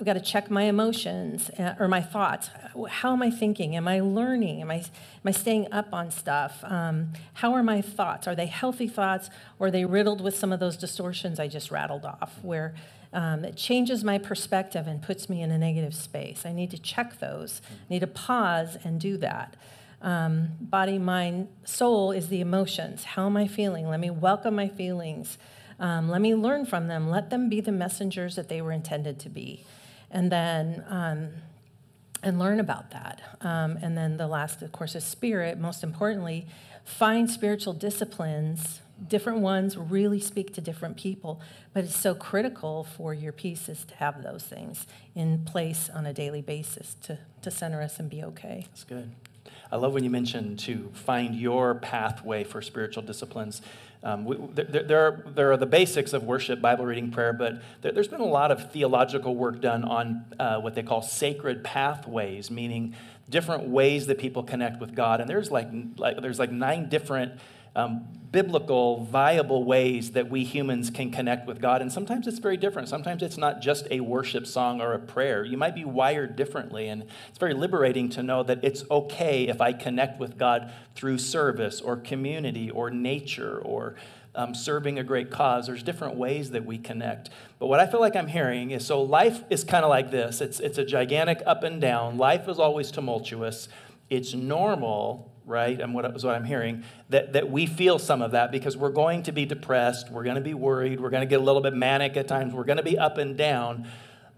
I've 0.00 0.06
got 0.06 0.14
to 0.14 0.20
check 0.20 0.50
my 0.50 0.62
emotions 0.62 1.50
uh, 1.58 1.74
or 1.78 1.86
my 1.86 2.00
thoughts. 2.00 2.48
How 2.88 3.12
am 3.12 3.20
I 3.20 3.30
thinking? 3.30 3.76
Am 3.76 3.86
I 3.86 4.00
learning? 4.00 4.62
Am 4.62 4.70
I, 4.70 4.76
am 4.76 5.26
I 5.26 5.30
staying 5.30 5.70
up 5.70 5.92
on 5.92 6.10
stuff? 6.10 6.64
Um, 6.64 7.12
how 7.34 7.52
are 7.52 7.62
my 7.62 7.82
thoughts? 7.82 8.26
Are 8.26 8.34
they 8.34 8.46
healthy 8.46 8.88
thoughts 8.88 9.28
or 9.58 9.66
are 9.66 9.70
they 9.70 9.84
riddled 9.84 10.22
with 10.22 10.34
some 10.34 10.54
of 10.54 10.60
those 10.60 10.78
distortions 10.78 11.38
I 11.38 11.48
just 11.48 11.70
rattled 11.70 12.06
off 12.06 12.38
where 12.40 12.74
um, 13.12 13.44
it 13.44 13.56
changes 13.56 14.02
my 14.02 14.16
perspective 14.16 14.86
and 14.86 15.02
puts 15.02 15.28
me 15.28 15.42
in 15.42 15.50
a 15.50 15.58
negative 15.58 15.94
space? 15.94 16.46
I 16.46 16.52
need 16.52 16.70
to 16.70 16.78
check 16.78 17.20
those. 17.20 17.60
I 17.68 17.92
need 17.92 18.00
to 18.00 18.06
pause 18.06 18.78
and 18.82 18.98
do 18.98 19.18
that. 19.18 19.54
Um, 20.00 20.52
body, 20.62 20.96
mind, 20.96 21.48
soul 21.64 22.10
is 22.10 22.28
the 22.28 22.40
emotions. 22.40 23.04
How 23.04 23.26
am 23.26 23.36
I 23.36 23.46
feeling? 23.46 23.86
Let 23.86 24.00
me 24.00 24.08
welcome 24.08 24.54
my 24.54 24.68
feelings. 24.68 25.36
Um, 25.78 26.08
let 26.08 26.22
me 26.22 26.34
learn 26.34 26.64
from 26.64 26.88
them. 26.88 27.10
Let 27.10 27.28
them 27.28 27.50
be 27.50 27.60
the 27.60 27.72
messengers 27.72 28.36
that 28.36 28.48
they 28.48 28.62
were 28.62 28.72
intended 28.72 29.18
to 29.18 29.28
be 29.28 29.66
and 30.10 30.30
then 30.30 30.84
um, 30.88 31.28
and 32.22 32.38
learn 32.38 32.60
about 32.60 32.90
that. 32.90 33.20
Um, 33.40 33.78
and 33.80 33.96
then 33.96 34.16
the 34.16 34.26
last, 34.26 34.62
of 34.62 34.72
course, 34.72 34.94
is 34.94 35.04
spirit. 35.04 35.58
Most 35.58 35.82
importantly, 35.82 36.46
find 36.84 37.30
spiritual 37.30 37.72
disciplines. 37.72 38.80
Different 39.08 39.38
ones 39.38 39.78
really 39.78 40.20
speak 40.20 40.52
to 40.54 40.60
different 40.60 40.98
people, 40.98 41.40
but 41.72 41.84
it's 41.84 41.96
so 41.96 42.14
critical 42.14 42.84
for 42.84 43.14
your 43.14 43.32
pieces 43.32 43.84
to 43.86 43.94
have 43.94 44.22
those 44.22 44.42
things 44.42 44.86
in 45.14 45.44
place 45.46 45.88
on 45.88 46.04
a 46.04 46.12
daily 46.12 46.42
basis 46.42 46.96
to, 47.04 47.18
to 47.40 47.50
center 47.50 47.80
us 47.80 47.98
and 47.98 48.10
be 48.10 48.22
okay. 48.22 48.66
That's 48.68 48.84
good. 48.84 49.10
I 49.72 49.76
love 49.76 49.94
when 49.94 50.04
you 50.04 50.10
mentioned 50.10 50.58
to 50.60 50.90
find 50.92 51.34
your 51.34 51.76
pathway 51.76 52.44
for 52.44 52.60
spiritual 52.60 53.04
disciplines. 53.04 53.62
Um, 54.02 54.24
we, 54.24 54.36
there, 54.54 54.82
there, 54.82 55.06
are, 55.06 55.24
there 55.34 55.52
are 55.52 55.56
the 55.56 55.66
basics 55.66 56.12
of 56.12 56.24
worship, 56.24 56.60
Bible 56.60 56.86
reading, 56.86 57.10
prayer, 57.10 57.32
but 57.32 57.62
there, 57.82 57.92
has 57.92 58.08
been 58.08 58.20
a 58.20 58.24
lot 58.24 58.50
of 58.50 58.72
theological 58.72 59.36
work 59.36 59.60
done 59.60 59.84
on 59.84 60.24
uh, 60.38 60.58
what 60.60 60.74
they 60.74 60.82
call 60.82 61.02
sacred 61.02 61.62
pathways, 61.62 62.50
meaning 62.50 62.94
different 63.28 63.68
ways 63.68 64.06
that 64.06 64.18
people 64.18 64.42
connect 64.42 64.80
with 64.80 64.94
God. 64.94 65.20
And 65.20 65.28
there's 65.28 65.50
like, 65.50 65.68
like 65.96 66.20
there's 66.20 66.38
like 66.38 66.50
nine 66.50 66.88
different 66.88 67.32
um, 67.76 68.06
biblical, 68.32 69.04
viable 69.04 69.64
ways 69.64 70.12
that 70.12 70.30
we 70.30 70.44
humans 70.44 70.90
can 70.90 71.10
connect 71.10 71.46
with 71.46 71.60
God. 71.60 71.82
And 71.82 71.90
sometimes 71.90 72.26
it's 72.26 72.38
very 72.38 72.56
different. 72.56 72.88
Sometimes 72.88 73.22
it's 73.22 73.36
not 73.36 73.60
just 73.60 73.88
a 73.90 74.00
worship 74.00 74.46
song 74.46 74.80
or 74.80 74.92
a 74.92 74.98
prayer. 74.98 75.44
You 75.44 75.56
might 75.56 75.74
be 75.74 75.84
wired 75.84 76.36
differently. 76.36 76.88
And 76.88 77.04
it's 77.28 77.38
very 77.38 77.54
liberating 77.54 78.08
to 78.10 78.22
know 78.22 78.42
that 78.44 78.62
it's 78.62 78.84
okay 78.90 79.48
if 79.48 79.60
I 79.60 79.72
connect 79.72 80.20
with 80.20 80.38
God 80.38 80.72
through 80.94 81.18
service 81.18 81.80
or 81.80 81.96
community 81.96 82.70
or 82.70 82.90
nature 82.90 83.58
or 83.58 83.96
um, 84.34 84.54
serving 84.54 84.98
a 84.98 85.02
great 85.02 85.30
cause. 85.30 85.66
There's 85.66 85.82
different 85.82 86.14
ways 86.14 86.50
that 86.50 86.64
we 86.64 86.78
connect. 86.78 87.30
But 87.58 87.66
what 87.66 87.80
I 87.80 87.86
feel 87.86 88.00
like 88.00 88.14
I'm 88.14 88.28
hearing 88.28 88.70
is 88.70 88.86
so 88.86 89.02
life 89.02 89.42
is 89.50 89.64
kind 89.64 89.84
of 89.84 89.90
like 89.90 90.10
this 90.10 90.40
it's, 90.40 90.60
it's 90.60 90.78
a 90.78 90.84
gigantic 90.84 91.42
up 91.46 91.64
and 91.64 91.80
down. 91.80 92.16
Life 92.16 92.48
is 92.48 92.58
always 92.58 92.90
tumultuous. 92.90 93.68
It's 94.10 94.34
normal 94.34 95.30
right? 95.50 95.80
And 95.80 95.92
what 95.94 96.04
is 96.14 96.24
what 96.24 96.36
I'm 96.36 96.44
hearing 96.44 96.84
that, 97.08 97.32
that 97.32 97.50
we 97.50 97.66
feel 97.66 97.98
some 97.98 98.22
of 98.22 98.30
that 98.30 98.52
because 98.52 98.76
we're 98.76 98.90
going 98.90 99.24
to 99.24 99.32
be 99.32 99.44
depressed, 99.44 100.10
we're 100.10 100.22
going 100.22 100.36
to 100.36 100.40
be 100.40 100.54
worried, 100.54 101.00
we're 101.00 101.10
going 101.10 101.22
to 101.22 101.26
get 101.26 101.40
a 101.40 101.42
little 101.42 101.60
bit 101.60 101.74
manic 101.74 102.16
at 102.16 102.28
times, 102.28 102.54
we're 102.54 102.64
going 102.64 102.76
to 102.76 102.84
be 102.84 102.96
up 102.96 103.18
and 103.18 103.36
down. 103.36 103.88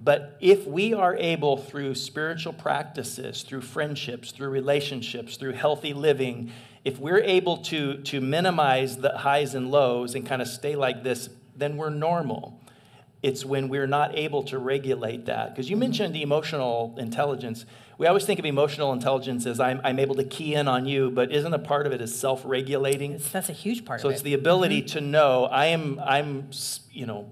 But 0.01 0.37
if 0.41 0.67
we 0.67 0.95
are 0.95 1.15
able 1.15 1.59
through 1.59 1.95
spiritual 1.95 2.55
practices, 2.55 3.43
through 3.43 3.61
friendships, 3.61 4.33
through 4.33 4.49
relationships, 4.49 5.37
through 5.37 5.53
healthy 5.53 5.93
living, 5.93 6.51
if 6.85 6.99
we're 6.99 7.21
able 7.21 7.59
to, 7.59 7.99
to 7.99 8.21
minimize 8.21 8.97
the 8.97 9.19
highs 9.19 9.55
and 9.55 9.71
lows 9.71 10.15
and 10.17 10.27
kind 10.27 10.43
of 10.43 10.49
stay 10.49 10.75
like 10.75 11.05
this, 11.05 11.29
then 11.55 11.77
we're 11.77 11.91
normal. 11.91 12.59
It's 13.23 13.45
when 13.45 13.69
we're 13.69 13.87
not 13.87 14.19
able 14.19 14.43
to 14.45 14.59
regulate 14.59 15.27
that. 15.27 15.51
Because 15.51 15.71
you 15.71 15.77
mentioned 15.77 16.17
emotional 16.17 16.97
intelligence. 16.99 17.65
We 17.99 18.07
always 18.07 18.25
think 18.25 18.39
of 18.39 18.45
emotional 18.45 18.93
intelligence 18.93 19.47
as 19.47 19.61
I'm, 19.61 19.81
I'm 19.85 19.99
able 19.99 20.15
to 20.17 20.25
key 20.25 20.55
in 20.55 20.67
on 20.69 20.87
you, 20.87 21.11
but 21.11 21.31
isn't 21.31 21.53
a 21.53 21.59
part 21.59 21.87
of 21.87 21.93
it 21.93 22.01
is 22.01 22.19
self-regulating? 22.19 23.21
That's 23.33 23.49
a 23.49 23.53
huge 23.53 23.85
part 23.85 24.01
so 24.01 24.09
of 24.09 24.13
it. 24.13 24.15
So 24.15 24.17
it's 24.17 24.23
the 24.23 24.35
ability 24.35 24.81
mm-hmm. 24.81 24.99
to 24.99 25.01
know 25.01 25.45
I 25.45 25.67
am, 25.67 26.01
I'm, 26.01 26.51
you 26.91 27.07
know, 27.07 27.31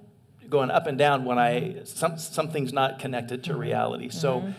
going 0.48 0.70
up 0.70 0.86
and 0.86 0.98
down 0.98 1.24
when 1.24 1.38
I, 1.38 1.82
some, 1.84 2.18
something's 2.18 2.72
not 2.72 2.98
connected 2.98 3.44
to 3.44 3.50
mm-hmm. 3.50 3.61
reality. 3.61 4.08
So, 4.11 4.40
mm-hmm. 4.40 4.50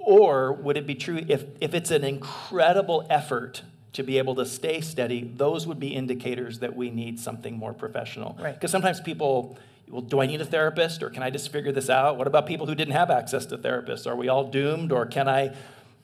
or 0.00 0.52
would 0.52 0.76
it 0.76 0.86
be 0.86 0.94
true 0.94 1.20
if, 1.28 1.44
if 1.60 1.74
it's 1.74 1.90
an 1.90 2.04
incredible 2.04 3.06
effort 3.10 3.62
to 3.92 4.02
be 4.02 4.18
able 4.18 4.34
to 4.36 4.46
stay 4.46 4.80
steady, 4.80 5.30
those 5.36 5.66
would 5.66 5.78
be 5.78 5.88
indicators 5.88 6.60
that 6.60 6.74
we 6.74 6.90
need 6.90 7.20
something 7.20 7.56
more 7.56 7.74
professional. 7.74 8.36
Right. 8.40 8.54
Because 8.54 8.70
sometimes 8.70 9.00
people, 9.00 9.58
well, 9.88 10.00
do 10.00 10.20
I 10.20 10.26
need 10.26 10.40
a 10.40 10.44
therapist 10.44 11.02
or 11.02 11.10
can 11.10 11.22
I 11.22 11.30
just 11.30 11.52
figure 11.52 11.72
this 11.72 11.90
out? 11.90 12.16
What 12.16 12.26
about 12.26 12.46
people 12.46 12.66
who 12.66 12.74
didn't 12.74 12.94
have 12.94 13.10
access 13.10 13.46
to 13.46 13.58
therapists? 13.58 14.06
Are 14.06 14.16
we 14.16 14.28
all 14.28 14.44
doomed 14.44 14.90
or 14.90 15.06
can 15.06 15.28
I? 15.28 15.54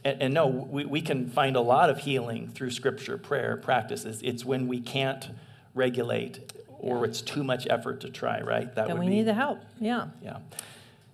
And, 0.05 0.23
and 0.23 0.35
no, 0.35 0.47
we, 0.47 0.85
we 0.85 1.01
can 1.01 1.31
find 1.31 1.57
a 1.57 1.61
lot 1.61 1.89
of 1.91 1.99
healing 1.99 2.49
through 2.49 2.71
scripture, 2.71 3.17
prayer, 3.17 3.57
practices. 3.57 4.21
It's 4.23 4.45
when 4.45 4.69
we 4.69 4.81
can't 4.81 5.31
regulate 5.75 6.53
or 6.79 7.05
it's 7.05 7.21
too 7.21 7.43
much 7.43 7.67
effort 7.69 8.01
to 8.03 8.11
try, 8.11 8.41
right? 8.41 8.73
That 8.75 8.89
then 8.89 8.99
we 8.99 9.07
be, 9.07 9.17
need 9.17 9.23
the 9.23 9.35
help. 9.35 9.61
Yeah. 9.81 10.09
Yeah. 10.23 10.39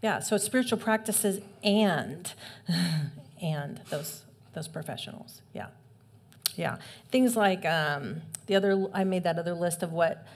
Yeah. 0.02 0.20
So 0.20 0.36
spiritual 0.36 0.78
practices 0.78 1.40
and 1.62 2.32
and 3.42 3.80
those 3.90 4.22
those 4.52 4.68
professionals. 4.68 5.42
Yeah. 5.52 5.68
Yeah. 6.56 6.76
Things 7.10 7.36
like 7.36 7.64
um, 7.64 8.22
the 8.46 8.56
other. 8.56 8.86
I 8.92 9.04
made 9.04 9.24
that 9.24 9.38
other 9.38 9.54
list 9.54 9.82
of 9.82 9.92
what 9.92 10.26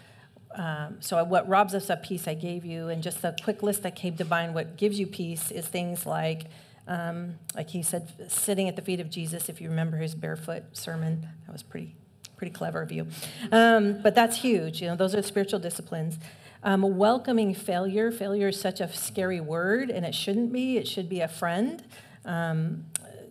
um, 0.59 0.97
so 0.99 1.23
what 1.23 1.49
robs 1.49 1.73
us 1.73 1.89
of 1.89 2.03
peace 2.03 2.27
I 2.27 2.35
gave 2.35 2.65
you, 2.65 2.89
and 2.89 3.01
just 3.01 3.23
a 3.23 3.35
quick 3.45 3.63
list 3.63 3.85
that 3.85 3.95
came 3.95 4.17
to 4.17 4.25
mind. 4.25 4.55
What 4.55 4.77
gives 4.77 4.99
you 4.99 5.07
peace 5.07 5.53
is 5.53 5.69
things 5.69 6.05
like, 6.05 6.47
um, 6.89 7.37
like 7.55 7.71
he 7.71 7.83
said, 7.83 8.13
sitting 8.29 8.69
at 8.69 8.75
the 8.75 8.83
feet 8.83 8.99
of 8.99 9.09
Jesus. 9.09 9.49
If 9.49 9.61
you 9.61 9.69
remember 9.69 9.99
his 9.99 10.17
barefoot 10.17 10.65
sermon, 10.73 11.29
that 11.47 11.53
was 11.53 11.63
pretty, 11.63 11.95
pretty 12.37 12.53
clever 12.53 12.83
of 12.83 12.91
you. 12.91 13.07
Um, 13.53 14.03
but 14.03 14.17
that's 14.17 14.39
huge. 14.39 14.83
You 14.83 14.89
know, 14.89 14.97
those 14.97 15.15
are 15.15 15.23
spiritual 15.23 15.61
disciplines. 15.61 16.19
Um, 16.65 16.99
welcoming 16.99 17.55
failure. 17.55 18.11
Failure 18.11 18.49
is 18.49 18.61
such 18.61 18.81
a 18.81 18.93
scary 18.93 19.41
word, 19.41 19.91
and 19.91 20.05
it 20.05 20.15
shouldn't 20.15 20.53
be. 20.53 20.77
It 20.77 20.89
should 20.89 21.09
be 21.09 21.21
a 21.21 21.29
friend. 21.29 21.85
Um, 22.25 22.87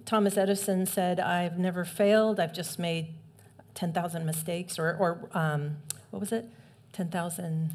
Thomas 0.05 0.37
Edison 0.37 0.85
said, 0.85 1.19
"I've 1.19 1.59
never 1.59 1.83
failed. 1.83 2.39
I've 2.39 2.53
just 2.53 2.79
made 2.79 3.07
10,000 3.75 4.25
mistakes." 4.25 4.79
Or, 4.79 4.95
or 4.95 5.29
um, 5.37 5.75
what 6.09 6.21
was 6.21 6.31
it? 6.31 6.49
10,000. 6.97 7.73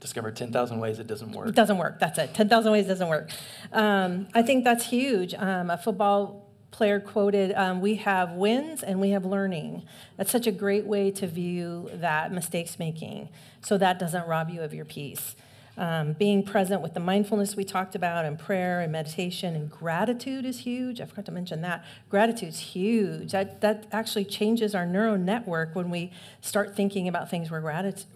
Discover 0.00 0.32
10,000 0.32 0.80
ways 0.80 0.98
it 0.98 1.06
doesn't 1.06 1.32
work. 1.32 1.48
It 1.48 1.54
doesn't 1.54 1.76
work. 1.76 2.00
That's 2.00 2.18
it. 2.18 2.32
10,000 2.32 2.72
ways 2.72 2.86
doesn't 2.86 3.08
work. 3.08 3.30
Um, 3.70 4.28
I 4.34 4.40
think 4.40 4.64
that's 4.64 4.86
huge. 4.86 5.34
Um, 5.34 5.68
a 5.68 5.76
football 5.76 6.48
player 6.70 6.98
quoted, 6.98 7.52
um, 7.54 7.82
We 7.82 7.96
have 7.96 8.32
wins 8.32 8.82
and 8.82 8.98
we 8.98 9.10
have 9.10 9.26
learning. 9.26 9.82
That's 10.16 10.30
such 10.30 10.46
a 10.46 10.52
great 10.52 10.86
way 10.86 11.10
to 11.12 11.26
view 11.26 11.90
that 11.92 12.32
mistakes 12.32 12.78
making. 12.78 13.28
So 13.60 13.76
that 13.76 13.98
doesn't 13.98 14.26
rob 14.26 14.48
you 14.48 14.62
of 14.62 14.72
your 14.72 14.86
peace. 14.86 15.36
Um, 15.78 16.14
being 16.14 16.42
present 16.42 16.80
with 16.80 16.94
the 16.94 17.00
mindfulness 17.00 17.54
we 17.54 17.64
talked 17.64 17.94
about 17.94 18.24
and 18.24 18.38
prayer 18.38 18.80
and 18.80 18.90
meditation 18.90 19.54
and 19.54 19.70
gratitude 19.70 20.46
is 20.46 20.60
huge. 20.60 21.02
I 21.02 21.04
forgot 21.04 21.26
to 21.26 21.32
mention 21.32 21.60
that. 21.62 21.84
Gratitude's 22.08 22.58
huge. 22.58 23.32
That, 23.32 23.60
that 23.60 23.86
actually 23.92 24.24
changes 24.24 24.74
our 24.74 24.86
neural 24.86 25.18
network 25.18 25.74
when 25.74 25.90
we 25.90 26.12
start 26.40 26.74
thinking 26.74 27.08
about 27.08 27.28
things 27.28 27.50
we're, 27.50 27.60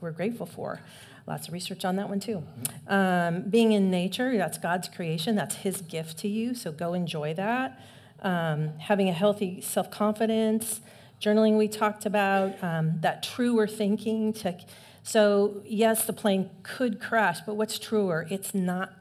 we're 0.01 0.11
grateful 0.11 0.47
for. 0.47 0.81
Lots 1.27 1.49
of 1.49 1.55
research 1.55 1.85
on 1.85 1.97
that 1.97 2.09
one 2.09 2.19
too. 2.19 2.43
Um, 2.89 3.43
being 3.43 3.73
in 3.73 3.91
nature, 3.91 4.37
that's 4.39 4.57
God's 4.57 4.89
creation, 4.89 5.37
that's 5.37 5.57
His 5.57 5.83
gift 5.83 6.19
to 6.21 6.29
you, 6.29 6.55
so 6.55 6.73
go 6.73 6.95
enjoy 6.95 7.35
that. 7.35 7.79
Um, 8.23 8.79
having 8.79 9.09
a 9.09 9.13
healthy 9.13 9.61
self 9.61 9.91
confidence, 9.91 10.81
journaling 11.21 11.59
we 11.59 11.69
talked 11.69 12.07
about, 12.07 12.63
um, 12.65 12.99
that 13.03 13.23
truer 13.23 13.67
thinking 13.67 14.33
to 14.35 14.57
so, 15.03 15.63
yes, 15.65 16.05
the 16.05 16.13
plane 16.13 16.51
could 16.63 17.01
crash, 17.01 17.41
but 17.41 17.55
what's 17.55 17.79
truer? 17.79 18.27
It's 18.31 18.55
not 18.55 18.93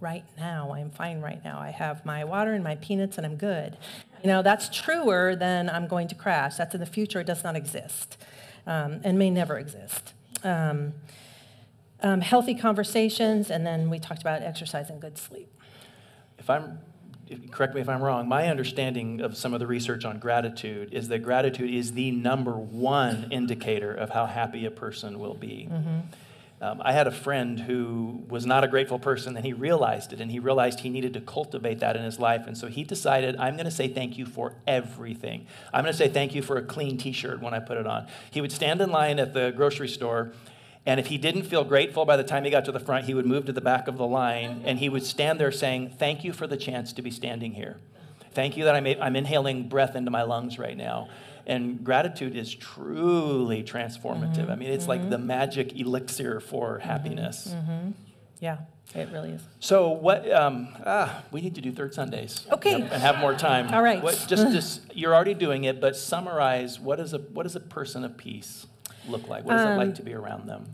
right 0.00 0.24
now. 0.36 0.72
I'm 0.74 0.90
fine 0.90 1.20
right 1.20 1.42
now. 1.44 1.60
I 1.60 1.70
have 1.70 2.04
my 2.04 2.24
water 2.24 2.52
and 2.52 2.64
my 2.64 2.76
peanuts 2.76 3.16
and 3.18 3.26
I'm 3.26 3.36
good. 3.36 3.76
You 4.22 4.28
know, 4.28 4.42
that's 4.42 4.68
truer 4.68 5.36
than 5.36 5.68
I'm 5.68 5.86
going 5.86 6.08
to 6.08 6.14
crash. 6.14 6.56
That's 6.56 6.74
in 6.74 6.80
the 6.80 6.86
future. 6.86 7.20
It 7.20 7.26
does 7.26 7.44
not 7.44 7.54
exist 7.54 8.16
um, 8.66 9.00
and 9.04 9.18
may 9.18 9.30
never 9.30 9.58
exist. 9.58 10.12
Um, 10.42 10.94
um, 12.02 12.20
healthy 12.20 12.54
conversations, 12.54 13.48
and 13.48 13.64
then 13.64 13.88
we 13.88 14.00
talked 14.00 14.20
about 14.20 14.42
exercise 14.42 14.90
and 14.90 15.00
good 15.00 15.16
sleep. 15.18 15.48
If 16.36 16.50
I'm 16.50 16.80
correct 17.50 17.74
me 17.74 17.80
if 17.80 17.88
I'm 17.88 18.02
wrong, 18.02 18.28
my 18.28 18.48
understanding 18.48 19.20
of 19.20 19.36
some 19.36 19.54
of 19.54 19.60
the 19.60 19.66
research 19.66 20.04
on 20.04 20.18
gratitude 20.18 20.92
is 20.92 21.08
that 21.08 21.20
gratitude 21.20 21.70
is 21.70 21.92
the 21.92 22.10
number 22.10 22.52
one 22.52 23.28
indicator 23.30 23.92
of 23.92 24.10
how 24.10 24.26
happy 24.26 24.64
a 24.66 24.70
person 24.70 25.18
will 25.18 25.34
be. 25.34 25.68
Mm-hmm. 25.70 25.98
Um, 26.62 26.80
I 26.84 26.92
had 26.92 27.08
a 27.08 27.10
friend 27.10 27.58
who 27.58 28.22
was 28.28 28.46
not 28.46 28.62
a 28.62 28.68
grateful 28.68 29.00
person, 29.00 29.36
and 29.36 29.44
he 29.44 29.52
realized 29.52 30.12
it, 30.12 30.20
and 30.20 30.30
he 30.30 30.38
realized 30.38 30.78
he 30.78 30.90
needed 30.90 31.12
to 31.14 31.20
cultivate 31.20 31.80
that 31.80 31.96
in 31.96 32.04
his 32.04 32.20
life. 32.20 32.46
And 32.46 32.56
so 32.56 32.68
he 32.68 32.84
decided, 32.84 33.34
I'm 33.36 33.54
going 33.54 33.64
to 33.64 33.72
say 33.72 33.88
thank 33.88 34.16
you 34.16 34.26
for 34.26 34.54
everything. 34.64 35.48
I'm 35.72 35.82
going 35.82 35.92
to 35.92 35.98
say 35.98 36.08
thank 36.08 36.36
you 36.36 36.42
for 36.42 36.56
a 36.58 36.62
clean 36.62 36.98
t 36.98 37.10
shirt 37.10 37.42
when 37.42 37.52
I 37.52 37.58
put 37.58 37.78
it 37.78 37.86
on. 37.88 38.06
He 38.30 38.40
would 38.40 38.52
stand 38.52 38.80
in 38.80 38.90
line 38.92 39.18
at 39.18 39.34
the 39.34 39.52
grocery 39.56 39.88
store 39.88 40.34
and 40.84 40.98
if 40.98 41.06
he 41.06 41.18
didn't 41.18 41.44
feel 41.44 41.62
grateful 41.64 42.04
by 42.04 42.16
the 42.16 42.24
time 42.24 42.44
he 42.44 42.50
got 42.50 42.64
to 42.64 42.72
the 42.72 42.80
front, 42.80 43.04
he 43.04 43.14
would 43.14 43.26
move 43.26 43.46
to 43.46 43.52
the 43.52 43.60
back 43.60 43.86
of 43.86 43.98
the 43.98 44.06
line 44.06 44.62
and 44.64 44.78
he 44.78 44.88
would 44.88 45.04
stand 45.04 45.38
there 45.38 45.52
saying, 45.52 45.94
Thank 45.98 46.24
you 46.24 46.32
for 46.32 46.46
the 46.46 46.56
chance 46.56 46.92
to 46.94 47.02
be 47.02 47.10
standing 47.10 47.52
here. 47.52 47.78
Thank 48.32 48.56
you 48.56 48.64
that 48.64 48.74
I'm, 48.74 48.86
I'm 49.00 49.14
inhaling 49.14 49.68
breath 49.68 49.94
into 49.94 50.10
my 50.10 50.22
lungs 50.22 50.58
right 50.58 50.76
now. 50.76 51.08
And 51.46 51.84
gratitude 51.84 52.36
is 52.36 52.54
truly 52.54 53.62
transformative. 53.62 54.36
Mm-hmm. 54.36 54.50
I 54.50 54.56
mean, 54.56 54.70
it's 54.70 54.84
mm-hmm. 54.84 55.02
like 55.02 55.10
the 55.10 55.18
magic 55.18 55.78
elixir 55.78 56.40
for 56.40 56.78
mm-hmm. 56.78 56.88
happiness. 56.88 57.54
Mm-hmm. 57.54 57.90
Yeah, 58.40 58.58
it 58.94 59.08
really 59.12 59.30
is. 59.30 59.42
So, 59.60 59.90
what? 59.90 60.30
Um, 60.32 60.68
ah, 60.84 61.22
we 61.30 61.40
need 61.40 61.54
to 61.56 61.60
do 61.60 61.70
third 61.70 61.94
Sundays. 61.94 62.44
Okay. 62.50 62.74
And 62.74 62.90
have 62.90 63.18
more 63.18 63.34
time. 63.34 63.72
All 63.72 63.82
right. 63.82 64.02
What, 64.02 64.24
just, 64.28 64.50
just 64.50 64.96
you're 64.96 65.14
already 65.14 65.34
doing 65.34 65.64
it, 65.64 65.80
but 65.80 65.94
summarize 65.96 66.80
what 66.80 66.98
is 66.98 67.12
a 67.12 67.18
what 67.18 67.46
is 67.46 67.54
a 67.54 67.60
person 67.60 68.02
of 68.02 68.16
peace? 68.16 68.66
Look 69.08 69.28
like? 69.28 69.44
What 69.44 69.52
does 69.52 69.66
um, 69.66 69.72
it 69.72 69.76
like 69.76 69.88
um, 69.88 69.94
to 69.94 70.02
be 70.02 70.14
around 70.14 70.48
them? 70.48 70.66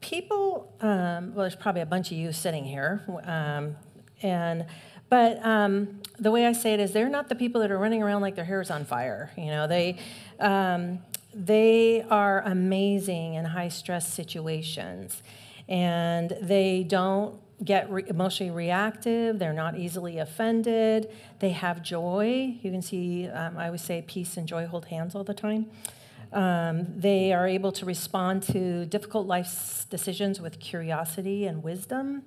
People, 0.00 0.72
um, 0.80 1.34
well, 1.34 1.44
there's 1.44 1.56
probably 1.56 1.80
a 1.80 1.86
bunch 1.86 2.10
of 2.10 2.18
you 2.18 2.32
sitting 2.32 2.64
here, 2.64 3.02
um, 3.24 3.76
and 4.22 4.66
but 5.08 5.44
um, 5.44 6.00
the 6.18 6.30
way 6.30 6.46
I 6.46 6.52
say 6.52 6.74
it 6.74 6.80
is, 6.80 6.92
they're 6.92 7.08
not 7.08 7.28
the 7.28 7.34
people 7.34 7.60
that 7.60 7.70
are 7.70 7.78
running 7.78 8.02
around 8.02 8.22
like 8.22 8.34
their 8.34 8.44
hair 8.44 8.60
is 8.60 8.70
on 8.70 8.84
fire. 8.84 9.30
You 9.36 9.46
know, 9.46 9.66
they 9.66 9.98
um, 10.40 10.98
they 11.32 12.04
are 12.10 12.42
amazing 12.42 13.34
in 13.34 13.44
high 13.44 13.68
stress 13.68 14.12
situations, 14.12 15.22
and 15.68 16.36
they 16.42 16.84
don't 16.84 17.40
get 17.64 17.90
re- 17.90 18.04
emotionally 18.06 18.50
reactive. 18.50 19.38
They're 19.38 19.52
not 19.52 19.78
easily 19.78 20.18
offended. 20.18 21.10
They 21.38 21.50
have 21.50 21.82
joy. 21.82 22.58
You 22.62 22.70
can 22.70 22.82
see, 22.82 23.28
um, 23.28 23.56
I 23.56 23.66
always 23.66 23.82
say, 23.82 24.02
peace 24.06 24.36
and 24.36 24.46
joy 24.46 24.66
hold 24.66 24.86
hands 24.86 25.14
all 25.14 25.24
the 25.24 25.34
time. 25.34 25.66
Um, 26.34 26.88
they 26.96 27.32
are 27.32 27.46
able 27.46 27.70
to 27.72 27.86
respond 27.86 28.42
to 28.44 28.86
difficult 28.86 29.28
life 29.28 29.86
decisions 29.88 30.40
with 30.40 30.58
curiosity 30.58 31.46
and 31.46 31.62
wisdom. 31.62 32.24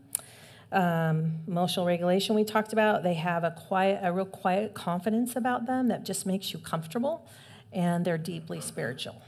Um, 0.71 1.39
emotional 1.45 1.85
regulation 1.85 2.33
we 2.33 2.45
talked 2.45 2.71
about. 2.71 3.03
They 3.03 3.15
have 3.15 3.43
a 3.43 3.51
quiet, 3.51 3.99
a 4.01 4.11
real 4.13 4.25
quiet 4.25 4.73
confidence 4.73 5.35
about 5.35 5.65
them 5.65 5.89
that 5.89 6.05
just 6.05 6.25
makes 6.25 6.53
you 6.53 6.59
comfortable, 6.59 7.27
and 7.73 8.05
they're 8.05 8.17
deeply 8.17 8.61
spiritual. 8.61 9.21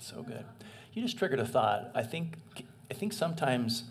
So 0.00 0.22
good. 0.22 0.44
You 0.94 1.02
just 1.02 1.18
triggered 1.18 1.40
a 1.40 1.46
thought. 1.46 1.90
I 1.94 2.02
think, 2.02 2.38
I 2.90 2.94
think 2.94 3.12
sometimes 3.12 3.84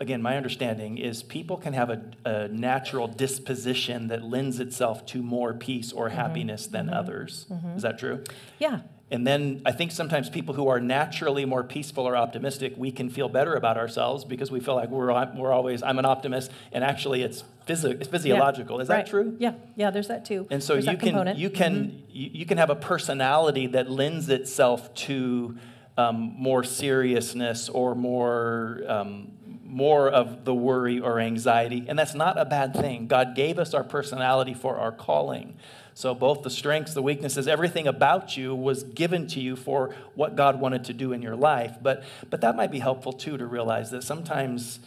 again, 0.00 0.22
my 0.22 0.36
understanding 0.36 0.98
is 0.98 1.22
people 1.22 1.58
can 1.58 1.74
have 1.74 1.90
a, 1.90 2.02
a, 2.24 2.48
natural 2.48 3.06
disposition 3.06 4.08
that 4.08 4.22
lends 4.22 4.58
itself 4.58 5.04
to 5.06 5.22
more 5.22 5.52
peace 5.52 5.92
or 5.92 6.08
mm-hmm. 6.08 6.16
happiness 6.16 6.66
than 6.66 6.86
mm-hmm. 6.86 6.94
others. 6.94 7.46
Mm-hmm. 7.50 7.76
Is 7.76 7.82
that 7.82 7.98
true? 7.98 8.24
Yeah. 8.58 8.80
And 9.12 9.26
then 9.26 9.62
I 9.66 9.72
think 9.72 9.90
sometimes 9.90 10.30
people 10.30 10.54
who 10.54 10.68
are 10.68 10.80
naturally 10.80 11.44
more 11.44 11.64
peaceful 11.64 12.06
or 12.06 12.16
optimistic, 12.16 12.74
we 12.76 12.92
can 12.92 13.10
feel 13.10 13.28
better 13.28 13.54
about 13.54 13.76
ourselves 13.76 14.24
because 14.24 14.52
we 14.52 14.60
feel 14.60 14.76
like 14.76 14.88
we're, 14.88 15.12
we're 15.34 15.52
always, 15.52 15.82
I'm 15.82 15.98
an 15.98 16.04
optimist, 16.04 16.52
and 16.70 16.84
actually 16.84 17.22
it's, 17.22 17.42
physio- 17.66 17.90
it's 17.90 18.06
physiological. 18.06 18.76
Yeah, 18.76 18.82
Is 18.82 18.88
that 18.88 19.06
true? 19.08 19.36
Yeah, 19.40 19.54
yeah, 19.74 19.90
there's 19.90 20.08
that 20.08 20.24
too. 20.24 20.46
And 20.48 20.62
so 20.62 20.74
there's 20.74 20.86
you 20.86 20.96
can, 20.96 21.36
you, 21.36 21.50
can, 21.50 21.74
mm-hmm. 21.74 21.96
you, 22.08 22.30
you, 22.34 22.46
can 22.46 22.58
have 22.58 22.70
a 22.70 22.76
personality 22.76 23.66
that 23.68 23.90
lends 23.90 24.28
itself 24.28 24.94
to 24.94 25.58
um, 25.98 26.34
more 26.36 26.62
seriousness 26.62 27.68
or 27.68 27.94
more. 27.94 28.82
Um, 28.86 29.32
more 29.62 30.08
of 30.08 30.44
the 30.44 30.52
worry 30.52 30.98
or 30.98 31.20
anxiety, 31.20 31.84
and 31.86 31.96
that's 31.96 32.12
not 32.12 32.36
a 32.36 32.44
bad 32.44 32.74
thing. 32.74 33.06
God 33.06 33.36
gave 33.36 33.56
us 33.56 33.72
our 33.72 33.84
personality 33.84 34.52
for 34.52 34.76
our 34.76 34.90
calling. 34.90 35.56
So, 36.00 36.14
both 36.14 36.42
the 36.42 36.48
strengths, 36.48 36.94
the 36.94 37.02
weaknesses, 37.02 37.46
everything 37.46 37.86
about 37.86 38.34
you 38.34 38.54
was 38.54 38.84
given 38.84 39.26
to 39.28 39.40
you 39.40 39.54
for 39.54 39.94
what 40.14 40.34
God 40.34 40.58
wanted 40.58 40.84
to 40.84 40.94
do 40.94 41.12
in 41.12 41.20
your 41.20 41.36
life. 41.36 41.76
But, 41.82 42.04
but 42.30 42.40
that 42.40 42.56
might 42.56 42.70
be 42.70 42.78
helpful 42.78 43.12
too 43.12 43.36
to 43.36 43.44
realize 43.44 43.90
that 43.90 44.02
sometimes, 44.02 44.80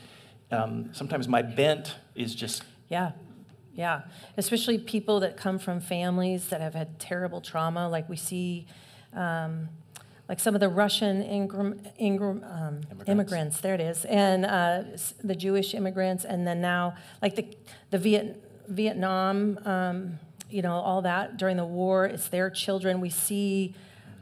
um, 0.51 0.89
sometimes 0.91 1.27
my 1.27 1.43
bent 1.43 1.93
is 2.15 2.33
just. 2.33 2.63
Yeah, 2.89 3.11
yeah. 3.75 4.01
Especially 4.37 4.79
people 4.79 5.19
that 5.19 5.37
come 5.37 5.59
from 5.59 5.81
families 5.81 6.47
that 6.47 6.61
have 6.61 6.73
had 6.73 6.97
terrible 6.97 7.41
trauma, 7.41 7.87
like 7.87 8.09
we 8.09 8.17
see. 8.17 8.65
Um, 9.13 9.69
like 10.27 10.39
some 10.39 10.55
of 10.55 10.61
the 10.61 10.69
Russian 10.69 11.21
Ingram, 11.21 11.79
Ingram, 11.99 12.43
um, 12.43 12.81
immigrants. 12.89 13.09
immigrants. 13.09 13.61
there 13.61 13.75
it 13.75 13.81
is, 13.81 14.05
and 14.05 14.45
uh, 14.45 14.83
the 15.23 15.35
Jewish 15.35 15.75
immigrants, 15.75 16.23
and 16.25 16.47
then 16.47 16.61
now 16.61 16.95
like 17.21 17.35
the 17.35 17.45
the 17.91 17.99
Viet, 17.99 18.41
Vietnam 18.67 19.59
um, 19.65 20.17
you 20.53 20.61
know, 20.61 20.73
all 20.73 21.01
that 21.01 21.37
during 21.37 21.57
the 21.57 21.65
war. 21.65 22.05
It's 22.05 22.27
their 22.27 22.49
children. 22.49 23.01
We 23.01 23.09
see 23.09 23.73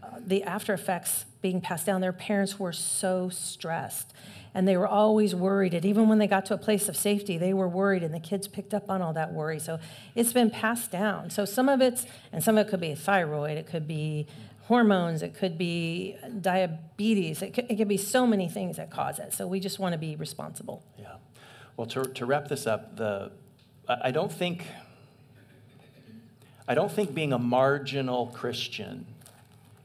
uh, 0.02 0.20
the 0.26 0.44
after 0.44 0.74
effects 0.74 1.26
being 1.42 1.60
passed 1.60 1.86
down. 1.86 2.02
Their 2.02 2.14
parents 2.14 2.58
were 2.58 2.72
so 2.72 3.30
stressed 3.30 4.14
and 4.54 4.68
they 4.68 4.78
were 4.78 4.88
always 4.88 5.34
worried. 5.34 5.74
And 5.74 5.86
even 5.86 6.10
when 6.10 6.18
they 6.18 6.28
got 6.28 6.46
to 6.48 6.54
a 6.54 6.58
place 6.58 6.90
of 6.90 6.98
safety, 6.98 7.38
they 7.38 7.54
were 7.54 7.70
worried, 7.70 8.04
and 8.04 8.14
the 8.14 8.20
kids 8.20 8.48
picked 8.48 8.74
up 8.74 8.90
on 8.90 9.02
all 9.02 9.14
that 9.14 9.32
worry. 9.34 9.60
So 9.60 9.80
it's 10.14 10.34
been 10.34 10.50
passed 10.50 10.92
down. 10.92 11.30
So 11.30 11.46
some 11.46 11.70
of 11.70 11.82
it's, 11.82 12.06
and 12.34 12.44
some 12.44 12.58
of 12.58 12.68
it 12.68 12.70
could 12.70 12.82
be 12.82 12.94
thyroid, 12.94 13.58
it 13.58 13.66
could 13.66 13.88
be 13.88 14.28
hormones, 14.64 15.22
it 15.22 15.34
could 15.34 15.58
be 15.58 16.18
diabetes, 16.42 17.42
it 17.42 17.54
could, 17.54 17.66
it 17.70 17.78
could 17.78 17.88
be 17.88 17.98
so 17.98 18.28
many 18.28 18.50
things 18.50 18.78
that 18.78 18.90
cause 18.90 19.20
it. 19.20 19.34
So 19.34 19.48
we 19.48 19.60
just 19.60 19.80
want 19.80 19.94
to 19.94 19.98
be 19.98 20.16
responsible. 20.18 20.84
Yeah. 21.00 21.16
Well, 21.78 21.88
to, 21.88 22.04
to 22.04 22.26
wrap 22.26 22.50
this 22.50 22.68
up, 22.68 22.98
the 22.98 23.32
I 23.88 24.12
don't 24.12 24.32
think 24.32 24.66
I 26.68 26.76
don't 26.76 26.92
think 26.92 27.14
being 27.14 27.34
a 27.34 27.40
marginal 27.40 28.28
Christian, 28.28 29.06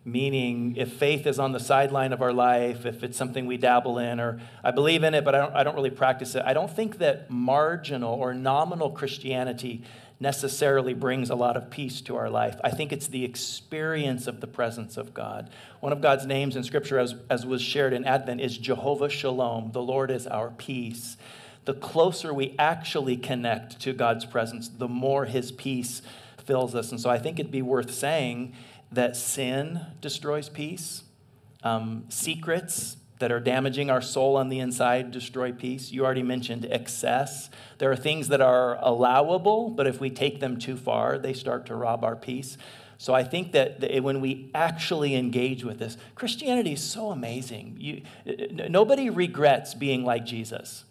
meaning 0.05 0.77
if 0.77 0.93
faith 0.93 1.27
is 1.27 1.39
on 1.39 1.53
the 1.53 1.61
sideline 1.61 2.13
of 2.13 2.23
our 2.23 2.33
life, 2.33 2.87
if 2.87 3.03
it's 3.03 3.17
something 3.17 3.47
we 3.47 3.57
dabble 3.57 3.99
in, 3.99 4.21
or 4.21 4.41
I 4.63 4.71
believe 4.71 5.03
in 5.03 5.15
it, 5.15 5.25
but 5.25 5.35
I 5.35 5.39
don't, 5.39 5.55
I 5.55 5.65
don't 5.65 5.75
really 5.75 5.91
practice 5.91 6.35
it, 6.35 6.43
I 6.47 6.53
don't 6.53 6.71
think 6.71 6.99
that 6.99 7.31
marginal 7.31 8.15
or 8.15 8.35
nominal 8.35 8.91
Christianity 8.91 9.83
necessarily 10.19 10.95
brings 10.95 11.29
a 11.29 11.35
lot 11.35 11.57
of 11.57 11.71
peace 11.71 12.01
to 12.01 12.17
our 12.17 12.31
life. 12.31 12.59
I 12.65 12.71
think 12.71 12.93
it's 12.93 13.09
the 13.09 13.25
experience 13.25 14.27
of 14.27 14.41
the 14.41 14.47
presence 14.47 14.97
of 14.97 15.13
God. 15.13 15.51
One 15.81 15.93
of 15.93 16.01
God's 16.01 16.25
names 16.25 16.57
in 16.57 16.63
Scripture, 16.63 16.99
as, 16.99 17.15
as 17.29 17.45
was 17.45 17.61
shared 17.61 17.93
in 17.93 18.05
Advent, 18.05 18.41
is 18.41 18.57
Jehovah 18.57 19.11
Shalom. 19.11 19.73
The 19.73 19.83
Lord 19.83 20.11
is 20.11 20.27
our 20.27 20.51
peace. 20.51 21.17
The 21.67 21.75
closer 21.75 22.33
we 22.33 22.55
actually 22.59 23.17
connect 23.17 23.81
to 23.81 23.93
God's 23.93 24.25
presence, 24.25 24.69
the 24.69 24.89
more 24.89 25.27
His 25.27 25.53
peace 25.53 26.01
fills 26.47 26.75
us. 26.75 26.91
And 26.91 27.01
so 27.01 27.11
I 27.11 27.19
think 27.19 27.39
it'd 27.39 27.53
be 27.53 27.63
worth 27.63 27.93
saying 27.93 28.55
that 28.93 29.17
sin 29.17 29.81
destroys 30.01 30.49
peace, 30.49 31.03
um, 31.63 32.05
secrets 32.09 32.97
that 33.19 33.33
are 33.33 33.41
damaging 33.41 33.91
our 33.91 34.03
soul 34.03 34.37
on 34.37 34.49
the 34.49 34.59
inside 34.59 35.11
destroy 35.11 35.51
peace. 35.51 35.91
You 35.91 36.05
already 36.05 36.23
mentioned 36.23 36.67
excess. 36.71 37.51
There 37.79 37.91
are 37.91 37.97
things 37.97 38.29
that 38.29 38.41
are 38.41 38.79
allowable, 38.81 39.71
but 39.71 39.87
if 39.87 40.01
we 40.01 40.11
take 40.11 40.41
them 40.41 40.59
too 40.59 40.77
far, 40.77 41.19
they 41.19 41.33
start 41.33 41.67
to 41.67 41.75
rob 41.75 42.05
our 42.05 42.17
peace. 42.17 42.59
So 42.99 43.15
I 43.15 43.25
think 43.25 43.53
that 43.53 44.03
when 44.03 44.21
we 44.21 44.51
actually 44.55 45.15
engage 45.15 45.65
with 45.65 45.79
this, 45.79 45.97
Christianity 46.15 46.73
is 46.73 46.83
so 46.83 47.11
amazing. 47.11 47.77
You, 47.79 48.03
nobody 48.69 49.11
regrets 49.11 49.75
being 49.75 50.05
like 50.05 50.25
Jesus. 50.25 50.85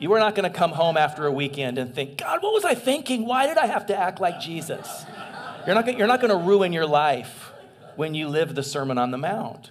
You 0.00 0.12
are 0.14 0.18
not 0.18 0.34
going 0.34 0.50
to 0.50 0.58
come 0.58 0.72
home 0.72 0.96
after 0.96 1.26
a 1.26 1.32
weekend 1.32 1.76
and 1.76 1.94
think, 1.94 2.16
God, 2.16 2.42
what 2.42 2.54
was 2.54 2.64
I 2.64 2.74
thinking? 2.74 3.26
Why 3.26 3.46
did 3.46 3.58
I 3.58 3.66
have 3.66 3.86
to 3.86 3.96
act 3.96 4.18
like 4.18 4.40
Jesus? 4.40 5.04
You're 5.66 5.74
not, 5.74 5.98
you're 5.98 6.06
not 6.06 6.22
going 6.22 6.30
to 6.30 6.38
ruin 6.38 6.72
your 6.72 6.86
life 6.86 7.52
when 7.96 8.14
you 8.14 8.28
live 8.28 8.54
the 8.54 8.62
Sermon 8.62 8.96
on 8.96 9.10
the 9.10 9.18
Mount. 9.18 9.70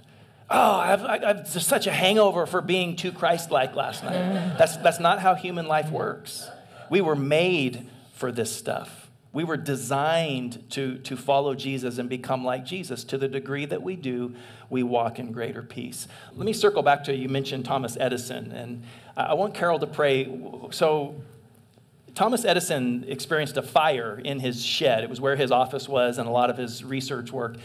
Oh, 0.51 0.73
I 0.75 0.87
have, 0.87 1.03
I 1.03 1.17
have 1.19 1.47
such 1.47 1.87
a 1.87 1.91
hangover 1.91 2.45
for 2.45 2.61
being 2.61 2.95
too 2.95 3.11
Christ 3.11 3.49
like 3.49 3.75
last 3.75 4.03
night. 4.03 4.57
That's, 4.57 4.77
that's 4.77 4.99
not 4.99 5.19
how 5.19 5.33
human 5.33 5.67
life 5.67 5.89
works. 5.89 6.47
We 6.91 7.01
were 7.01 7.15
made 7.15 7.89
for 8.13 8.31
this 8.31 8.55
stuff. 8.55 8.98
We 9.31 9.43
were 9.43 9.57
designed 9.57 10.71
to, 10.71 10.97
to 10.99 11.15
follow 11.15 11.53
Jesus 11.53 11.99
and 11.99 12.09
become 12.09 12.43
like 12.43 12.65
Jesus. 12.65 13.03
To 13.05 13.17
the 13.17 13.27
degree 13.27 13.65
that 13.65 13.83
we 13.83 13.95
do, 13.95 14.33
we 14.69 14.81
walk 14.81 15.19
in 15.19 15.31
greater 15.31 15.61
peace. 15.61 16.07
Let 16.35 16.45
me 16.45 16.53
circle 16.53 16.81
back 16.81 17.03
to 17.03 17.15
you 17.15 17.29
mentioned 17.29 17.65
Thomas 17.65 17.95
Edison, 17.99 18.51
and 18.51 18.83
I 19.15 19.35
want 19.35 19.53
Carol 19.53 19.77
to 19.79 19.87
pray. 19.87 20.35
So, 20.71 21.15
Thomas 22.15 22.43
Edison 22.43 23.05
experienced 23.07 23.55
a 23.57 23.61
fire 23.61 24.19
in 24.23 24.39
his 24.39 24.65
shed. 24.65 25.03
It 25.03 25.09
was 25.09 25.21
where 25.21 25.35
his 25.35 25.51
office 25.51 25.87
was 25.87 26.17
and 26.17 26.27
a 26.27 26.31
lot 26.31 26.49
of 26.49 26.57
his 26.57 26.83
research 26.83 27.31
work. 27.31 27.55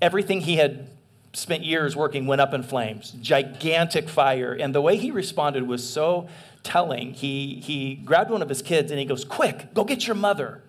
Everything 0.00 0.40
he 0.40 0.56
had 0.56 0.88
spent 1.34 1.64
years 1.64 1.94
working 1.94 2.26
went 2.26 2.40
up 2.40 2.54
in 2.54 2.62
flames, 2.62 3.10
gigantic 3.20 4.08
fire. 4.08 4.52
And 4.52 4.74
the 4.74 4.80
way 4.80 4.96
he 4.96 5.10
responded 5.10 5.68
was 5.68 5.88
so 5.88 6.28
telling. 6.62 7.12
He, 7.12 7.60
he 7.64 7.94
grabbed 7.94 8.30
one 8.30 8.42
of 8.42 8.48
his 8.48 8.62
kids 8.62 8.90
and 8.90 8.98
he 8.98 9.04
goes, 9.04 9.24
Quick, 9.24 9.74
go 9.74 9.84
get 9.84 10.06
your 10.06 10.16
mother. 10.16 10.62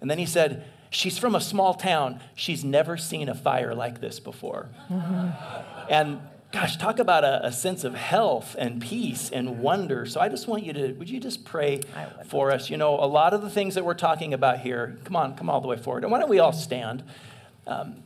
And 0.00 0.10
then 0.10 0.18
he 0.18 0.26
said, 0.26 0.64
She's 0.90 1.18
from 1.18 1.34
a 1.34 1.40
small 1.40 1.74
town. 1.74 2.20
She's 2.36 2.64
never 2.64 2.96
seen 2.96 3.28
a 3.28 3.34
fire 3.34 3.74
like 3.74 4.00
this 4.00 4.20
before. 4.20 4.68
Mm-hmm. 4.90 5.30
And 5.90 6.20
gosh, 6.50 6.78
talk 6.78 6.98
about 6.98 7.24
a, 7.24 7.46
a, 7.46 7.52
sense 7.52 7.84
of 7.84 7.94
health 7.94 8.56
and 8.58 8.80
peace 8.80 9.28
and 9.30 9.58
wonder. 9.58 10.06
So 10.06 10.18
I 10.18 10.30
just 10.30 10.48
want 10.48 10.64
you 10.64 10.72
to, 10.72 10.92
would 10.94 11.10
you 11.10 11.20
just 11.20 11.44
pray 11.44 11.80
for 12.28 12.52
us? 12.52 12.70
You 12.70 12.78
know, 12.78 12.94
a 12.94 13.04
lot 13.04 13.34
of 13.34 13.42
the 13.42 13.50
things 13.50 13.74
that 13.74 13.84
we're 13.84 13.92
talking 13.92 14.32
about 14.32 14.60
here, 14.60 14.96
come 15.04 15.14
on, 15.14 15.36
come 15.36 15.50
all 15.50 15.60
the 15.60 15.68
way 15.68 15.76
forward. 15.76 16.04
And 16.04 16.12
why 16.12 16.20
don't 16.20 16.30
we 16.30 16.38
all 16.38 16.52
stand? 16.52 17.02
Um, 17.66 17.96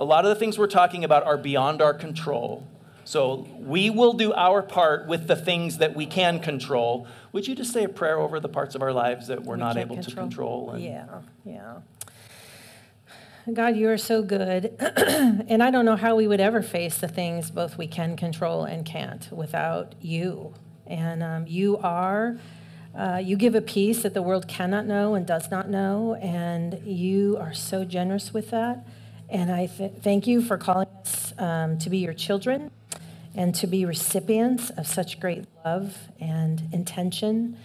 a 0.00 0.04
lot 0.04 0.24
of 0.24 0.30
the 0.30 0.36
things 0.36 0.58
we're 0.58 0.66
talking 0.66 1.04
about 1.04 1.24
are 1.24 1.36
beyond 1.36 1.82
our 1.82 1.92
control. 1.92 2.66
So 3.08 3.48
we 3.56 3.88
will 3.88 4.12
do 4.12 4.34
our 4.34 4.60
part 4.60 5.06
with 5.06 5.28
the 5.28 5.34
things 5.34 5.78
that 5.78 5.96
we 5.96 6.04
can 6.04 6.40
control. 6.40 7.06
Would 7.32 7.48
you 7.48 7.54
just 7.54 7.72
say 7.72 7.84
a 7.84 7.88
prayer 7.88 8.18
over 8.18 8.38
the 8.38 8.50
parts 8.50 8.74
of 8.74 8.82
our 8.82 8.92
lives 8.92 9.28
that 9.28 9.44
we're 9.44 9.54
we 9.54 9.60
not 9.60 9.78
able 9.78 9.96
control. 9.96 10.14
to 10.14 10.20
control? 10.20 10.70
And... 10.72 10.84
Yeah, 10.84 11.20
yeah. 11.42 11.76
God, 13.50 13.76
you 13.76 13.88
are 13.88 13.96
so 13.96 14.20
good. 14.20 14.74
and 14.78 15.62
I 15.62 15.70
don't 15.70 15.86
know 15.86 15.96
how 15.96 16.16
we 16.16 16.26
would 16.26 16.38
ever 16.38 16.60
face 16.60 16.98
the 16.98 17.08
things 17.08 17.50
both 17.50 17.78
we 17.78 17.86
can 17.86 18.14
control 18.14 18.64
and 18.64 18.84
can't 18.84 19.26
without 19.32 19.94
you. 20.02 20.52
And 20.86 21.22
um, 21.22 21.46
you 21.46 21.78
are, 21.78 22.38
uh, 22.94 23.22
you 23.24 23.38
give 23.38 23.54
a 23.54 23.62
peace 23.62 24.02
that 24.02 24.12
the 24.12 24.20
world 24.20 24.48
cannot 24.48 24.84
know 24.84 25.14
and 25.14 25.26
does 25.26 25.50
not 25.50 25.70
know. 25.70 26.12
And 26.16 26.86
you 26.86 27.38
are 27.40 27.54
so 27.54 27.86
generous 27.86 28.34
with 28.34 28.50
that. 28.50 28.86
And 29.30 29.52
I 29.52 29.66
th- 29.66 29.92
thank 30.02 30.26
you 30.26 30.40
for 30.40 30.56
calling 30.56 30.88
us 31.02 31.34
um, 31.38 31.78
to 31.78 31.90
be 31.90 31.98
your 31.98 32.14
children 32.14 32.70
and 33.34 33.54
to 33.56 33.66
be 33.66 33.84
recipients 33.84 34.70
of 34.70 34.86
such 34.86 35.20
great 35.20 35.44
love 35.64 35.96
and 36.18 36.62
intention. 36.72 37.56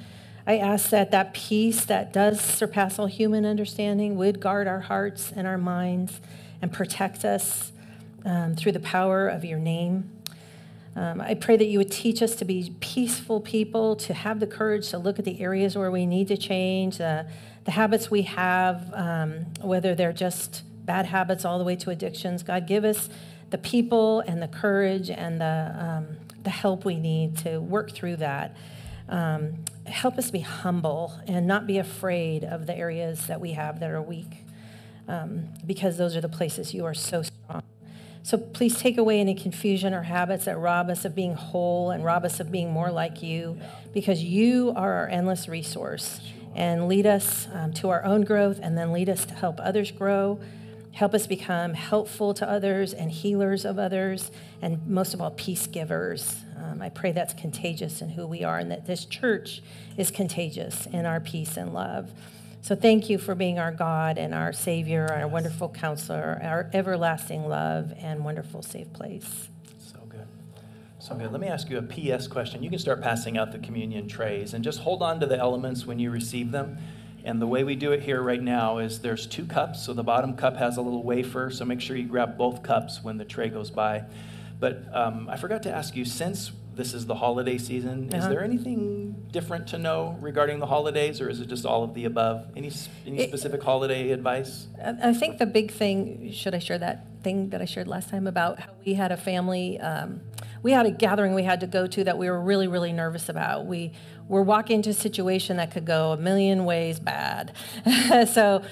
I 0.45 0.57
ask 0.57 0.89
that 0.89 1.11
that 1.11 1.33
peace 1.33 1.85
that 1.85 2.11
does 2.11 2.41
surpass 2.41 2.99
all 2.99 3.05
human 3.05 3.45
understanding 3.45 4.17
would 4.17 4.41
guard 4.41 4.67
our 4.67 4.81
hearts 4.81 5.31
and 5.33 5.47
our 5.47 5.57
minds 5.57 6.19
and 6.61 6.71
protect 6.71 7.23
us 7.23 7.71
um, 8.25 8.55
through 8.55 8.73
the 8.73 8.81
power 8.81 9.27
of 9.27 9.45
your 9.45 9.59
name. 9.59 10.09
Um, 10.95 11.21
I 11.21 11.33
pray 11.33 11.57
that 11.57 11.65
you 11.65 11.79
would 11.79 11.91
teach 11.91 12.21
us 12.21 12.35
to 12.35 12.45
be 12.45 12.75
peaceful 12.81 13.39
people, 13.39 13.95
to 13.95 14.13
have 14.13 14.39
the 14.39 14.47
courage 14.47 14.89
to 14.89 14.97
look 14.97 15.17
at 15.17 15.25
the 15.25 15.41
areas 15.41 15.77
where 15.77 15.89
we 15.89 16.05
need 16.05 16.27
to 16.27 16.37
change, 16.37 16.99
uh, 16.99 17.23
the 17.63 17.71
habits 17.71 18.11
we 18.11 18.23
have, 18.23 18.93
um, 18.93 19.45
whether 19.61 19.95
they're 19.95 20.13
just 20.13 20.61
bad 20.85 21.05
habits 21.05 21.45
all 21.45 21.57
the 21.57 21.63
way 21.63 21.75
to 21.77 21.89
addictions. 21.89 22.43
God, 22.43 22.67
give 22.67 22.83
us 22.83 23.09
the 23.49 23.57
people 23.57 24.21
and 24.21 24.41
the 24.41 24.47
courage 24.47 25.09
and 25.09 25.39
the, 25.39 25.75
um, 25.77 26.07
the 26.43 26.49
help 26.49 26.85
we 26.85 26.95
need 26.95 27.37
to 27.39 27.59
work 27.59 27.91
through 27.91 28.17
that. 28.17 28.55
Um, 29.07 29.65
help 29.85 30.17
us 30.17 30.31
be 30.31 30.39
humble 30.39 31.13
and 31.27 31.45
not 31.45 31.67
be 31.67 31.77
afraid 31.77 32.43
of 32.43 32.67
the 32.67 32.75
areas 32.75 33.27
that 33.27 33.39
we 33.39 33.51
have 33.51 33.79
that 33.79 33.89
are 33.89 34.01
weak, 34.01 34.37
um, 35.07 35.49
because 35.65 35.97
those 35.97 36.15
are 36.15 36.21
the 36.21 36.29
places 36.29 36.73
you 36.73 36.85
are 36.85 36.93
so 36.93 37.21
strong. 37.21 37.63
So 38.23 38.37
please 38.37 38.79
take 38.79 38.97
away 38.97 39.19
any 39.19 39.35
confusion 39.35 39.93
or 39.93 40.03
habits 40.03 40.45
that 40.45 40.57
rob 40.57 40.89
us 40.89 41.03
of 41.03 41.13
being 41.13 41.33
whole 41.33 41.91
and 41.91 42.05
rob 42.05 42.23
us 42.23 42.39
of 42.39 42.51
being 42.51 42.71
more 42.71 42.89
like 42.89 43.21
you, 43.21 43.59
because 43.93 44.23
you 44.23 44.71
are 44.75 44.93
our 44.93 45.09
endless 45.09 45.47
resource. 45.47 46.21
And 46.55 46.87
lead 46.87 47.07
us 47.07 47.47
um, 47.51 47.73
to 47.73 47.89
our 47.89 48.05
own 48.05 48.21
growth 48.21 48.59
and 48.61 48.77
then 48.77 48.93
lead 48.93 49.09
us 49.09 49.25
to 49.25 49.33
help 49.33 49.59
others 49.59 49.89
grow. 49.89 50.39
Help 50.93 51.15
us 51.15 51.25
become 51.25 51.73
helpful 51.73 52.35
to 52.35 52.47
others 52.47 52.93
and 52.93 53.11
healers 53.11 53.65
of 53.65 53.79
others, 53.79 54.29
and 54.61 54.85
most 54.87 55.15
of 55.15 55.21
all, 55.21 55.31
peace 55.31 55.65
givers. 55.65 56.37
Um, 56.55 56.83
I 56.83 56.89
pray 56.89 57.11
that's 57.11 57.33
contagious 57.33 58.01
in 58.01 58.09
who 58.09 58.27
we 58.27 58.43
are, 58.43 58.59
and 58.59 58.69
that 58.69 58.85
this 58.85 59.05
church 59.05 59.63
is 59.97 60.11
contagious 60.11 60.85
in 60.85 61.07
our 61.07 61.19
peace 61.19 61.57
and 61.57 61.73
love. 61.73 62.11
So 62.61 62.75
thank 62.75 63.09
you 63.09 63.17
for 63.17 63.33
being 63.33 63.57
our 63.57 63.71
God 63.71 64.19
and 64.19 64.35
our 64.35 64.53
Savior, 64.53 65.11
our 65.11 65.27
wonderful 65.27 65.67
counselor, 65.67 66.39
our 66.43 66.69
everlasting 66.73 67.49
love, 67.49 67.91
and 67.97 68.23
wonderful 68.23 68.61
safe 68.61 68.93
place. 68.93 69.49
So 69.79 69.97
good. 70.07 70.27
So 70.99 71.15
good. 71.15 71.31
Let 71.31 71.41
me 71.41 71.47
ask 71.47 71.71
you 71.71 71.79
a 71.79 71.81
PS 71.81 72.27
question. 72.27 72.61
You 72.61 72.69
can 72.69 72.77
start 72.77 73.01
passing 73.01 73.35
out 73.35 73.51
the 73.51 73.59
communion 73.59 74.07
trays 74.07 74.53
and 74.53 74.63
just 74.63 74.79
hold 74.79 75.01
on 75.01 75.19
to 75.21 75.25
the 75.25 75.39
elements 75.39 75.87
when 75.87 75.97
you 75.97 76.11
receive 76.11 76.51
them. 76.51 76.77
And 77.23 77.41
the 77.41 77.47
way 77.47 77.63
we 77.63 77.75
do 77.75 77.91
it 77.91 78.01
here 78.01 78.21
right 78.21 78.41
now 78.41 78.79
is 78.79 78.99
there's 78.99 79.25
two 79.25 79.45
cups. 79.45 79.85
So 79.85 79.93
the 79.93 80.03
bottom 80.03 80.35
cup 80.35 80.57
has 80.57 80.77
a 80.77 80.81
little 80.81 81.03
wafer. 81.03 81.49
So 81.49 81.63
make 81.63 81.79
sure 81.79 81.95
you 81.95 82.07
grab 82.07 82.37
both 82.37 82.63
cups 82.63 83.03
when 83.03 83.17
the 83.17 83.25
tray 83.25 83.49
goes 83.49 83.71
by. 83.71 84.03
But 84.59 84.83
um, 84.93 85.29
I 85.29 85.37
forgot 85.37 85.63
to 85.63 85.71
ask 85.71 85.95
you, 85.95 86.05
since 86.05 86.51
this 86.75 86.93
is 86.93 87.05
the 87.05 87.15
holiday 87.15 87.57
season, 87.57 88.09
uh-huh. 88.09 88.23
is 88.23 88.29
there 88.29 88.43
anything 88.43 89.15
different 89.31 89.67
to 89.67 89.77
know 89.77 90.17
regarding 90.21 90.59
the 90.59 90.65
holidays, 90.65 91.21
or 91.21 91.29
is 91.29 91.39
it 91.39 91.47
just 91.47 91.65
all 91.65 91.83
of 91.83 91.93
the 91.93 92.05
above? 92.05 92.47
Any, 92.55 92.71
any 93.05 93.19
it, 93.19 93.27
specific 93.27 93.61
holiday 93.61 94.11
advice? 94.11 94.67
I 94.83 95.13
think 95.13 95.37
the 95.37 95.45
big 95.45 95.71
thing, 95.71 96.31
should 96.31 96.55
I 96.55 96.59
share 96.59 96.77
that 96.77 97.05
thing 97.23 97.49
that 97.49 97.61
I 97.61 97.65
shared 97.65 97.87
last 97.87 98.09
time 98.09 98.27
about 98.27 98.59
how 98.59 98.69
we 98.85 98.93
had 98.93 99.11
a 99.11 99.17
family? 99.17 99.79
Um, 99.79 100.21
we 100.61 100.71
had 100.71 100.85
a 100.85 100.91
gathering 100.91 101.33
we 101.33 101.43
had 101.43 101.59
to 101.59 101.67
go 101.67 101.85
to 101.87 102.03
that 102.05 102.17
we 102.17 102.29
were 102.29 102.39
really, 102.39 102.67
really 102.67 102.93
nervous 102.93 103.27
about. 103.27 103.65
We 103.65 103.91
we're 104.27 104.41
walking 104.41 104.77
into 104.77 104.89
a 104.89 104.93
situation 104.93 105.57
that 105.57 105.71
could 105.71 105.85
go 105.85 106.11
a 106.11 106.17
million 106.17 106.65
ways 106.65 106.99
bad. 106.99 107.53
so, 108.31 108.63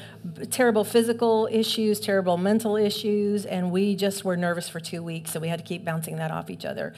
terrible 0.50 0.84
physical 0.84 1.48
issues, 1.52 2.00
terrible 2.00 2.38
mental 2.38 2.76
issues, 2.76 3.46
and 3.46 3.72
we 3.72 3.96
just 3.96 4.24
were 4.24 4.38
nervous 4.38 4.70
for 4.70 4.80
two 4.80 5.04
weeks, 5.04 5.32
so 5.32 5.40
we 5.40 5.48
had 5.48 5.60
to 5.60 5.66
keep 5.66 5.84
bouncing 5.84 6.16
that 6.18 6.32
off 6.32 6.50
each 6.50 6.66
other. 6.66 6.94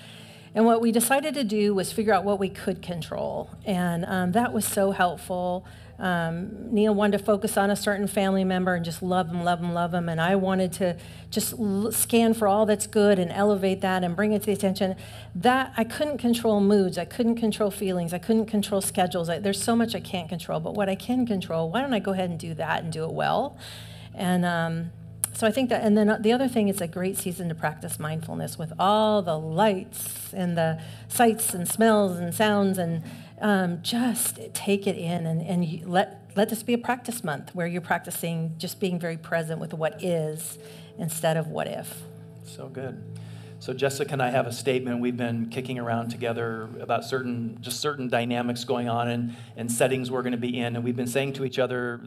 And 0.56 0.66
what 0.66 0.82
we 0.82 0.92
decided 0.92 1.34
to 1.34 1.44
do 1.44 1.74
was 1.74 1.92
figure 1.92 2.14
out 2.14 2.24
what 2.24 2.40
we 2.40 2.50
could 2.50 2.82
control, 2.82 3.50
and 3.66 4.06
um, 4.06 4.32
that 4.34 4.54
was 4.54 4.66
so 4.66 4.92
helpful. 4.92 5.66
Um, 6.00 6.74
Neil 6.74 6.94
wanted 6.94 7.20
to 7.20 7.24
focus 7.24 7.56
on 7.56 7.70
a 7.70 7.76
certain 7.76 8.08
family 8.08 8.44
member 8.44 8.74
and 8.74 8.84
just 8.84 9.04
love 9.04 9.28
them, 9.28 9.44
love 9.44 9.62
them, 9.62 9.74
love 9.74 9.92
them. 9.92 10.10
And 10.10 10.20
I 10.20 10.36
wanted 10.36 10.74
to 10.74 10.98
just 11.30 11.56
scan 11.92 12.34
for 12.34 12.48
all 12.48 12.66
that's 12.66 12.88
good 12.88 13.20
and 13.20 13.32
elevate 13.32 13.82
that 13.82 14.04
and 14.04 14.16
bring 14.16 14.34
it 14.34 14.40
to 14.40 14.46
the 14.48 14.52
attention. 14.54 14.96
That 15.36 15.72
I 15.78 15.84
couldn't 15.84 16.18
control 16.18 16.60
moods. 16.62 16.98
I 16.98 17.06
couldn't 17.06 17.36
control 17.36 17.70
feelings. 17.70 18.14
I 18.14 18.18
couldn't 18.18 18.48
control 18.48 18.82
schedules. 18.82 19.30
I, 19.30 19.40
there's 19.40 19.62
so 19.62 19.76
much 19.76 19.94
I 19.94 20.00
can't 20.00 20.28
control. 20.28 20.60
But 20.60 20.74
what 20.74 20.90
I 20.90 20.96
can 20.96 21.26
control, 21.26 21.70
why 21.70 21.82
don't 21.82 21.94
I 21.94 22.00
go 22.00 22.12
ahead 22.12 22.30
and 22.30 22.40
do 22.40 22.54
that 22.56 22.84
and 22.84 22.92
do 22.92 23.04
it 23.04 23.12
well? 23.12 23.58
And 24.16 24.46
um, 24.46 24.92
so 25.34 25.48
I 25.48 25.52
think 25.52 25.70
that, 25.70 25.84
and 25.84 25.98
then 25.98 26.22
the 26.22 26.32
other 26.32 26.48
thing, 26.48 26.68
it's 26.68 26.82
a 26.82 26.88
great 26.88 27.18
season 27.18 27.50
to 27.50 27.56
practice 27.56 28.00
mindfulness 28.00 28.58
with 28.58 28.72
all 28.78 29.22
the 29.22 29.38
lights 29.38 30.32
and 30.34 30.56
the 30.58 30.82
sights 31.08 31.54
and 31.54 31.68
smells 31.68 32.18
and 32.18 32.34
sounds 32.34 32.78
and 32.78 33.04
um, 33.44 33.80
just 33.82 34.40
take 34.54 34.88
it 34.88 34.98
in 34.98 35.28
and, 35.28 35.42
and 35.42 35.86
let, 35.86 36.32
let 36.36 36.50
this 36.50 36.64
be 36.64 36.74
a 36.74 36.78
practice 36.78 37.26
month 37.26 37.54
where 37.54 37.68
you're 37.68 37.82
practicing 37.82 38.56
just 38.58 38.80
being 38.80 38.98
very 38.98 39.18
present 39.18 39.60
with 39.60 39.74
what 39.74 40.02
is 40.02 40.58
instead 40.98 41.36
of 41.36 41.48
what 41.48 41.68
if. 41.68 42.02
So 42.46 42.70
good. 42.70 43.04
So 43.60 43.74
Jessica 43.74 44.14
and 44.14 44.22
I 44.22 44.30
have 44.30 44.48
a 44.48 44.52
statement 44.52 45.02
we've 45.02 45.18
been 45.18 45.50
kicking 45.50 45.78
around 45.78 46.10
together 46.10 46.70
about 46.80 47.04
certain 47.04 47.58
just 47.60 47.82
certain 47.82 48.08
dynamics 48.08 48.64
going 48.64 48.88
on 48.88 49.10
and, 49.10 49.36
and 49.58 49.70
settings 49.70 50.10
we're 50.10 50.22
going 50.22 50.32
to 50.32 50.38
be 50.38 50.60
in, 50.60 50.76
and 50.76 50.84
we've 50.84 50.96
been 50.96 51.08
saying 51.08 51.34
to 51.34 51.46
each 51.46 51.60
other, 51.60 52.02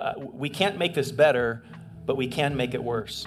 uh, 0.00 0.14
we 0.16 0.48
can't 0.48 0.78
make 0.78 0.94
this 0.94 1.12
better, 1.12 1.64
but 2.06 2.16
we 2.16 2.26
can 2.26 2.56
make 2.56 2.74
it 2.74 2.82
worse 2.82 3.26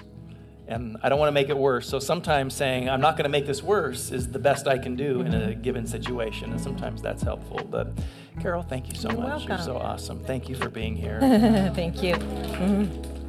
and 0.72 0.98
I 1.04 1.10
don't 1.10 1.20
want 1.20 1.28
to 1.28 1.34
make 1.34 1.50
it 1.50 1.58
worse. 1.58 1.88
So 1.88 2.00
sometimes 2.00 2.56
saying, 2.56 2.90
I'm 2.90 3.02
not 3.02 3.18
going 3.18 3.26
to 3.26 3.30
make 3.30 3.46
this 3.46 3.62
worse 3.62 4.12
is 4.12 4.30
the 4.30 4.40
best 4.40 4.68
I 4.68 4.78
can 4.78 4.96
do 4.96 5.22
in 5.22 5.34
a 5.34 5.54
given 5.54 5.86
situation. 5.86 6.52
And 6.52 6.62
sometimes 6.62 7.02
that's 7.02 7.22
helpful. 7.22 7.60
But 7.70 7.92
Carol, 8.40 8.64
thank 8.64 8.88
you 8.88 8.96
so 8.96 9.10
You're 9.10 9.20
much. 9.20 9.30
Welcome. 9.30 9.50
You're 9.50 9.58
so 9.60 9.78
awesome. 9.78 10.24
Thank 10.24 10.50
you 10.50 10.56
for 10.56 10.70
being 10.70 10.96
here. 10.96 11.20
thank 11.76 12.02
you. 12.02 12.16
Mm-hmm. 12.16 13.21